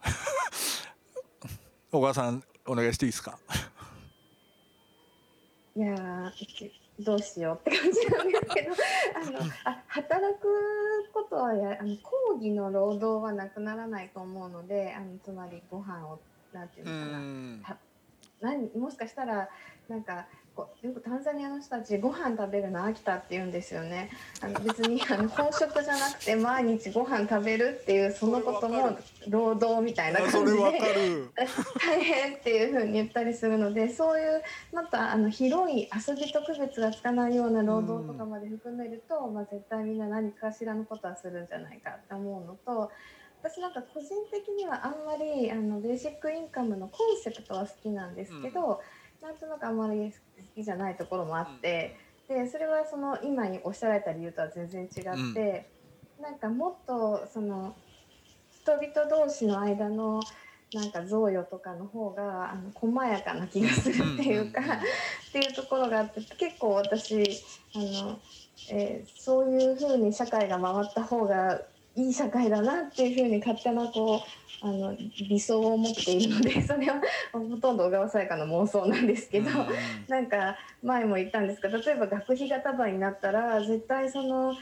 [1.93, 3.39] 小川さんお願いしていいですか？
[5.77, 6.33] いや
[7.05, 8.73] どうしようって感じなんですけど
[9.17, 10.47] あのあ働く
[11.13, 16.21] ことはやあの講義の労働はなくならないと思うのであのつまりご飯を
[16.53, 17.79] なんていうのかな。
[18.41, 19.51] 何もしかしたら
[19.89, 20.27] なんか
[20.83, 24.11] よくタンザニアの人たちご飯食べるの飽きたって言うんですよね。
[24.41, 28.99] あの別にあの本職じゃなくて毎日ご飯食べるっていうそのことも
[29.29, 30.61] 労働みたいな感じで。
[31.81, 34.43] 大変っていうふうに言ったりするのでそういう
[34.73, 42.91] またあの広い遊びと区別がつかないような労働とかまで含めると、まあ、絶対みんな何かしらのことはするんじゃないかって思うのと。
[43.43, 48.77] 私なんか個人的にはあんまりあのベーシックインカムのコンセプトは好きなんですけど、うん、
[49.23, 50.17] なんとなくあんまり好
[50.55, 51.97] きじゃないところもあって、
[52.29, 54.91] うん、でそれはその今におっしゃられた理由とは全然違っ
[55.35, 55.71] て、
[56.19, 57.75] うん、なんかもっとその
[58.51, 60.21] 人々同士の間の
[60.73, 67.25] なんか贈与とかの方があの細やかな気がするっていうか、っていうところがあって結構私
[67.75, 68.21] あの、
[68.71, 71.61] えー、そういうふうに社会が回った方が
[72.01, 77.01] いい社会だなっていうふうに勝手なこうあの理想を持っているので それは
[77.33, 79.67] ほとんど小川さやかの妄想なんですけど、うん、
[80.09, 84.55] なんか前も言ったんですが例えば学費が束になったら絶対その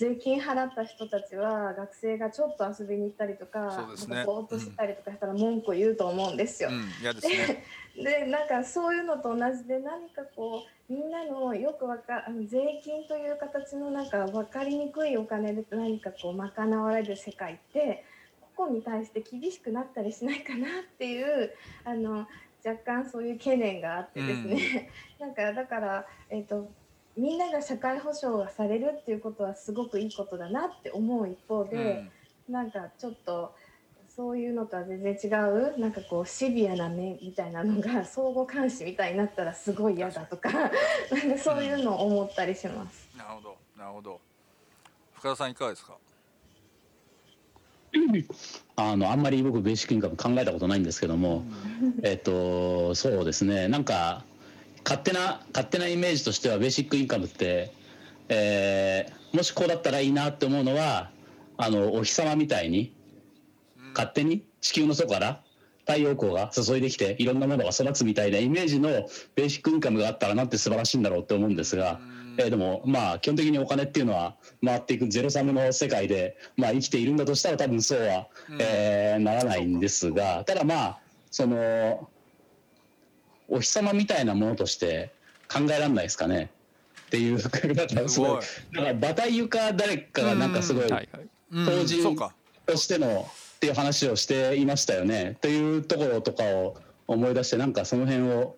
[0.00, 6.70] 税金払った人たちは学生がちょっと遊びに行ったりとかね、ぼーっとしたりとかしたら文句言うと思うんですよ。
[6.70, 6.88] うん、
[7.20, 7.62] で
[7.96, 18.04] でなんかそういうのと同じで何かこうみんなのよくわかあの税金という形のなんか分かりにくいお金で何かこう賄われる世界って
[18.56, 21.52] 個々に対して厳しくなったりしないかなっていう
[21.84, 22.26] あの
[22.64, 26.70] 若干そういう懸念があってですね、うん、 なんかだから、えーと、
[27.16, 32.04] みんなが社会保障がされるっていうことはすごくいいことだなって思う一方で、
[32.48, 33.54] うん、なんかちょっと。
[34.20, 40.74] そういうのとは全然違うなんかこうシビアな目みたいなのが 相互監視みたいになったらすごい嫌だとかなんか
[41.42, 43.08] そういうのを思ったりします。
[43.16, 43.56] なるほど。
[43.78, 44.20] なるほど。
[45.14, 45.96] 深田さんいかがですか？
[48.76, 51.42] あのあんまり僕ベーシックインカム考えたことないんですけども、
[52.02, 53.68] えっとそうですね。
[53.68, 54.22] なんか
[54.84, 57.72] 勝手な勝手なイメージとしてはベーシックインカムって、
[58.28, 61.10] えー、もしこうだったらいいなって思うのは
[61.56, 62.92] あのお日様みたいに
[63.94, 64.44] 勝手に？
[64.60, 65.42] 地球の外から？
[65.86, 68.90] 太陽光が注いできていろんなものが育つみたいなイメージの
[69.34, 71.98] ベーシックインカムがあったらなんて素晴らしいんだろうって思うんですが、
[72.36, 78.28] えー、でもまあ基本的にお金っていうのは回っていくゼロサムの世界で、まあ、生きているんだとしたら多分そうは、
[78.60, 80.98] えー、ならないんですがただまあ
[81.30, 82.08] その
[83.48, 85.12] お日様みたいなものとして
[85.52, 86.50] 考えられないですかね？
[87.06, 87.58] っていうだか
[87.94, 88.40] らすごい。
[88.72, 92.14] だから馬体床誰かがなんかすごい当人
[92.66, 93.26] としての
[93.60, 95.36] っていう話をしていましたよね。
[95.42, 98.56] というところとかを思い出してなんかその辺を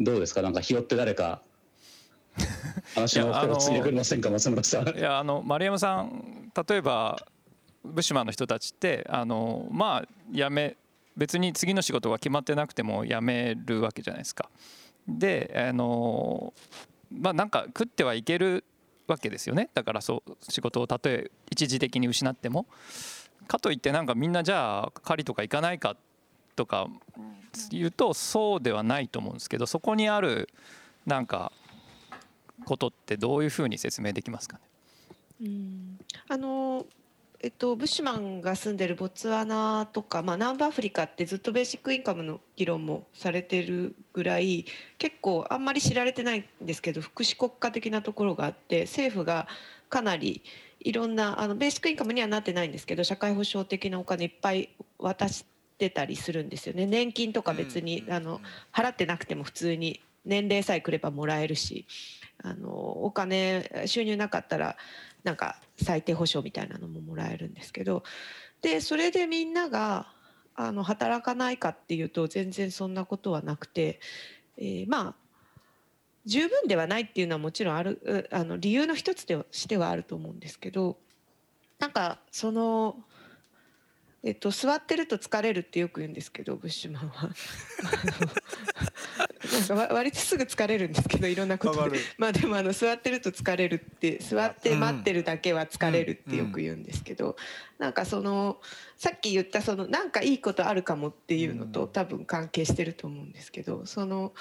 [0.00, 0.42] どうですか？
[0.42, 1.40] なんか拾って誰か
[2.96, 4.88] 話の手をついてくれませんか松村さん。
[4.98, 7.24] いや あの丸山さん例えば
[7.84, 10.76] ブッシュマンの人たちってあのまあやめ
[11.16, 14.50] 別に次の仕事が決まってなくても辞めるわけじゃないですか。
[15.06, 16.52] であの
[17.12, 18.64] まあなんか食ってはいける
[19.06, 22.66] わけですよねだからそう仕事をたとえ一時的に失っても。
[23.50, 25.96] かといってなんかみんなじゃあ狩りとか行かないか
[26.54, 26.86] とか
[27.70, 30.48] 言うとそうではないと思うんですけどそこにある
[31.04, 31.50] なんか
[32.64, 35.48] ことってどういうふうに説明できますかね？
[35.48, 35.98] うん。
[36.28, 36.86] あの
[37.42, 44.66] えっと、ブッシュマンが住んでるボツワナとか、まあ、南部アフリカってずっとベーシックインカムの議論もされてるぐらい
[44.98, 49.48] 結構あんまり知られてないんですけど福祉国家的なところがあって政府が
[49.88, 50.42] かなり
[50.80, 55.44] いろんなあのベーシックインカムにはなってないんですけど社会保障的なお金いっぱい渡し
[55.78, 56.86] てたりするんですよね。
[56.86, 58.40] 年金とか別に、あの
[58.72, 61.86] 払ってなくても普通に年齢さえくればもらえるし
[62.42, 64.76] あのお金収入なかったら
[65.24, 68.02] なんか最低保障みたいなのももらえるんですけど
[68.62, 70.08] でそれでみんなが
[70.54, 74.00] あの働かないかっていうと全然そんなことはなくて、
[74.58, 75.14] えー、まあ
[76.26, 80.98] 十分ではないっていうのはもちろんあるあの理由の一つとしてはあると思うんですけど
[81.78, 82.96] なんかその
[84.22, 87.30] えっと、座ってると疲れるってよく言うんですけどブッシュマンは。
[89.68, 91.98] なんか割とすぐ疲れるんですけどいろんなことで。
[92.18, 97.36] まあでもあの座ってると疲れるって座って待ってるだけは疲れるってよく言うんですけど、うん、
[97.78, 98.60] なんかその
[98.98, 104.34] さっき言ったそのなんかいいことあるかもっていうのと多分関係してると思うんですけどその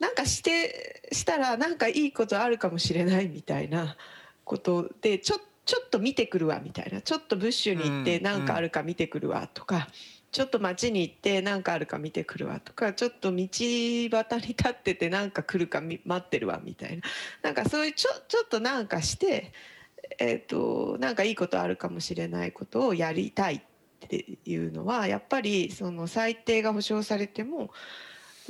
[0.00, 3.96] なんかしてしたらなんかいいことあるかもしれないみたいな
[4.44, 7.00] ことでちょっとちょっと見てくるわみたいな。
[7.00, 9.86] ちょっとブッシュに行って何かあるか見てくるわとか、
[10.32, 12.92] ちょっと街に行って何かあるか見てくるわとか。
[12.92, 17.02] ちょっと道端に立ってて何か来るか待ってるわみたいな。
[17.42, 19.52] なんかそういうちょちょっとなんかして、
[20.18, 23.60] えーと、なんかいいことあるかもしれないことをやりたいっ
[24.08, 27.70] ていうのはやっぱりその最低が保障されても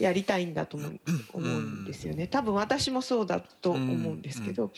[0.01, 1.01] やりたいんだと思う
[1.33, 2.27] 思うんですよね。
[2.27, 4.73] 多分私もそうだと思うんですけど。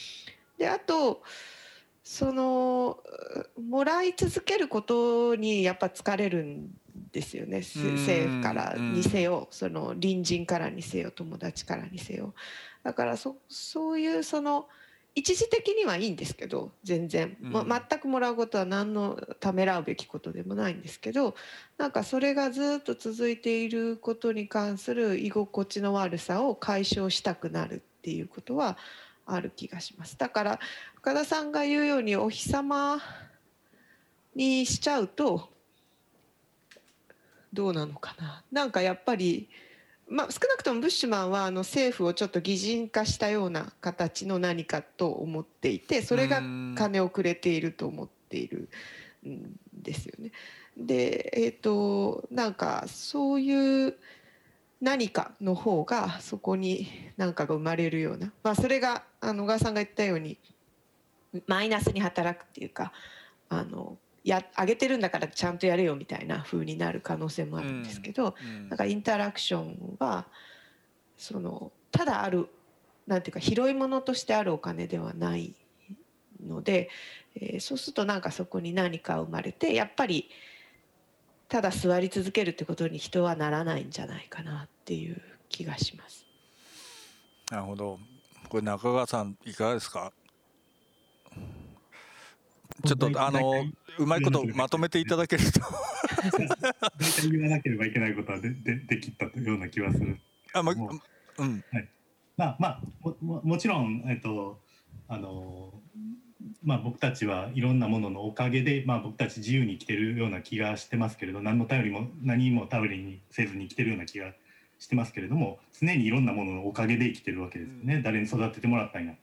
[0.59, 1.23] であと
[2.05, 2.99] その
[3.61, 6.71] もらい続けることにやっぱ疲れるん
[7.13, 7.59] ですよね。
[7.59, 9.49] 政府からにせよ。
[9.51, 11.11] その隣人からにせよ。
[11.13, 12.35] 友達からにせよ。
[12.83, 14.69] だからそそういうその
[15.15, 21.35] 一時的にはいいんですけど全然、ま、全くもらうことは何のためらうべきことでもないんですけど
[21.77, 28.79] なんかそれがずっと続いていることに関する居心地の悪さを解消したくなるっていうことは
[29.27, 30.17] ある気がします。
[30.19, 30.61] だから
[30.95, 32.99] 深田さんが言うようにお日様
[34.35, 35.53] にしちゃうと
[37.53, 38.43] どうなのかな。
[38.51, 39.49] なんかやっぱり、
[40.13, 46.43] まあ、少なくともブッシュマンはあの政府をちょっと擬人化したような形の何かと思っていてそれが
[46.77, 48.69] 金をくれていると思っている
[49.27, 50.31] んですよね。
[50.77, 53.97] でえっ、ー、となんかそういう
[54.83, 60.39] 何かの方がそこに何かが生まれるような、まあ、それがあの小川さんが言ったように
[61.47, 62.93] マイナスに働くっていうか
[63.49, 70.27] あのや上げてるんだからちゃんとやれよみたいな風になる可能性もあるんですけど、うんうん、なんかインタラクションは
[71.19, 72.49] そのただある
[73.07, 75.55] なんていうか拾い物としてあるお金ではない
[76.47, 76.89] ので、
[77.35, 80.29] えー、そうするとなんかそこに何か生まれてやっぱり
[81.49, 86.25] ただ座り続けるってことに人はならないんじゃないかなっていう気がします。
[87.51, 87.99] なるほど。
[88.49, 90.13] これ中川さんいかがですか？
[92.85, 93.65] ちょっとあの
[93.99, 100.19] うまいことまとめていただけると大体言わなければいけないことはででできたような気はする。
[100.53, 100.75] あまう
[101.45, 101.65] ん。
[101.73, 101.89] はい。
[102.37, 102.81] まあまあ
[103.21, 104.59] ももちろんえっと
[105.09, 105.73] あの
[106.65, 114.33] まあ、僕たちはいろんなもののおかげで、まあ、僕たち自由に生きてるような気がしてますけれど何の頼りも何も頼りにせずに生きてるような気が
[114.79, 119.15] してますけれども常にいろんなもののおかげで生きてるわけですよね、うん、誰に育ててもらったんや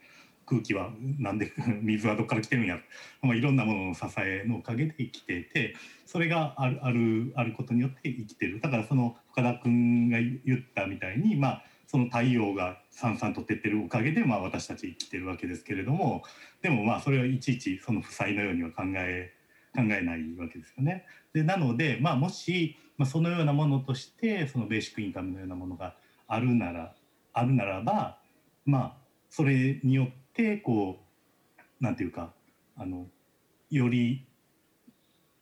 [0.50, 0.89] 空気は
[1.20, 2.80] なんで 水はどっから来てるんや、
[3.22, 5.76] まあ、いろんなものの支えのおかげで生きていて
[6.08, 16.24] それがあるあるあることによって生きてるだからその深田君が言ったみたいにまあその太陽がさんさんと照ってるおかげで、まあ、私たち生きてるわけですけれども
[16.62, 19.34] でもまあそれはいちいちその負債のようには考え
[19.76, 21.06] 考えないわけですよね。
[21.32, 25.95] でなので、まあ、もし、まあ、そのようなものとしてそのベーシックインカムのようなものが
[26.28, 26.95] あるなら
[27.34, 28.20] あるならば
[28.66, 28.97] まあ
[29.30, 30.10] それによっ
[30.40, 31.00] てこ
[31.82, 32.32] うなんていうか
[32.78, 33.08] あの
[33.70, 34.26] より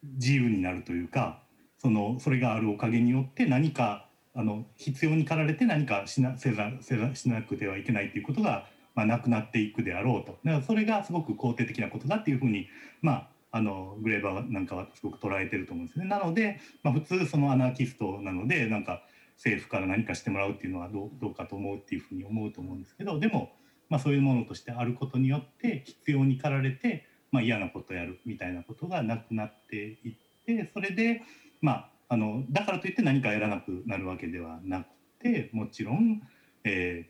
[0.04, 1.44] 自由になるというか
[1.78, 12.68] そのそれがあるおかげによって何かあの必要に駆られて何かしなせざせざしなくてはいけないということが、まあ、なくなっていくであろうとだからそれがすごく肯定的なことだっていうふうに、
[13.02, 16.06] まあ、あのグレーバーなんかはすごく捉えてると思うんですね。
[16.06, 19.04] なので、まあ、普通そのアナーキストなのでなんか
[19.36, 23.52] 政府から何かしてもらうっていうのはどうどうかと思うっていうふうに思うと思うんですけどでも、
[23.90, 30.14] まあ、そういうものとしてあることによって必要に駆られて、まあ、嫌なことやるみたいなことがなくなっていっ
[30.46, 31.24] てそれで
[31.62, 34.88] まああのだからといって何かやらなくなるわけではなく
[35.22, 36.22] てもちろん、
[36.64, 37.10] え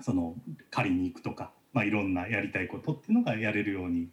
[0.00, 0.36] ー、その
[0.70, 4.10] 借りに行くとか、まあ、いろんなやりたいことっていうのがやれるように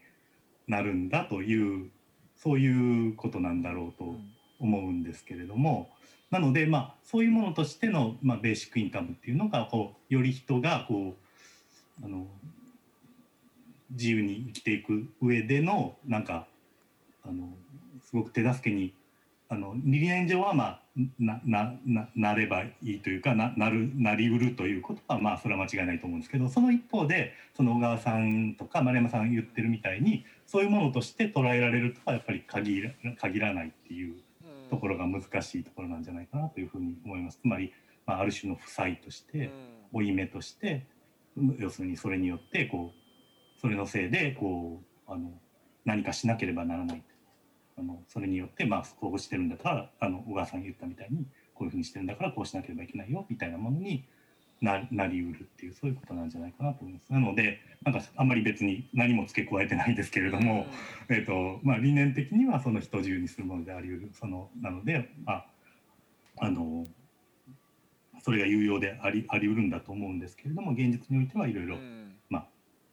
[0.68, 1.92] なるんだという
[2.36, 4.16] そういうことなんだろうと
[4.60, 5.92] 思うんですけれども
[6.32, 11.25] なのでまあそういうものとしての、まあ、ベーシックインカムっていうのがこうより人がこう
[12.04, 12.28] あの
[13.92, 16.48] 自由に生きていく上でのなんか
[17.24, 17.50] あの
[18.02, 18.94] すごく手助けに
[19.48, 20.82] あの理念上はまあ
[21.20, 34.16] ななななればいいというかななるなりうるということはまあそれは間違いないと思うんですけどその一方でその小川さんとか丸山さん言ってるみたいにそういうものとして捉えられるとはやっぱり限ら限らないっていう
[34.70, 37.40] ところが難しいところなんじゃないかなというふうに思います。
[37.42, 37.72] つまり、
[38.06, 39.52] まあ、ある種の負債として
[39.92, 40.86] 負い目として
[41.60, 45.32] 要するにそれによってこうそれのせいでこうあの
[45.86, 47.04] 何かしなければならない
[47.78, 54.06] あのそれによってまあこうしてるんだからあの小川さんが言ったみたいにこういうふうにしてるんだからこうしなければいけないよみたいなものに
[54.62, 57.12] ななりうるっていうそういうことなんじゃないかなと思います。
[57.12, 60.66] なのでなんかあんまり別に何も付け加えてないですけれども、
[61.10, 65.46] えーとまあ、理念的にはその人自由にするものでありうるそのなので、まあ、
[66.38, 66.86] あの
[68.26, 71.78] それが有用でありありうるんだと思うんですけれども現実においてはいろいろ、
[72.28, 72.48] まあ、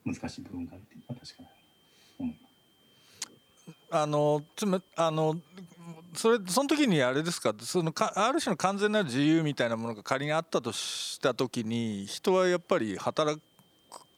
[0.05, 1.49] 難しい部分があるっていうのは確かに
[2.19, 2.53] 思います。
[3.91, 5.41] あのつまあの
[6.13, 7.55] それその時にあれですか？
[7.61, 13.41] そのかある種の完全な自由みたいなものが仮にあったとした時に人はやっぱり働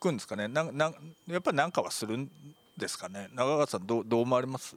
[0.00, 0.48] くんですかね？
[0.48, 0.92] なな
[1.28, 2.28] やっぱり何かはするん
[2.76, 3.28] ですかね？
[3.34, 4.76] 中川さんどうどう思われます？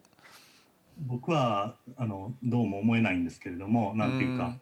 [0.99, 4.55] 僕はあのどうも思えないんですけれどもなんていうか、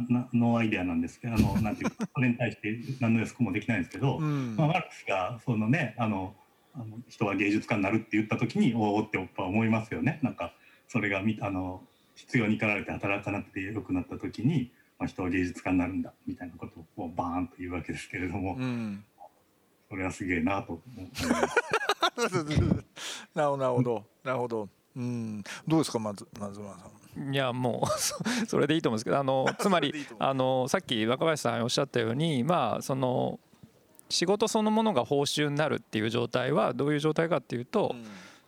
[0.00, 6.34] ななノーアイデアなんですけどあの なんていうかそれに対して何の予測もできないんですけど、まあ、マルクスがそのねあの
[6.74, 10.18] あの人は芸術家になるって言った時におおって思いますよね。
[10.22, 10.52] なんか
[10.88, 11.82] それがあの
[12.14, 19.04] 必要に駆られて働かなくてよくなった時に、まあ、人は芸術家になるんだみたいなことをバーンと言うわけですけれども、うん、
[19.88, 21.28] それはすげえなと思います。
[23.34, 24.68] なるほどなるほど。
[24.96, 25.42] うん。
[25.66, 27.03] どうですかまず松村さん。
[27.16, 28.00] いやもう
[28.46, 33.38] それでいいと思うんですけどあの つまりあのさっき若林さんおっしゃったようにまあその
[34.08, 37.94] 仕事そのものが報酬になるっていう状態はどういう状態かっていうと、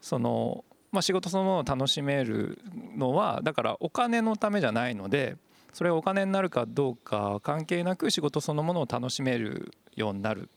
[0.00, 2.58] そのまあ、仕事そのものを楽しめる
[2.96, 5.36] のはだからお金のためじゃないので
[5.72, 10.48] それがお金になるかどうか関係なく仕事そのものを楽しめるようになる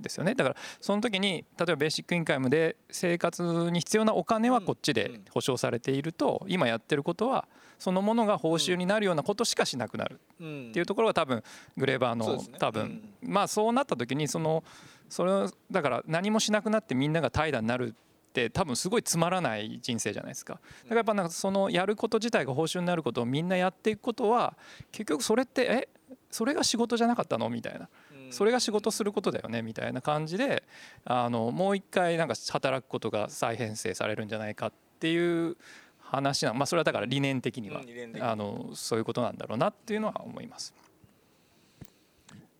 [0.00, 0.34] ですよね。
[0.34, 11.42] だからその時に例えばベーシックインカムで生活に必要なお金はこっちで保証されていると今やってることはそのものが報酬になるようなことしかしなくなるっていうところが多分
[11.76, 13.14] グレーバーの多分。
[13.22, 14.64] まあそうなった時にその
[15.08, 17.92] それだから何もしなくなってみんなが怠惰になるっ
[18.32, 20.54] て多分すごいつまらない人生じゃないですか。
[20.54, 24.56] だからやっぱなんかそのやること自体が報酬になることをみんなやっていくことは
[24.92, 25.88] 結局それってえ
[26.30, 27.48] それが仕事じゃなかったの？
[27.48, 27.88] みたいな
[28.30, 30.64] それが仕事することだよねみたいな感じで
[31.04, 35.56] あのもう一回なんか働くことが再編成されるんじゃないかっていう
[35.98, 37.82] 話なまあそれはだから理念的には、
[38.20, 40.72] あのそういうことなんだろうなっていうのは思います。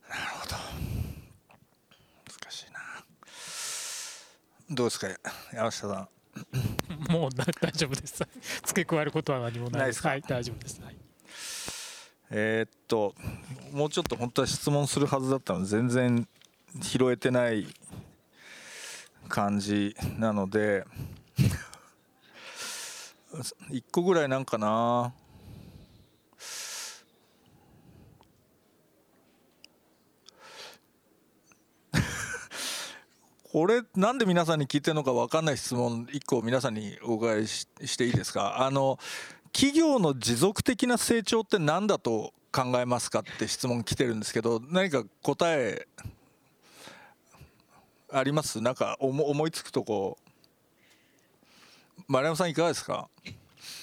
[0.09, 0.55] なるほど。
[2.27, 2.81] 難しいな。
[4.71, 5.09] どうですか
[5.53, 6.09] 山下さ
[7.11, 7.11] ん？
[7.13, 8.23] もう大丈夫です。
[8.67, 10.07] 付け加えることは何もないです。
[10.07, 10.97] はい大丈夫です、はい、
[12.31, 13.15] えー、っと
[13.73, 16.29] もうちょっと本当は質問するはずだったので全然
[16.81, 17.67] 拾えてない
[19.29, 20.85] 感じなので
[23.71, 25.13] 1個ぐらいなんかな。
[33.53, 37.67] これなんで皆さんに聞いてるのか分かんない質問1個皆さんにお伺いし
[37.99, 38.65] ていいですか？
[38.65, 38.99] あの
[39.57, 45.89] 企業の持続的な成長って何だと考えますかって質問来てるんですけど何か答え
[48.13, 48.61] あります？
[48.61, 50.19] なんか思いつくとこ。
[52.07, 53.09] 丸山さんいかがですか？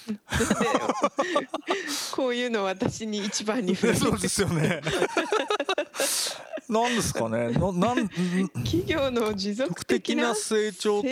[2.14, 4.80] こういうの私に一番にそうですよね。
[6.70, 7.48] なんですかね？
[7.50, 11.02] ななん企業の持続的な成長っ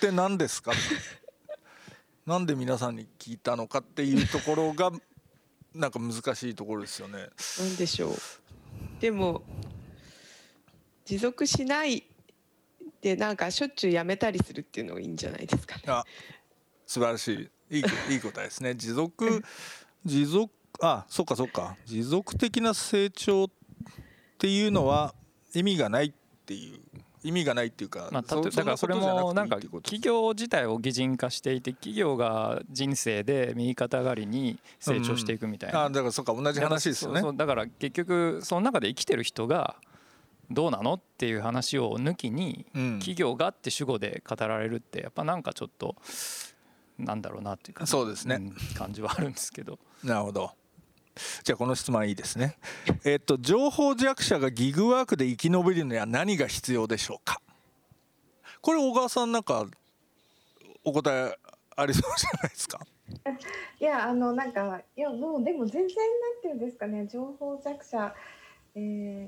[0.00, 0.72] て何ですか？
[2.26, 4.90] なんで皆さんに聞いたのかっていうところが
[5.74, 7.28] なんか難しいところですよね。
[7.58, 8.14] なんでしょう
[9.00, 9.42] でも
[11.04, 12.04] 持続しない
[13.00, 15.82] でなんかしょっちゅうやめたりするっていうのがいいんじゃないですかね。
[15.86, 16.04] あ
[16.86, 18.74] 素晴らしいいい いい答えですね。
[18.74, 19.42] 持続
[20.04, 23.48] 持続あそっかそっか持続的な成長っ
[24.38, 25.14] ていうのは
[25.54, 26.12] 意味がないっ
[26.46, 26.80] ていう
[27.22, 37.22] 意味がないっていうか、まあ、だからそれもなんか企業自体を擬人化していて企業が人生で右肩上がりに成長していくみたいな、うん、あだからそうか同じ話ですよね。
[37.34, 39.76] だから結局その中で生きてる人が
[40.50, 45.94] どうなのっていう話を抜きに、企業がって主語で語られるってやっぱなんかちょっと
[46.98, 48.38] なんだろうなっていうか、そうですね。
[48.38, 49.78] ん感じはあるんですけど。
[50.02, 50.50] なるほど
[51.42, 52.56] じゃあこの質問いいですね。
[53.04, 57.40] えっと情報弱者がギグワークで生き延びるには何が必要でしょうか？
[58.60, 59.66] これ小川さんなんか
[60.84, 61.36] お答え
[61.76, 62.80] ありそうじゃないですか？
[63.80, 67.06] いやあのなんかいやもうでも全然なんていうんですかね。
[67.06, 68.14] 情報弱者、
[68.74, 68.78] え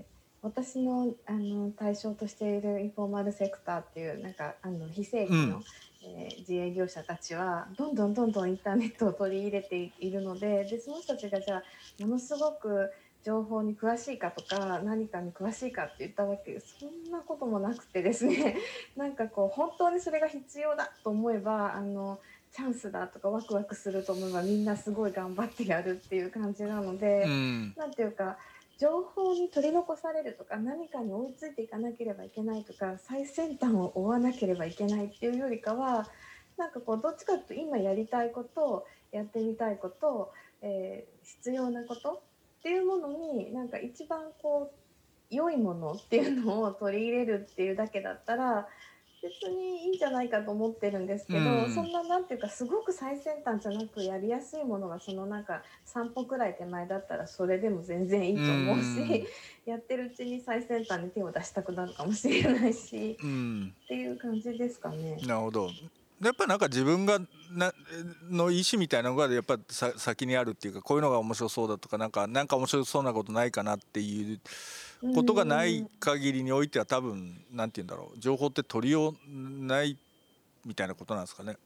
[0.08, 0.12] ー
[0.44, 5.64] 私のあの対象としているインフォーマルセクターっていうなんかあの非正規の、うん
[6.04, 11.62] えー自営業者たちはどんどんどんどんインターネットを取り入れているのででその人たちがじゃ
[12.00, 12.90] あものすごく
[13.24, 18.56] 情報に詳しいかとか何かに詳しいかって言ったわけでそんなこともなくてですね
[18.96, 22.18] なんかこう本当にそれが必要だと思えばあの
[22.50, 27.74] チャンスだとかワクワクすると思えばみんなすごい頑張ってやるっていう感じなので、うん。
[27.76, 28.36] なんていうか
[28.82, 36.08] 情報に取り残されるとか何かに追いついていかなければいけないとか最先端を追わなければいけないっていうよりかは
[36.56, 42.20] なんかこうどっちかというと今やりたいことやってみたいこと、えー必要なことっ
[42.64, 48.66] ていうものになんか一番こう良いものっていうのを取り入れるっていうだけだったら
[49.22, 51.74] 別にいいんじゃないかと思ってるんですけど、うん。
[51.74, 59.24] そんななんていうかすごく最先端じゃなくやりやすいものがそのなんか3歩くらい手前だったらそれでも全然いいと思うし、
[59.64, 63.74] やってるうちに最先端に手を出したくなるかもしれないしうん。
[63.84, 65.16] っていう感じですかね。
[65.22, 65.70] なるほど。
[66.20, 67.18] やっぱりなんか自分が
[67.50, 67.72] な
[68.30, 74.40] の意思みたいなのがやっぱさ先にあるっていうかこういうのが面白そうだとかなんかなんか面白そうなことないかなっていう
[75.14, 79.98] ことがない限りにおいては多分なんて言うんだろう情報って取りようない
[80.64, 81.56] みたいなことなんですかね。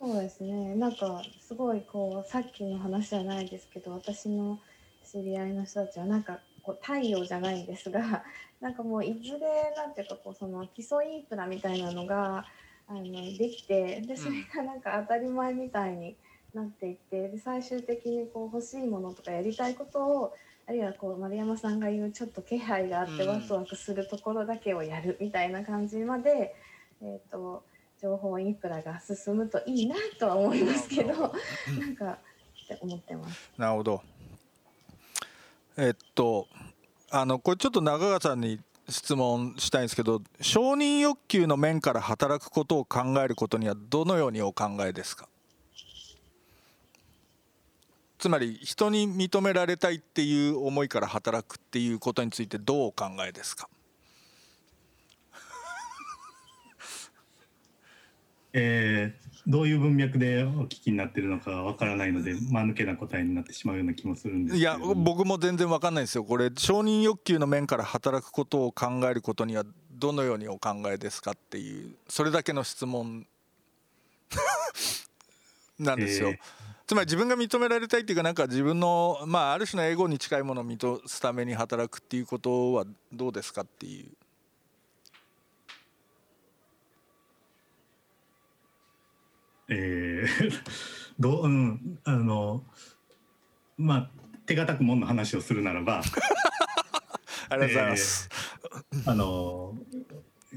[0.00, 4.58] そうですねなんかすごいこうさっきの話じゃないですけど私の
[5.04, 8.24] 知り合いの人たちはなんかこう太陽じゃないんですが
[8.60, 12.44] なんかもういずれなんていうかこうその基礎インフラみたいなのが
[12.88, 13.02] あの
[13.38, 16.16] できてでそれがなんか当たり前みたいに
[16.52, 20.34] なっていってで最終的にこう欲しいものとかやりたいことを
[20.66, 26.54] あるいはこう丸山さんが言うちょっと気配があってうんワクワクするところだけをやるみたいな感じまで、
[27.02, 27.64] えー、と
[28.00, 31.12] 情報インフラが進むといいなとは思いますけど
[31.78, 33.50] なんかって思ってます。
[33.58, 34.02] なるほど。
[35.76, 36.46] えっと
[37.10, 45.28] あのこれちょっと中川さんに質問したいんですけど承認欲求の面から働くことを考えることにはどのようにお考えですか？
[48.24, 53.68] つまり人に認められたいっていう思いから働くっていうことについてどうお考えですか？
[58.54, 66.14] えーどういう文脈でお聞きになってるのかわからないので間抜けな答えになってしまうような気もするんですいや僕も全然わかんないです。
[66.14, 73.26] よこれ承認欲求の面から働くことを考えることにはどのようにお考えですかっていうそれだけの質問
[75.78, 76.38] なんですよ、えー
[76.86, 84.08] つまり自分が認められたいっていうかなんか自分のまあある種のエゴに近いものを満たすために働くっていうことはどうですかっていう。
[89.68, 92.64] えーどううんあの
[93.78, 94.10] まあ
[94.46, 96.02] 手堅くもんの話をするならば
[97.48, 98.28] ありがとうございます、
[99.06, 99.74] あの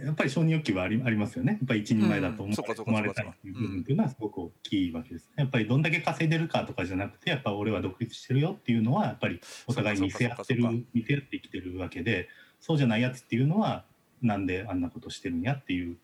[0.03, 1.53] やっぱり承認欲求はありありますよね。
[1.53, 2.53] やっぱり一人前だと思,、
[2.93, 5.29] われたいっていう部分っていうのはすごく大きいわけです。
[5.35, 10.63] やっぱりどんだけ稼いでるかとかじゃなくて、やっぱ俺は独立してるよっていうのはやっぱりお互い見せ合ってる
[10.93, 12.29] 見せ合って生きてるわけで、
[12.59, 13.85] そうじゃないやつっていうのは
[14.21, 15.97] なんであんなことしてるんやっていう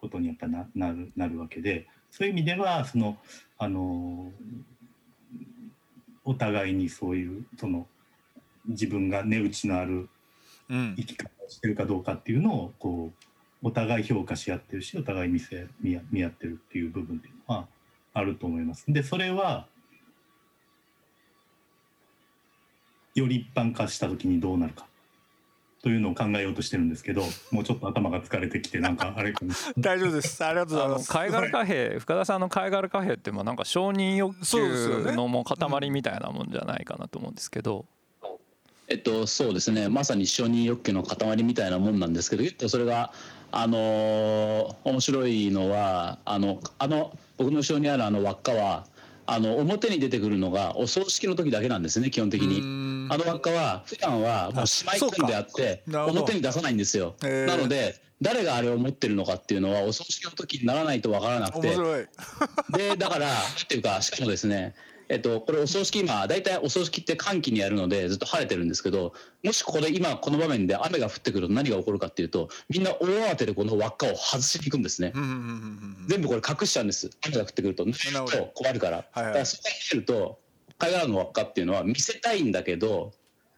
[0.00, 3.18] ことにやっぱななるなるわけで、そういう意味ではその
[3.58, 4.30] あの
[6.24, 7.86] お互いにそういうその
[8.66, 10.08] 自分が値打ちのある
[10.68, 13.26] うん生き方をしてるかどうかっていうのをこう
[13.62, 17.66] お互い評価し合ってるしお互い見せ見合見合ってるっていう部分っていうのは
[18.12, 18.84] あると思います。
[18.88, 19.66] でそれは
[23.14, 24.86] より一般化した時にどうなるか。
[25.82, 29.34] というのを考えようとしてるんですけどもうちょっと頭が疲れてきてなんかあれ
[29.76, 30.44] 大丈夫です。
[30.44, 31.10] ありがとうございます。
[31.10, 35.04] あの貝殻貨幣深田さんの貝殻貨幣ってまあなんか承認欲そうですよね。
[35.06, 37.86] 求のもう塊みたいなもんじゃないかなと思うんですけど、
[38.88, 39.88] えっと、そうですね。
[39.88, 43.12] まさに承認欲求の塊みたいなもんなんですけど結構それが、
[43.50, 48.86] あのー面白いのはあのあの僕の後ろにあるあの輪っかは
[49.26, 52.60] あの表に出てくるのがお葬式の時だけなんですね基本的うに。
[52.60, 53.12] ん。
[53.12, 57.14] あの輪っかは普段はもうしまい込んであって表に出さないんですよ。
[57.22, 61.76] なので誰があれを持ってるのかっていうのはお葬式の時にならないとわからなくて。
[62.76, 64.74] でだからっていうかしかもですね
[65.12, 69.12] えっと、これお葬式今大体お葬式って寒気にやるのでずっと晴れてるんですけど
[69.44, 75.12] もしここで今この場面で雨が降ってくると何が起こるかっていうとみんな大慌てでこの輪っかを外しに行くんですね。
[76.08, 77.10] 全部これ隠しちゃうんです。
[77.26, 77.92] 雨が降ってくるとと
[78.54, 79.24] 困るから、はいはい。
[79.26, 80.38] だからそこを見ると
[80.78, 83.12] 貝殻の輪っかっていうのは見せたいんだけど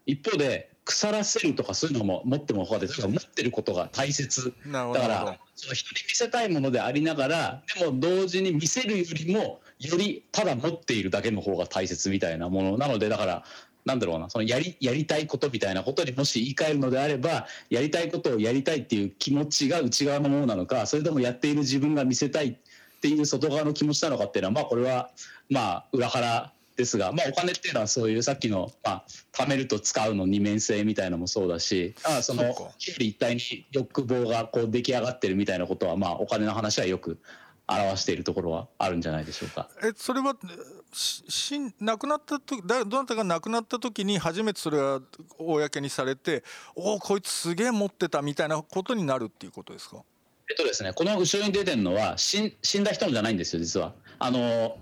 [0.06, 4.52] 一方で腐らせるとかそういうのも持っても他で持ってることが大切。
[4.72, 13.44] だからその人に見せたいものでありながらでも同時に見せるよりもよりただ持っているだけの方が大切みたいなものなのでだから
[13.84, 22.56] なんだろうなそのやりやりたいことみたいなことにもし言い換えるのであればやりたいことをやりたいっていう気持ちが内側のものなのかそれともやっている自分が見せたいっ
[23.00, 25.10] ていう外側の気持ちなのかっていうのはまあこれは
[25.50, 32.60] まあ裏腹ですが、まあ、お金っていうのはそういうさっきの、まあ、貯めると使うの二面性みたいなのもそうだしあそのそうか。
[32.62, 37.18] 表裏一体に欲望がこう出来上がってるみたいなことは、まあ、お金の話はよく
[37.66, 39.68] 表しているところはあるんじゃないでしょうか。
[39.82, 40.36] えそれは
[40.92, 45.00] しし亡くなった時だどなたが亡くなった時に初めてそれが
[45.38, 46.44] 公にされて
[46.76, 50.02] おおこいつすげえ持ってたみたいなことになるっていうことですか？
[50.50, 53.94] えっとですね、この後ろに出てるのは死ん死んだ人のじゃないんですよ実は。
[54.18, 54.76] あの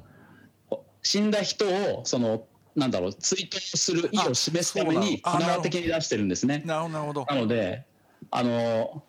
[1.02, 6.62] 死んだ人をそのなんだろう追悼する意を示すために花輪的に出してるんですね。
[6.66, 7.86] なるほどなので
[8.30, 9.04] あの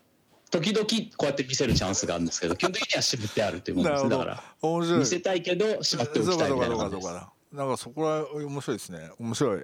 [0.61, 0.85] 時々
[1.17, 4.09] こうやって見せるチャンスがあるんですけど 基本的には絞ってあるというものですね。
[4.11, 4.99] だから面白い。
[4.99, 7.07] 見せたいけどしまっておきたいみたいな感じです。
[7.07, 7.33] そうかそうかそうか。
[7.51, 9.09] なんかそこは面白いですね。
[9.19, 9.61] 面白い。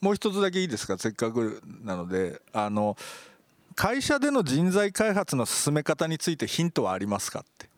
[0.00, 0.96] もう一つだけいいですか？
[0.98, 2.40] せっかくなので。
[2.52, 2.96] あの
[3.74, 7.68] 会社での人材開発の進め方についてヒントはありますかって。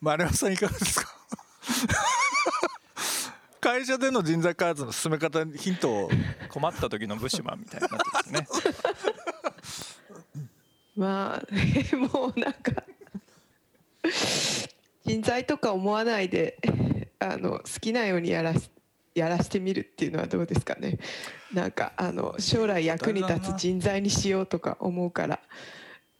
[0.00, 1.14] 丸山さんいかがですか？
[3.60, 6.10] 会社での人材開発の進め方にヒントを
[6.48, 8.72] 困った時のブッシュマンみたいになってですね。
[10.96, 12.72] まあもうなんか
[15.04, 16.58] 人材とか思わないで
[17.18, 18.52] あの好きなようにやら
[19.14, 20.98] やらしてみるっていうのはどうですかね。
[21.52, 25.40] なんかあの将来役に立つ人材にしようとか思うから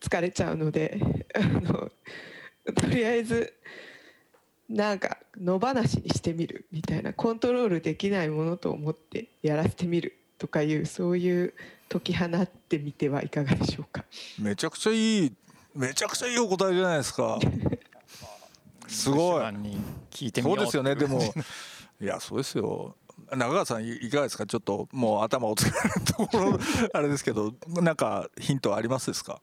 [0.00, 0.98] 疲れちゃうので
[1.34, 1.90] あの
[2.74, 3.54] とりあえず
[4.68, 11.54] なんか野放しにしてみるみたいなコントロールできないものと思ってやらせてみるとかいうそういう
[11.88, 14.04] 解き放ってみてはいかがでしょうか。
[14.38, 15.32] めちゃくちゃいい
[15.74, 17.38] めちゃくちゃいいお答えじゃないですか。
[18.86, 19.42] すごい。
[20.10, 20.62] 聞いてみよそう。
[20.62, 21.20] うですよねでも。
[22.00, 22.94] いやそうですよ。
[23.30, 24.46] 中川さんいいかがですか？
[24.46, 26.58] ちょっともう頭お疲れのところ
[26.92, 29.40] あれですけどなんかヒントありますですか？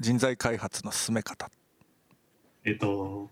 [0.00, 1.50] 人材開発の進め方。
[2.64, 3.28] えっと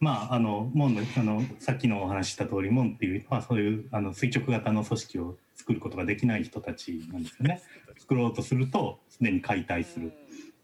[0.00, 7.60] まああの門のあのさっきのお話した通り門っていうのはそういうあの垂直型の組織を作ることができない人たちなんですよね。
[7.98, 10.12] 作ろうとするとすでに解体する。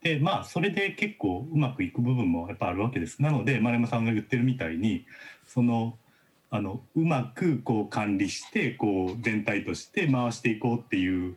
[0.02, 3.20] でまあそれで結構うまくいく部分もやっぱあるわけです。
[3.20, 5.04] なので丸山さんが言ってるみたいに
[5.46, 5.98] その
[6.50, 11.36] あのうまくこう管理してこう全体として回していこうっていう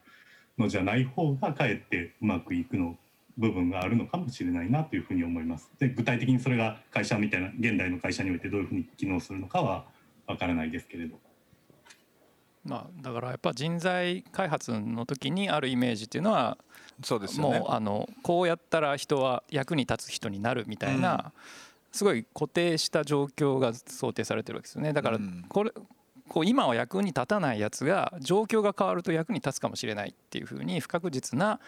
[0.57, 2.97] のじゃない方がかえってうまくいくの
[3.39, 5.71] 部分があるのかもしれないなというふうに思います。
[5.79, 9.85] で具体的にそれが会社みたいな現代の会社においてどういうふうに機能するのかは
[10.27, 11.17] わからないですけれど。
[12.65, 16.57] まあだからやっぱ人材開発の時にあるイメージっていうのは
[17.01, 21.31] そうですよねもうあのこうやったら人は役に立つ人になるみたいな、
[21.93, 25.45] すごい固定した状況が想定されてるわけですよねだからうん
[26.29, 31.59] こう今は役に立たないやつが状況が変わると役に立つかもしれないっていうふうに不確実な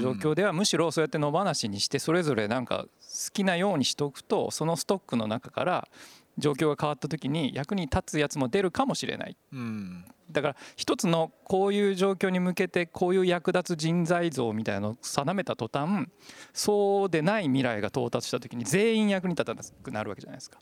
[0.00, 5.88] 状況ではむしろそうやって野放しにしてそれぞれなんか好きなようにしておくとそのストックの中から
[6.38, 9.36] 状況が変わった時に役に立つやつも出るかもしれない
[10.30, 16.08] だから一つのこういう状況に向けてこういう役立つ人材像みたいなのを定めた途端
[16.52, 20.58] そうでない未来が到達した時に全員役に立たなくなるわけじゃないですか。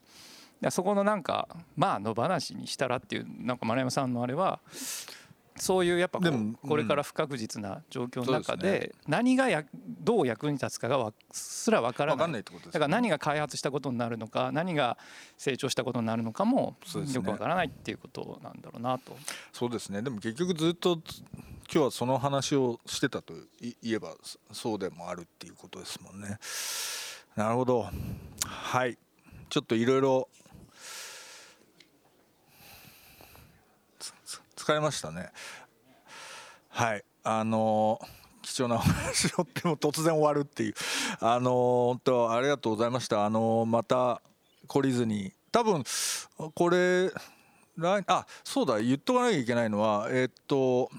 [0.71, 4.61] そこのなんかまあ野放しにしたらっていうなんか丸山さんのあれは
[5.57, 9.65] そういうやっぱこでもうこれから不確実な状況の中で何がや
[10.01, 14.99] どう役に立つかがわすら分から分かんないないってことですだから何が開発したことになるのか何が
[15.39, 16.77] 成長したことになるのかも
[17.13, 19.17] よくわからないっていうことなんだろうなと。
[19.53, 20.03] そうですね。
[20.03, 21.01] でも結局ずっと
[21.73, 26.39] 今日はその話をしてたとい言えばそそうでもあるっていうことですもんね。
[27.37, 27.89] なるほど。
[28.45, 28.99] はい。
[29.49, 30.29] ちょっといろいろ
[33.99, 35.29] つつ疲れましたね。
[36.71, 37.05] はい。
[37.23, 38.01] あの
[38.41, 40.75] 貴重なお話をっても突然終わるっていう。
[41.21, 43.27] あの本当ありがとうございました。
[43.27, 44.23] あのまた
[44.67, 45.35] 懲りずに。
[45.53, 45.85] 多分
[46.55, 47.11] これ
[47.77, 48.81] 来あそうだ。
[48.81, 50.91] 言っとかなきゃいけないのはえっと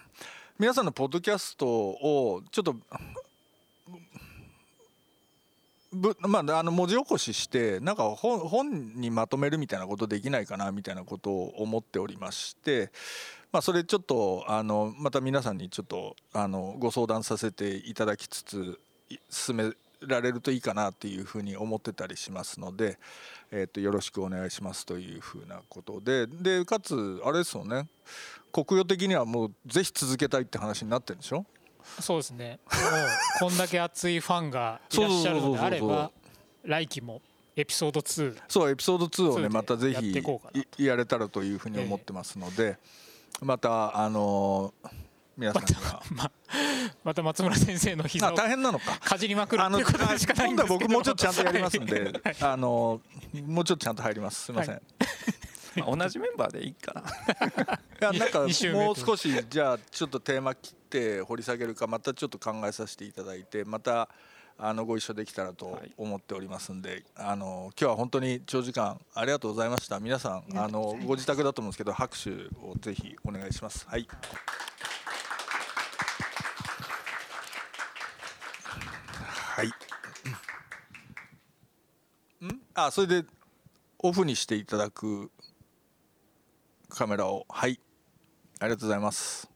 [0.60, 2.76] 皆さんのポッドキャストをちょっと
[5.96, 12.92] ぶまあ、あの文字起こししてなんか本にまとめるみたいなことできないかなみたいなことを思っておりまして、
[13.52, 18.80] まあ、それちょっとあのまた皆さんにちょっとあのご相談させていただきつつ
[19.30, 22.98] 進められるといいかなっていうふうに思ってたりしますので、
[23.52, 26.28] えー、とよろしくお願いしますというふうなことで。
[26.28, 27.88] でかつあれですよね。
[28.52, 31.46] 国用的にはもうぜひ続けたいって話になってるんでしょ？
[32.00, 32.60] そうですね。
[32.66, 32.78] も
[33.48, 36.12] うこんだけ熱いファンがいらっしゃるのであれば
[36.64, 37.22] 来期も
[37.56, 42.78] エピソード2そうエピソード2をねまたぜひやれたらというふうに思ってますので、
[43.42, 44.74] またあの
[45.38, 46.02] 皆さんが。
[46.12, 46.32] ま
[47.04, 48.98] また松村先生の膝を大変なのか。
[49.00, 50.76] かじりまくるっていうことでしかないんですけど。
[50.76, 53.02] 今度は僕もうちょっとちゃんとやりますんで、あの
[53.46, 54.46] もうちょっとちゃんと入ります。
[54.46, 54.84] すみません、はい。
[55.82, 57.02] まあ、同じメンバーでいいかな。
[58.14, 58.40] いやなんか
[58.74, 64.10] もう少しじゃあちょっとテーマ切って掘り下げるかまたちょっと考えさせていただいてまた
[64.58, 70.00] あのご一緒できたらと思っておりますんで、はい、あの今日は本当に長時間ありがとうございました。
[70.00, 72.30] 皆さんあのご自宅だと思うんですけど拍手
[72.66, 73.86] をぜひお願いします。
[73.88, 74.08] はい。
[79.28, 79.68] はい。
[82.46, 82.62] ん？
[82.74, 83.26] あそれで
[84.00, 85.32] オフにしていただく
[86.88, 87.46] カメラを。
[87.50, 87.78] はい。
[88.60, 89.50] ありがとうございます。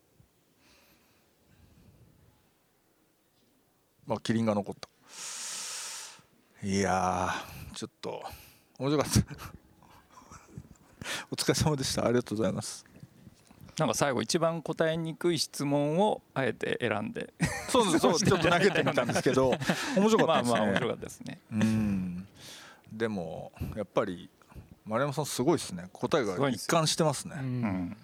[4.05, 4.88] まあキリンが残った
[6.61, 7.29] いや
[7.73, 8.21] ちょっと
[8.77, 9.21] 面白かった。
[11.31, 12.03] お疲れ様でした。
[12.05, 12.85] ありがとうございます。
[13.77, 17.33] なんか最後一番答えにくい質問をあえて選んで。
[17.69, 19.53] そうそうそう ちょっと投げてみたんですけど
[19.95, 20.57] 面白かったですね。
[20.57, 21.39] まあまあ面白かったですね。
[21.51, 22.27] うん。
[22.91, 24.29] でもやっぱり
[24.85, 25.87] 丸山さんすごいですね。
[25.93, 27.95] 答えが一貫してますね、うん、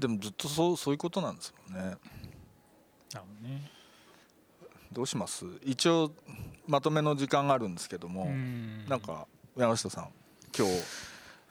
[0.00, 1.96] でもずっとそうそういうことなんですもんね。
[3.42, 3.70] ね
[4.92, 5.44] どうします？
[5.64, 6.12] 一応
[6.66, 8.86] まとめの時間があるんですけどもん。
[8.86, 10.08] なんか山下さん
[10.56, 10.72] 今日。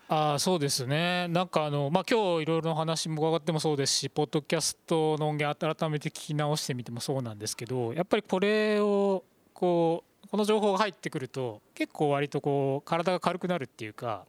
[0.10, 1.28] あそうですね。
[1.30, 9.24] なんかあの、まあ、今日いろいろな話も伺ってもそうですしポッドキャストの音源改めて聞き直してみてもそうなんですけどやっぱりこれを
[9.54, 14.26] こうこの情報が入ってくると結構割とこう体が軽くなるっていうか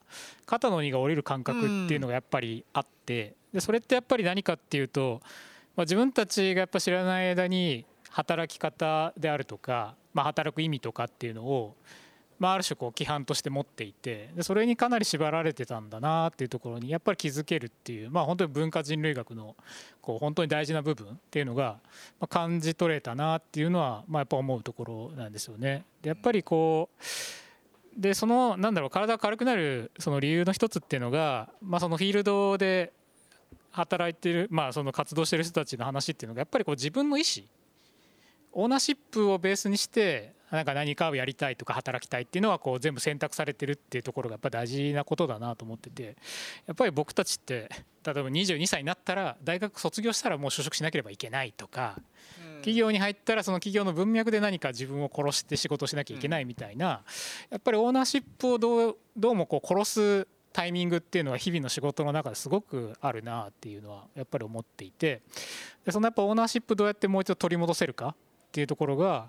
[0.46, 5.20] 肩の荷が下りる感覚っていうのがやっぱりあってでそれってやっぱり何かっていうと、
[5.76, 7.84] まあ、自分たちがやっぱ知らない間に
[8.14, 11.74] 働き方であるとか、まあ、働く意味とかっていうのを
[12.38, 19.54] まあ、ある種こう規範として持っていてでそれにかなり縛られてたんだなっていうところにやっぱり気づけるっていう、まあ、本当に文化人類学の
[20.02, 21.78] こう本当に大事な部分っていうのが
[22.28, 25.84] 感じ取れたなっていうのはまあやっぱ思うところなんですよね。
[26.02, 32.92] でやっぱりこうでそのなんだろう体が軽くなるその理由の一つっていうのが、まあ、そのフィールドで
[33.70, 37.46] 働いてる、まあ、その活動してる人たちの話っていうのがやっぱりこう自分の意思
[38.54, 46.16] オーナーシップをベースにしてなんか何かをやりたいとか働きたいっていうのはこう全部選択されてるっていうところがやっぱ大事なことだなと思ってて
[46.66, 47.68] やっぱり僕たちって
[48.06, 51.98] 例えば22歳になったら大学卒業したらもう就職しなければいけないとか
[52.58, 57.02] 企業に入ったらその企業の文脈で何か自分を殺して仕事をしなきゃいけないみたいな
[57.50, 65.20] やっぱりオーナーシップをどうどうもこう殺すタイミングっていうのは日々の仕事の中ですごくあるなっていうのはやっぱり思っていて
[65.84, 68.14] でそのやっぱオーナーシップどうやってもう一度取り戻せるか
[68.54, 69.28] っていうところが、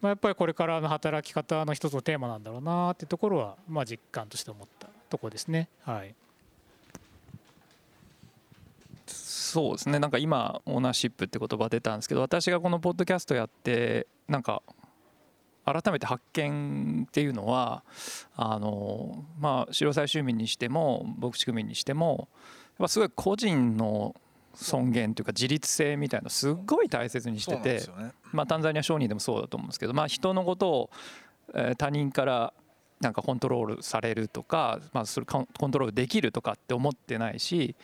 [0.00, 5.68] まあ、やっぱりこれからの働き方の一つのテーマなんだろうなっていうところは、まあ、実感として思ったとこですね。
[5.82, 6.14] はい
[9.06, 14.62] そうですねなんか今オーナーシップって言葉出たんですけど私がこのポッドキャストやってなんか
[15.64, 17.84] 改めて発見っていうのは
[18.34, 22.28] あのまあ城西州民にしても牧地区民にしても
[22.78, 24.16] やっぱすごい個人の
[24.54, 27.82] 尊厳というか自立性みたいなすっごい大切にしてて、
[28.32, 30.90] まあ、タンザニア商人でもそうだと思うんですけど、まあ、人のことを、
[31.54, 32.54] え他人から
[33.00, 37.74] なんかコントロールされるとか、まあ、それコントロールできるとかって思ってないし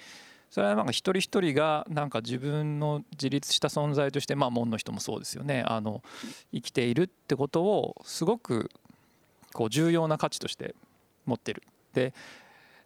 [0.51, 6.03] それはなんか一人一人がなんか自分の自立した存在としてまあ門の人もそうですよねあの
[6.53, 8.71] 生きているってことをすごく
[9.53, 10.75] こう重要な価値として
[11.27, 11.63] 持ってる。
[11.93, 12.13] で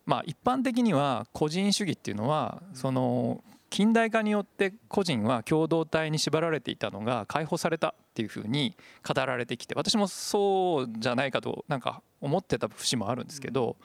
[0.05, 3.43] まあ一般的には個人主義っていうのはその
[3.75, 13.77] 近代化によって個人は共同体に縛られていたのが解放されたっていうふうに語られてきて私もそうじゃないかとなんか思ってた節もあるんですけど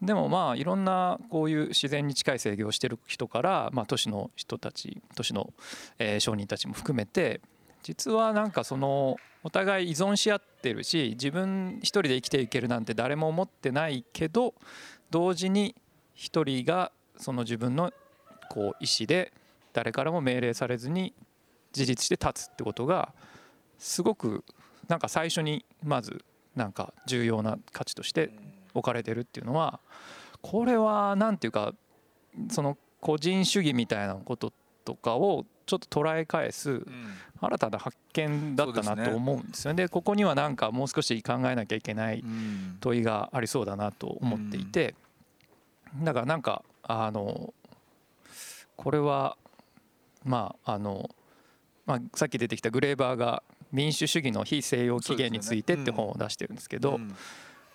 [0.00, 5.52] でもまあいろんなこういう自然に近い制御をしてる人からまあ都市の人たち都市の
[5.98, 7.40] え商人たちも含めて
[7.82, 14.54] 実はなんかそのお互い依存し合ってるし自分一人で生きていけるなんて誰も思ってないけど
[15.10, 15.74] 同時に
[16.14, 17.92] 一人がその自分の
[18.50, 19.32] こう意思で
[19.72, 21.12] 誰からも命令されずに
[21.76, 23.12] 自立して立つってことが
[23.78, 24.44] すごく
[24.88, 28.30] なんか最初にまずなんか重要な価値として
[28.74, 29.80] 置かれてるっていうのは
[30.42, 31.74] これは何ていうか
[32.50, 34.52] その個人主義みたいなこと
[34.84, 36.82] とかをちょっと捉え返す
[37.40, 39.84] 新たな発見だったなと思うんですよね。
[39.84, 42.22] でここにはなんかもう少し考えなきゃいけない
[42.80, 44.94] 問いがありそうだなと思っていて
[46.02, 47.52] だからなんかあの
[48.76, 49.36] これは
[50.24, 51.10] まああの、
[51.86, 53.42] まあ、さっき出てきたグレーバーが
[53.72, 57.00] 民主主義の非西洋起源についてって本を出してるんですけど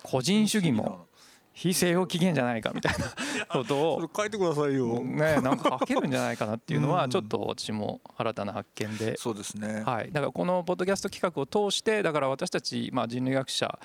[0.02, 1.06] 個人主義も
[1.52, 5.00] 非西洋起源じゃないかみたいなことを 書いてくださいよ。
[5.00, 9.82] ねなんか書けるんじゃないかなっていうのはちょっと私も新たな発見で、そうですね。
[9.84, 10.12] はい。
[10.12, 13.78] だからこのポッドキャスト企画を通してだから私たちまあ人類学者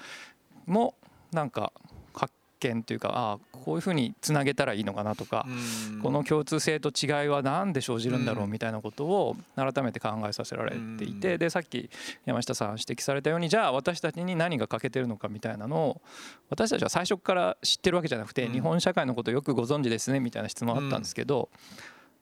[0.67, 0.95] も
[1.31, 1.73] なんか
[2.73, 5.45] 見というかああこういうふうにつなげたらいいのかなとか
[6.01, 11.89] この共通性と違いは何で生じるんだろうみたいなことを改めて考えさせられていてでさっき
[12.25, 16.01] 山下さん指摘されたようにじゃあ私たちに何が欠けてるのかみたいなのを
[16.49, 21.49] 私たちは最初から知ってるわけじゃなくて日本社会のことをよくご存知ですねみたいな質問あったんですけど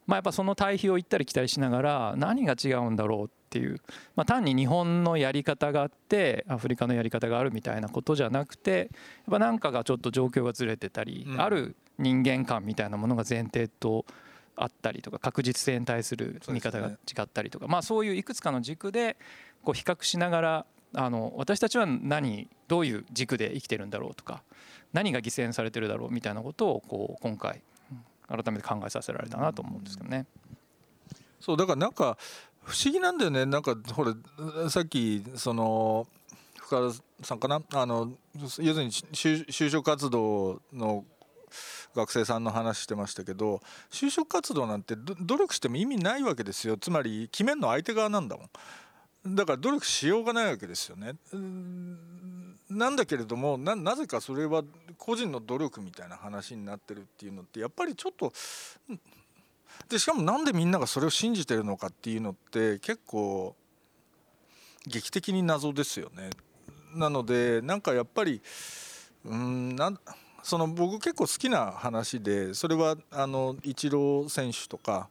[0.06, 3.80] まあやっぱその対比を行ったり来たりしながら何が違うんだろうっていう、
[4.16, 8.90] まあ、単に日本のやり方があってアフリカのやり方があるみたいなことじゃなくてやっ
[9.32, 14.06] ぱ何かがちょっと状況がずれてたり、ある人間観みたいなものが前提と
[14.56, 17.68] あったりとか確実性に対する見方が違ったりとか。
[17.68, 19.18] まあそういういくつかの軸で
[19.64, 20.66] こう比較しながら
[20.96, 24.44] あの私たちは何どういう軸で生きてるんだろうとか
[24.94, 27.62] 何が犠牲にされてるだろうみたいなことをこう今回
[28.28, 30.26] 改めて考えさせられたなと思うんですけどね。
[31.40, 32.18] そうだからなんか
[32.64, 33.46] 不思議なんだよね。
[33.46, 34.16] なんかほら
[34.70, 36.08] さっきその
[36.58, 37.62] 深田さんかな？
[37.74, 41.04] あの要するに就職活動の
[41.94, 46.78] 学生さんの話してましたけど就職活動なんて努力しても意味ないわけですよ。
[46.78, 48.50] つまり決めるの相手側なんだも
[49.30, 49.36] ん。
[49.36, 51.14] だから努力しようがないわけですよね。
[52.70, 54.64] なんだけれどもなぜかそれは
[54.98, 58.34] 個人の努力みたいな話になってるっていうのってやっぱりちょっと
[59.90, 63.56] でしかもなんでみんながそれを信じてるのかっていうのって結構
[64.88, 66.30] 劇的に謎ですよね。
[66.94, 68.42] なのでなんかやっぱり
[69.26, 70.00] うんなん
[70.44, 75.10] その僕結構好きな話でそれはあのイチロー選手とか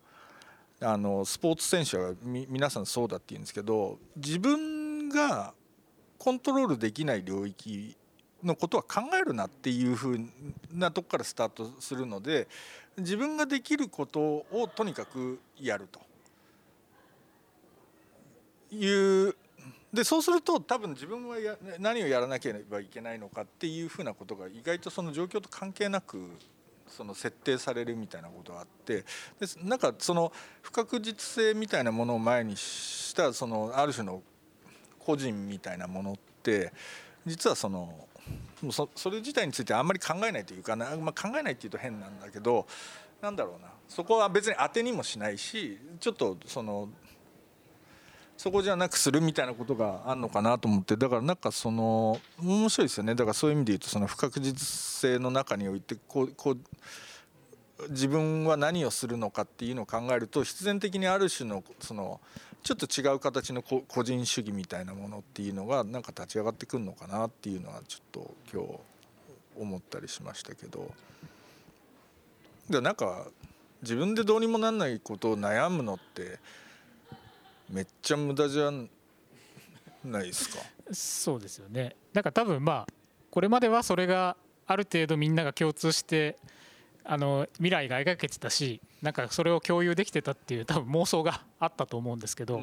[0.80, 5.54] あのスポーツ選手はみ皆さんそうだって言うんですけど自分が
[6.22, 7.96] コントロールできない領域
[8.44, 10.20] のことは考えるなっていうふう
[10.72, 12.46] なとこからスタートするので
[12.96, 16.00] 自分ができることをとにかくやると。
[18.70, 19.34] いう
[19.92, 26.30] でそうすると多分自分はや何をやらなければいけないのかっていうふうなことが意外とその状況と関係なく
[26.86, 29.04] その設定されるみたいなことがあってで
[29.64, 30.32] なんかその
[30.62, 34.22] 不確実性みたいなものを前にしたそのある種の
[35.04, 36.72] 個人みたいなものって
[37.26, 38.08] 実はその
[38.70, 42.66] そそれ自体についてあんまり考えないというかな、まあ、考えないっていうと変なんだけど
[43.20, 43.68] なんだろうな。
[43.88, 46.88] そこは別に当てにもしないしちょっとその
[48.38, 53.14] そこじゃなくするみたいなことがあるのかなと思ってだからなんかその面白いですよね。
[53.14, 56.58] だからそういう意味で言うとその不確実性の中においてこうこう
[57.90, 62.20] 自分は何をするのかっていうのを考えると必然的にある種のその
[62.62, 68.68] ちょっと違う形の個人主義みたいなものっていうのがなんか立ち上がってくるのかなっていうのはちょっと今日
[69.56, 70.92] 思ったりしましたけど。
[72.70, 73.26] でなんか
[73.82, 76.38] 自分でどうにもなんないことを悩むのって
[77.68, 78.70] めっちゃ無駄じゃ
[80.04, 80.62] ないですか。
[80.92, 81.96] そうですよね。
[82.12, 82.92] だか多分まあ
[83.30, 84.36] これまではそれが
[84.66, 86.36] ある程度みんなが共通して
[87.04, 92.62] あの未来が描けてたしなんかそれを共有できてたっていう多分妄想があったと思うんですけど、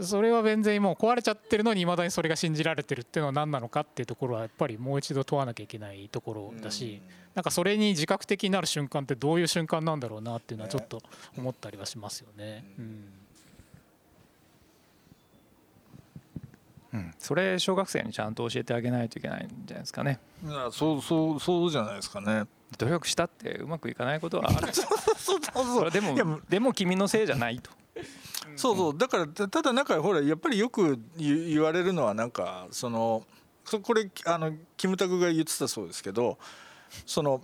[0.00, 7.00] それは全然もう壊れちゃってるのにいまだにそれが信じられてるっていうのは何なのかっていうところはやっぱりもう一度問わなきゃいけないところだし、
[7.34, 11.02] なんかそれに自覚的になる瞬間ってどういう瞬間なんだろうなっていうのはちょっと
[11.38, 12.64] 思ったりはしますよね。
[12.78, 13.04] うん
[16.92, 20.20] うん、それ小学生にちゃんと教えてあげないといけないんじゃないですかね。
[20.46, 22.44] いやそうそうそうじゃないですかね。
[22.78, 24.72] 努力したってうまくいかないことはある。
[24.74, 24.86] そう
[25.16, 27.70] そうそうでもでも君のせいじゃないと。
[28.56, 28.98] そうそう。
[28.98, 33.24] だからただなんかほらやっぱりよく言われるのはなんかその
[33.82, 36.38] これあのキムタクが言ってたそうですけど
[37.06, 37.42] その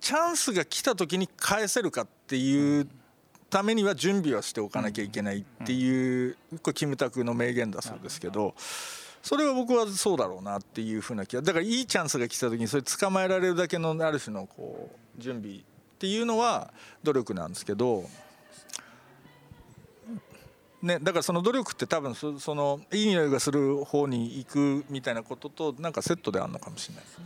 [0.00, 2.88] チャンスが来た時に返せるかっていう
[3.48, 8.54] ためには準備はしておかなきゃいけないっていうこれキムタクの名言だそうですけど。
[9.26, 14.88] それは僕はそうだろうなっていうふうな気がだからいいチャンスが来た時にそれ捕まえられるだけのある種のこ
[15.18, 15.60] う準備っ
[15.98, 16.72] ていうのは
[17.02, 18.04] 努力なんですけど
[20.80, 27.24] ね、だからその努力って多分そそのいい匂いがする方に行くみたいなこととなんかセットであるのかもしれないですね。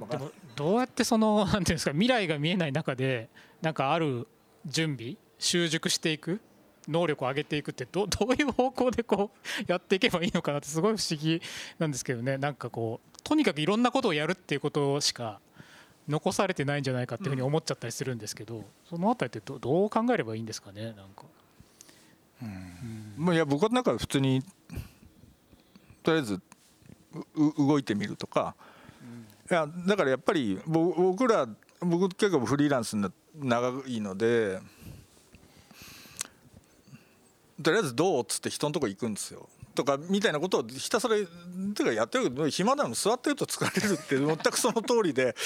[0.00, 3.28] うんでもどうやってその なんていうんですか未来が見えない中で
[3.62, 4.26] なんかある
[4.66, 6.40] 準備習熟していく
[6.88, 11.40] 能力を上げていくってど どういう方向でこうやっていけばいいのかなってすごい不思議
[11.78, 12.38] なんですけどね。
[12.38, 15.40] なんかこうとにかくいろんなことをやるっていうことしか
[16.08, 20.86] 残されてないんじゃないかっていうふうに思っちゃったりするんですけど、そのあたりってどどう考えればいいんですかね？
[20.86, 21.24] なんか。
[23.16, 24.42] もういや僕はなんか普通に
[26.02, 26.40] とりあえず
[27.34, 28.54] うう動いてみるとか、
[29.50, 31.48] いやだからやっぱりぼ僕ら
[31.80, 34.60] 僕結構フリーランスな長いので
[37.62, 39.48] とりあえずどうっつって人のとこ行くんですよ。
[39.74, 45.36] とかみたいなことをひたすらてかやってるけど暇なの座ってると疲れるって全くその通りで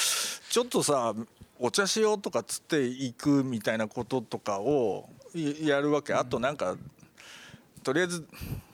[0.50, 1.14] ちょっとさ
[1.58, 6.76] お茶しようとかっつって行くみたいなこととかをやるわけあとなんか
[7.82, 8.26] とりあえず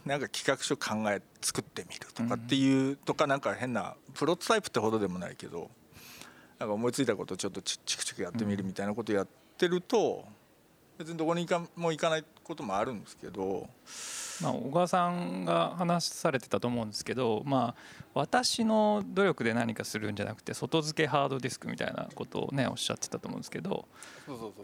[0.06, 5.70] なんか企画書考え作ってみるとかっていうとかなんか変なプロトタイプってほどでもないけど
[6.59, 10.24] なんか思いついたことをちょっとチクチクやってみるみたいなことやってると
[10.98, 13.68] 別にどこに行かも行かないこともあるんですけど。
[14.42, 23.86] まあ、小川さんが話されてたと思うんですけど、まあ、私の努力で何かするんじゃなくて外付けハードディスクみたいなことをねおっしゃってたと思うんですけど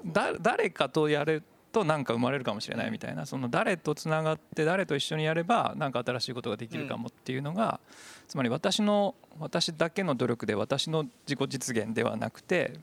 [0.06, 1.43] だ誰かとやる
[1.73, 7.81] と何か生まれるかもしれないみたいなその誰とつながって誰と一緒にやれば何か新しいことができるかもっていうのが、
[8.28, 12.74] つまり私の私だけの努力で私の自己実現ではなくて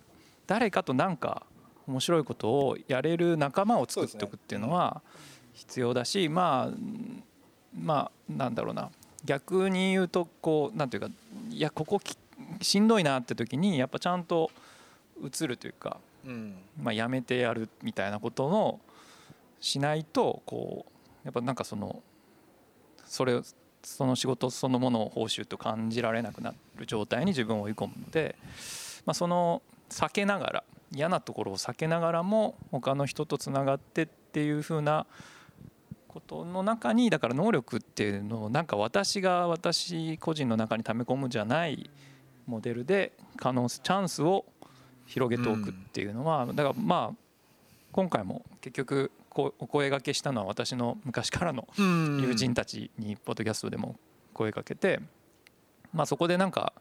[0.45, 1.43] 誰かと何か
[1.91, 5.01] 面白いことをやれる仲間を作っておくっていうのは
[5.53, 6.77] 必要だしまあ
[7.77, 8.89] まあなんだろうな。
[9.23, 11.09] 逆に言うとこうなんていうか
[11.49, 12.01] いやここ
[12.61, 14.49] しんどいなって時にやっぱちゃんと
[15.23, 15.97] 映るというか、
[16.81, 18.80] まあ、やめてやるみたいなことの
[19.59, 20.91] しないとこう
[21.23, 22.01] やっぱなんかその
[23.05, 23.39] それ
[23.84, 28.35] その仕事そのものを報酬と感じられなくなる状態に自分を追い込むので、
[29.05, 30.63] まあ、その避けながら
[30.93, 35.05] 嫌なところを避けながらも他の人とつながってっていう風な
[36.07, 41.89] ことの中にだから能力っていうのをなんか私が私個人の中に溜め込むじゃない
[42.45, 44.45] モデルで可能チャンスを
[45.05, 47.15] 広げておくっていうのはだからまあ
[47.93, 53.95] 今回も結局お声がけしたのは私の昔からの友人たちにポッドキャストでも
[54.34, 54.99] 声かけて
[55.93, 56.73] まあそこでなんか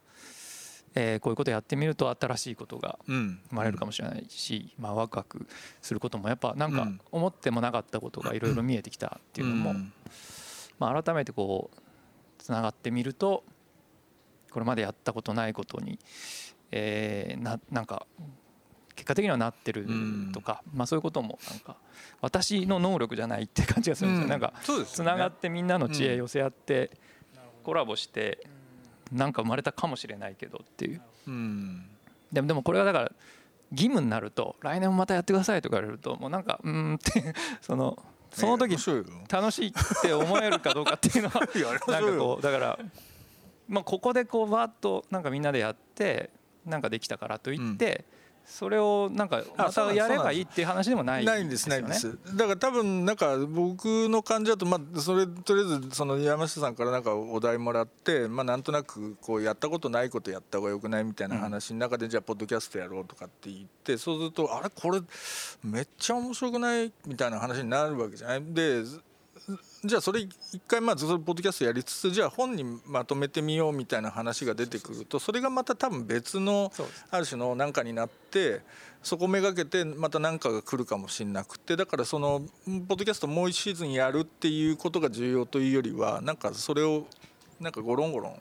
[0.94, 5.46] えー、こういうことやってみると新しいことが生まれるかもしれないし、まあ、ワクワク
[5.80, 9.74] することもやっぱなんか思ってもなかったことがいろいろ見えてきたっていうのも、
[10.78, 13.44] まあ、改めてこうつながってみると
[14.50, 15.98] これまでやったことないことに、
[16.72, 18.06] えー、ななんか
[18.96, 19.86] 結果的にはなってる
[20.32, 21.76] とか、まあ、そういうこともなんか
[22.20, 24.52] 私の能力じゃないって感じがするんですよ、なんか
[24.86, 26.90] つながってみんなの知恵寄せ合って
[27.62, 28.44] コラボして。
[29.12, 31.84] なんか生まれたかもしれないけどっていう、うん、
[32.32, 33.12] でもでもこれはだから
[33.72, 38.76] 義務になると来年もまたやってくださいとか言われるともうなんかうんって そのその時
[39.28, 39.72] 楽しいっ
[40.02, 41.40] て思えるかどうかっていうのは
[41.88, 42.78] なんかこうだから
[43.68, 46.30] まあここでこうわっとなんかみんなでやって
[46.64, 52.18] なんかできたからといって、うんそれをなんかまたやればいいっていう話でもないないんですないんです。
[52.34, 64.70] だから多分なんか僕の感じだとまあそれとりあえずその山下さんからなんかお題もらってまあなんとなくこうやったことないことやった方がよくないみたいな話の中でじゃあポッドキャストやろうとかって言ってそうするとあれ？
[64.70, 65.00] これ
[65.62, 66.92] めっちゃ面白くない？
[67.06, 68.42] みたいな話になるわけじゃない？
[68.44, 68.82] で
[69.82, 70.30] じゃあそれ一
[70.68, 76.70] 回まずそれポッドキャストやりつつじゃあ本にまとめてみようみたいな話が出てくるとそれがまた多分別の
[77.10, 78.60] ある種の何かになって
[79.02, 82.42] そこめがけてまた何かが来るかもしれなくてだからその
[82.88, 87.06] ポッドキャストもう1シーズンやるっていうことが重要というよりはなんかそれを
[87.58, 88.40] なんかゴロンゴロン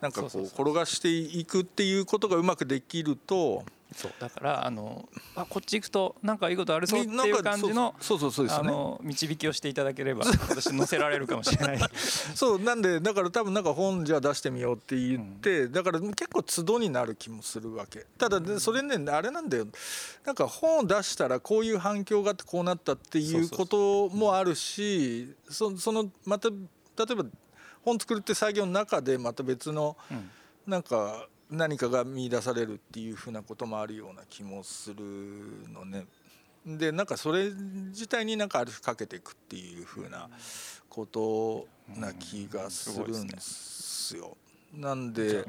[0.00, 0.42] なんかこう。
[0.42, 3.64] 転がしていくっていうことがうまくできると
[3.94, 11.78] そうだからあのあこっち行くとなんかいいことあるぞっていう感じのそうそうそうです、ね、あの導きをしていただければ私載せられるかもしれない。
[12.34, 18.06] そうなんでだから多分なんか本じゃ出してみようって言って、うん、だから結構都度になる気もするわけ。
[18.18, 19.66] ただそれねあれなんだよ。
[20.24, 26.56] なんか本を出したらこういう反響があってこうなったっていうこともあるしそそのまた例
[27.12, 27.24] えば
[27.84, 29.96] 本作るって作業の中でまた別の、
[30.66, 35.04] なんか何かが見出されるっていうふうなこともあるような気もする
[35.72, 36.06] のね。
[36.66, 37.50] でなんかそれ
[37.90, 40.28] 自体になんかある種かけていくっていうふうな
[40.88, 44.36] ことな気がするんですよ。
[44.74, 45.44] なんで、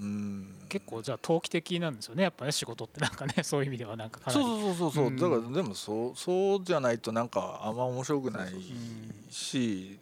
[0.00, 4.44] うん結構じゃあ投機的なんですよねやっぱね仕事ってなんかね そういう意味ではなんかかなり。
[4.44, 5.10] そうそうそうそう、う。
[5.10, 5.16] ん。
[5.16, 8.52] だからでもそうそうじゃないとなんかあんま面白くない
[9.28, 9.98] し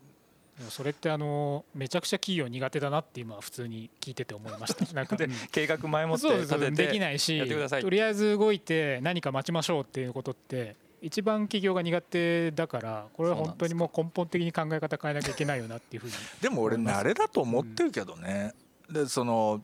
[0.70, 4.85] それってあのめちゃくちゃ企業苦手だなって今普通に聞いてて思いました。
[4.95, 5.16] なんか
[5.53, 7.83] 計画前もってそうです立ててできないしやってください。
[7.83, 16.12] とりあえず動いて何か待ちましょうっていうことって一番企業が苦手だからこれは本当にもう根本的に考え方変えなきゃいけないよなっていうふうに。
[16.41, 18.55] でも俺慣れだと思ってるけどね、
[18.91, 19.62] でその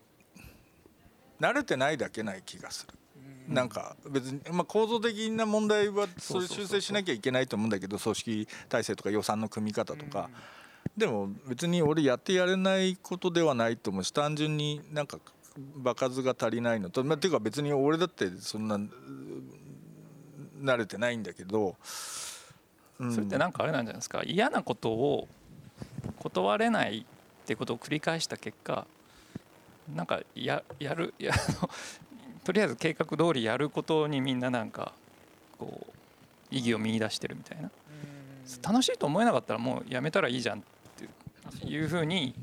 [1.40, 2.94] 慣れてないだけない気がする、
[3.48, 10.30] なんか別に、まあ、構造的な問題はそれ修正しなきゃいけないと思うんだけど組織体制とか予算の組み方とか、
[10.96, 15.18] でも別に俺やってやれないことではないと思うし単純になんか
[15.76, 18.78] 場数が足りないのと、まあ、ていうか別に俺だってそんな
[20.60, 21.76] 慣れてないんだけど、
[22.98, 23.12] うん。
[23.12, 24.22] それってなんかあれなんじゃないですか？
[24.24, 25.28] 嫌なことを
[26.20, 27.04] 断れないっ
[27.46, 28.86] てことを繰り返した結果
[29.94, 31.32] なんかややるや
[32.44, 34.92] とりあえず計画通りやることにみんななんか
[35.58, 35.92] こう
[36.54, 37.70] 意義を見出してるみたいな。
[38.62, 40.62] 楽しいと思えなかったらもうやめたらいいじゃんっ
[41.58, 42.34] ていうふうに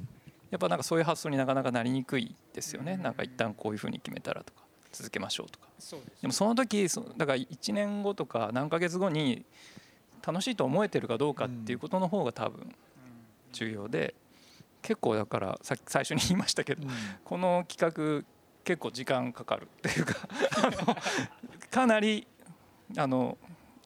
[0.51, 2.97] やっぱなんかそういう発想になかなかなりにくいですよね。
[2.97, 4.61] なんか一旦こういうふうに決めたらとか
[4.91, 5.67] 続けましょうとか
[6.21, 9.45] でもその時そだから1年後とか何ヶ月後に
[10.25, 12.75] 楽しいと思えてるかどうかっていうことの方が多分
[13.53, 14.15] 重要で
[14.81, 16.87] 結構だからさっき最初に言いましたけど
[17.23, 18.25] この企画
[18.63, 20.15] 結構時間かかるっていうか
[21.71, 22.27] かなり
[22.97, 23.37] あの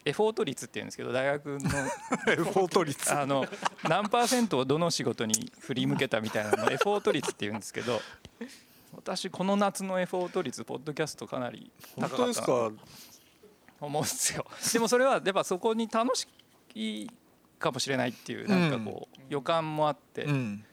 [0.05, 1.55] エフォート率っていうんですけど大学の
[2.31, 3.13] エフォート率。
[3.13, 3.45] あの
[3.84, 8.01] 何パーセントをどの仕事に振り向けたみたいなのをエフォート率っていうんですけど
[8.95, 14.45] 私この夏のエフォート率ポッドキャストかなり本高かった思うんですよ。
[14.73, 16.27] でもそれはやっぱそこに楽し
[16.75, 17.09] い
[17.59, 20.65] かもしれないっていうなんかこう予感もあって、うん。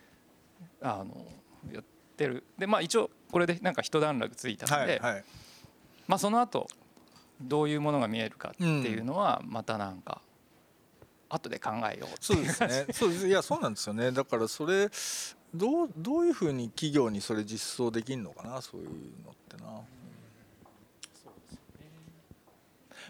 [0.83, 1.27] あの
[1.73, 1.85] やっ
[2.17, 2.45] てる。
[2.59, 5.01] でまあ一応これでなんか一段落ついたので、
[6.07, 6.69] まあその後
[7.41, 10.21] どういうものが見えるかっていうのはまたなんか
[11.29, 12.87] 後で考えようってそうですね。
[12.93, 14.11] そうですいやそうなんですよね。
[14.13, 14.91] だからそれ
[15.55, 18.61] どうどういうふうに企業にそれ実装できるのかな？
[18.61, 18.89] そういう
[19.25, 19.83] のってな。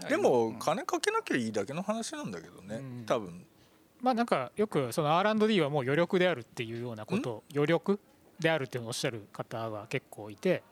[0.09, 2.77] でも金かけなきゃいいだけの話なんだけどね。
[2.77, 3.47] うん多分。
[4.01, 8.01] まあなんかよくその R&D はもう余力であるっていうようなことを余力
[8.39, 10.62] であるっていうのをおっしゃる方が結構いて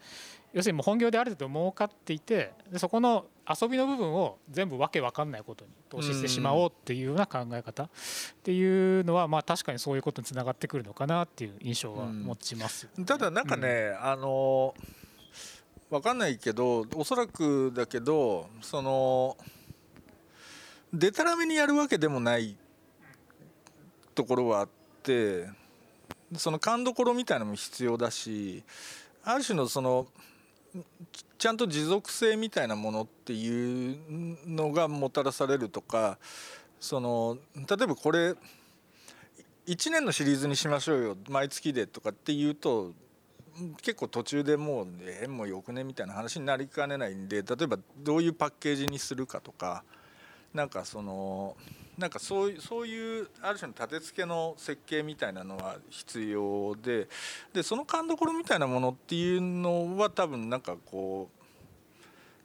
[0.52, 7.88] 要するにもう本業である程度儲かっていてでそこの遊びの部分を全部わけわかんないことに投資してしまおうっていうような考え方っ
[8.42, 12.88] ていうのはまあ確かにそういうことにつながってくるのかなっていう印象は持ちます。
[13.06, 14.74] ただなんかね、あの
[15.90, 19.36] わかんないけどおそらくだけどその
[20.92, 22.56] でたらめにやるわけでもない
[24.14, 24.68] ところはあっ
[25.02, 25.46] て
[26.36, 28.62] その勘どころみたいなのも必要だし
[29.24, 30.06] ある種のその
[31.12, 33.98] ちちゃんと持続性みたいなものっていう
[34.46, 36.18] のがもたらされるとか
[36.80, 38.34] その例えばこれ
[39.66, 42.92] 1年のシリーズにしましょうよ毎月でとかっていうと
[43.82, 49.84] 結構途中でもうえーもうよくねみたいな話になりかねないんで例えばどういうパッケージにするかとか
[50.54, 51.56] なんかその
[51.98, 57.08] なんかそうそういうある種の立て付けの設計みたいなのは必要で
[57.52, 61.28] でその勘どころみたいなものっていうのは多分なんかこ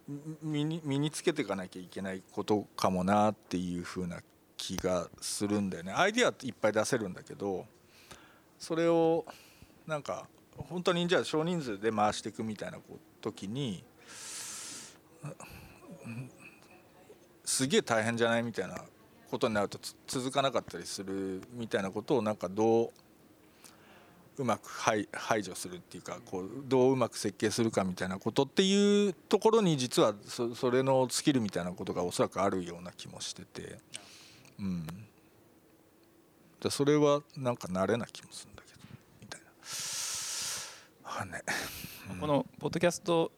[0.10, 0.12] う
[0.42, 4.22] 身に身につけていかなきゃいけないことかもなっていうふうな
[4.58, 5.94] 気がするんだよね。
[5.96, 7.66] アイディアっていっぱい出せるんだけど
[8.58, 9.24] それを
[9.86, 10.28] なんか
[10.58, 12.80] 本当にじゃあ少人数で回していくみたいな
[13.22, 13.84] 時に
[17.46, 18.84] すげえ大変じゃないみたいな
[19.34, 22.92] ことになると続かなかったりするみたいなことをなんかどう
[24.38, 33.80] うまく排排除するっていうかこうどううまく設計するかみたいなことっていうところに実はそそれのスキルみたいなことがおそらくあるような気もしてて。
[34.60, 34.86] うん。
[36.62, 38.80] でそれはなんか慣れな気もするんだけど
[39.20, 39.42] みたい
[41.32, 41.38] な。
[41.38, 41.44] ね
[42.22, 43.32] このポッドキャスト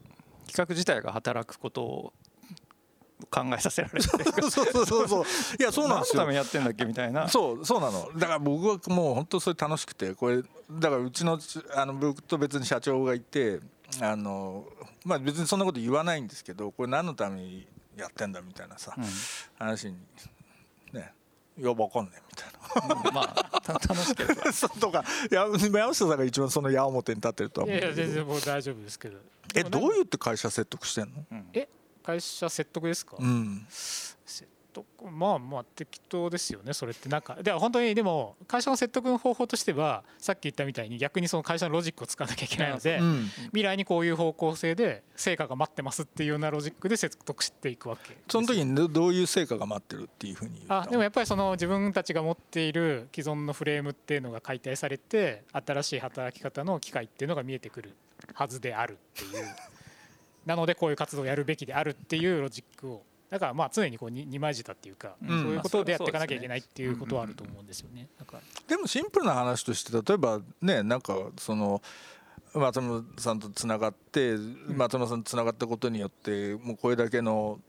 [0.48, 2.14] 企画自体が働くことを
[3.26, 5.26] 考えさせられるそうそうそうそう。
[5.60, 6.24] いやそうなんですよ。
[6.24, 7.28] 何のためにやってんだっけみたいな。
[7.28, 8.10] そうそうなの。
[8.18, 11.40] だから僕はもう本当それ楽しくてこれだからうちの
[11.76, 13.60] あの僕と別に社長がいて
[14.02, 14.66] あの
[15.04, 19.06] まあ別にそんなこと言わないんですけどこれ何のためにやってんだみたいなさ、うん。
[19.58, 19.98] 話に
[20.94, 21.14] ね
[21.58, 23.12] いやわかんねえみたいな。
[23.12, 29.18] まあた楽しければそうとかいや山下さんが一番その矢面に立ってるとはい思うやいやけど全然もう大丈夫ですけど。
[29.54, 31.24] えどう言って会社説得してんの？
[32.06, 33.66] 会社説得ですか、うん。
[33.70, 37.08] 説とまあまあ適当ですよねそれって。
[37.08, 43.30] なんかでは本当にでも会社の説得の方法としてはさっき言ったみたいに逆にその会社のロジックを使わなきゃいけないので、うん。
[43.48, 48.18] 未来にこういう方向性で成果が待ってますっていうようなロジックで説得していくわけ。
[48.30, 57.96] その時にどどういう成果が待ってるっていうふうにあでもやっぱりその自分たちが持っている既存のフレームっていうのが解体されて新しい働き方の機会っていうのが見えてくる
[58.34, 59.46] はずであるっていう
[60.46, 63.04] なのでこういう活動をやるべきであるっていうロジックを。
[63.30, 65.28] だからまあ常にこうに二枚舌っていうか、ん。
[65.28, 68.08] そういうことでやっていかなきゃいけないっていうことはあると思うんですよね。
[68.68, 71.82] でもシンプルな話として例えばねなんかその
[72.54, 74.36] 松村さんとつながって
[74.68, 77.60] 松村さんとつながったことによってもうこれだけの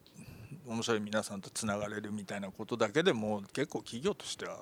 [0.67, 4.59] 面白い皆さんとつながれるみたいなことだけでも結構企業としては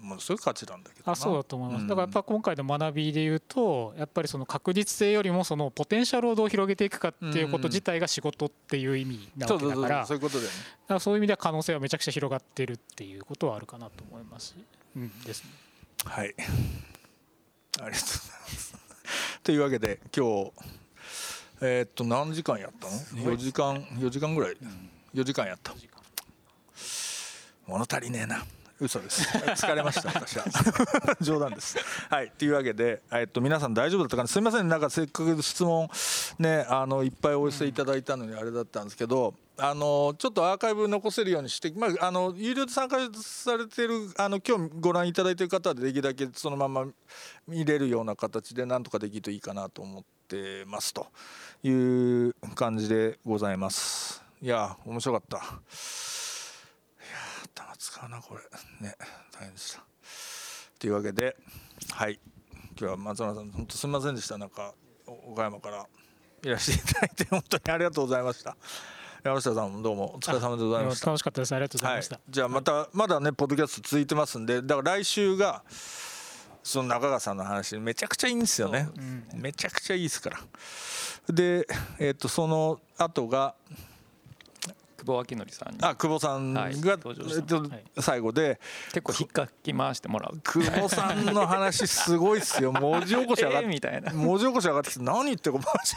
[0.00, 1.12] ものすごい価値なんだけどな。
[1.12, 1.88] あそうだと思います、うん。
[1.88, 10.56] だからやっぱ今回の学びで言うとやっぱりその確実性よりもそのポテンシャルをどう広げていくかっていうこと自体が仕事っていう意味なわけだからそういうことだよね。
[10.82, 14.54] だからそういう意味では可能性はめちゃくちゃ広がってるっていうことはあるかなと思います。
[14.94, 15.50] うん、ですね。
[16.04, 16.34] はい。
[16.38, 18.74] ありがとうございます
[19.42, 20.52] というわけで今日
[21.62, 22.92] えーっと何時間やったの
[23.32, 24.56] ？4時間4時間ぐらい
[25.14, 25.72] 4時間やった。
[27.66, 28.44] 物足りねえな。
[28.80, 29.22] 嘘です。
[29.28, 30.44] 疲れました私は。
[31.22, 31.76] 冗談です。
[32.10, 34.26] はいというわけで、えっと皆さん大丈夫だったかな。
[34.26, 35.88] すみませんなんかせっかく質問
[36.38, 46.86] ねあのいっぱいお寄せいただいたのにあれだったんですけどあのちょっとアーカイブ残せるようにして、まあ、あの有料で参加されてるあの今日ご覧いただいてる方はできるだけそのまま
[47.46, 50.92] 見れるような形でなんとかできるといいかなと思ってます。
[50.92, 51.06] と
[51.62, 54.31] いう感じでございます。
[54.42, 55.36] いや面白かった。
[55.36, 55.44] いや
[57.54, 58.42] 頭使うなこれ。
[58.84, 58.96] ね
[59.32, 59.84] 大変でした。
[60.80, 61.36] というわけで
[61.92, 62.18] はい。
[62.76, 64.36] 今日は松村さん本当すみませんでした。
[64.38, 64.74] なんか
[65.06, 65.86] お岡山から
[66.42, 68.56] いらしていただいて 本当にありがとうございました。
[69.22, 71.06] 山下さんもどうもお疲れ様でございました。
[71.06, 71.52] 楽しかったです。
[71.54, 72.16] ありがとうございました。
[72.16, 75.62] はい、じゃあまたまだねポッドキャスト続いてますんでだから来週が
[76.64, 78.88] その中川さんの話めちゃくちゃいいんですよね、
[79.34, 80.40] めちゃくちゃいいですから。
[81.32, 81.64] で
[82.00, 83.54] えっ、とその後が
[85.04, 85.78] 久保明則さんに。
[85.82, 87.42] あ久保さんが、はいえ登場した。
[87.42, 87.84] っとはい。
[88.00, 88.60] 最後で。
[88.92, 90.38] 結構引っかき回してもらう。
[90.40, 92.72] 久保さんの話すごいっすよ。
[92.80, 93.68] 文字起こし上がっえー？
[93.68, 95.94] みたいな、文字起こし上がってきて何言ってるかマ ジ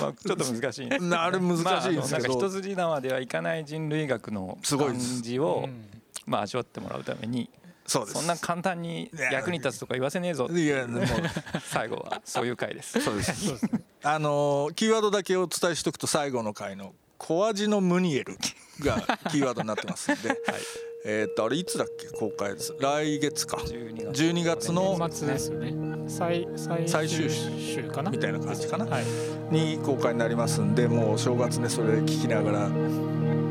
[0.00, 1.94] まあ、ちょっと難しいんですけどなあれ難しいんですけど。
[1.94, 5.88] まああのなんか一筋縄ではいかない人類学のすごい感じを、うん。
[6.26, 7.48] まあ、味わってもらうために
[7.86, 8.18] そうです。
[8.18, 11.04] そんな簡単に役に立つとか言わせねえぞいやもう。
[11.62, 13.00] 最後はそういう回です。
[13.00, 13.54] そうです。
[14.02, 18.34] あのーキーワードだけお伝えしておくと最後の回の小味のムニエル
[18.80, 18.96] が
[19.30, 20.38] キーワードになってますんで、
[21.04, 22.08] えっとあれいつだっけ？
[22.08, 22.74] 公開です。
[22.78, 23.56] 来月か。
[23.58, 25.74] 12 12月の年末ですよね。
[26.08, 28.10] 最最最終週かな？
[28.10, 28.84] みたいな感じかな？
[28.86, 29.04] はい。
[29.50, 32.68] に公開になりますんで、もう正月ねそれ聞きながら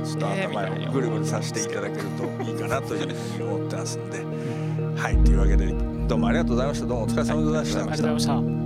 [0.05, 2.03] ちょっと頭なをぐるぐるさせていただける
[2.37, 4.19] といいかなというふうに思ってますんで、
[5.01, 5.73] はいというわけで
[6.07, 6.85] どうもありがとうございました。
[6.85, 8.64] どうもお疲れ様でございましたありがとうございました。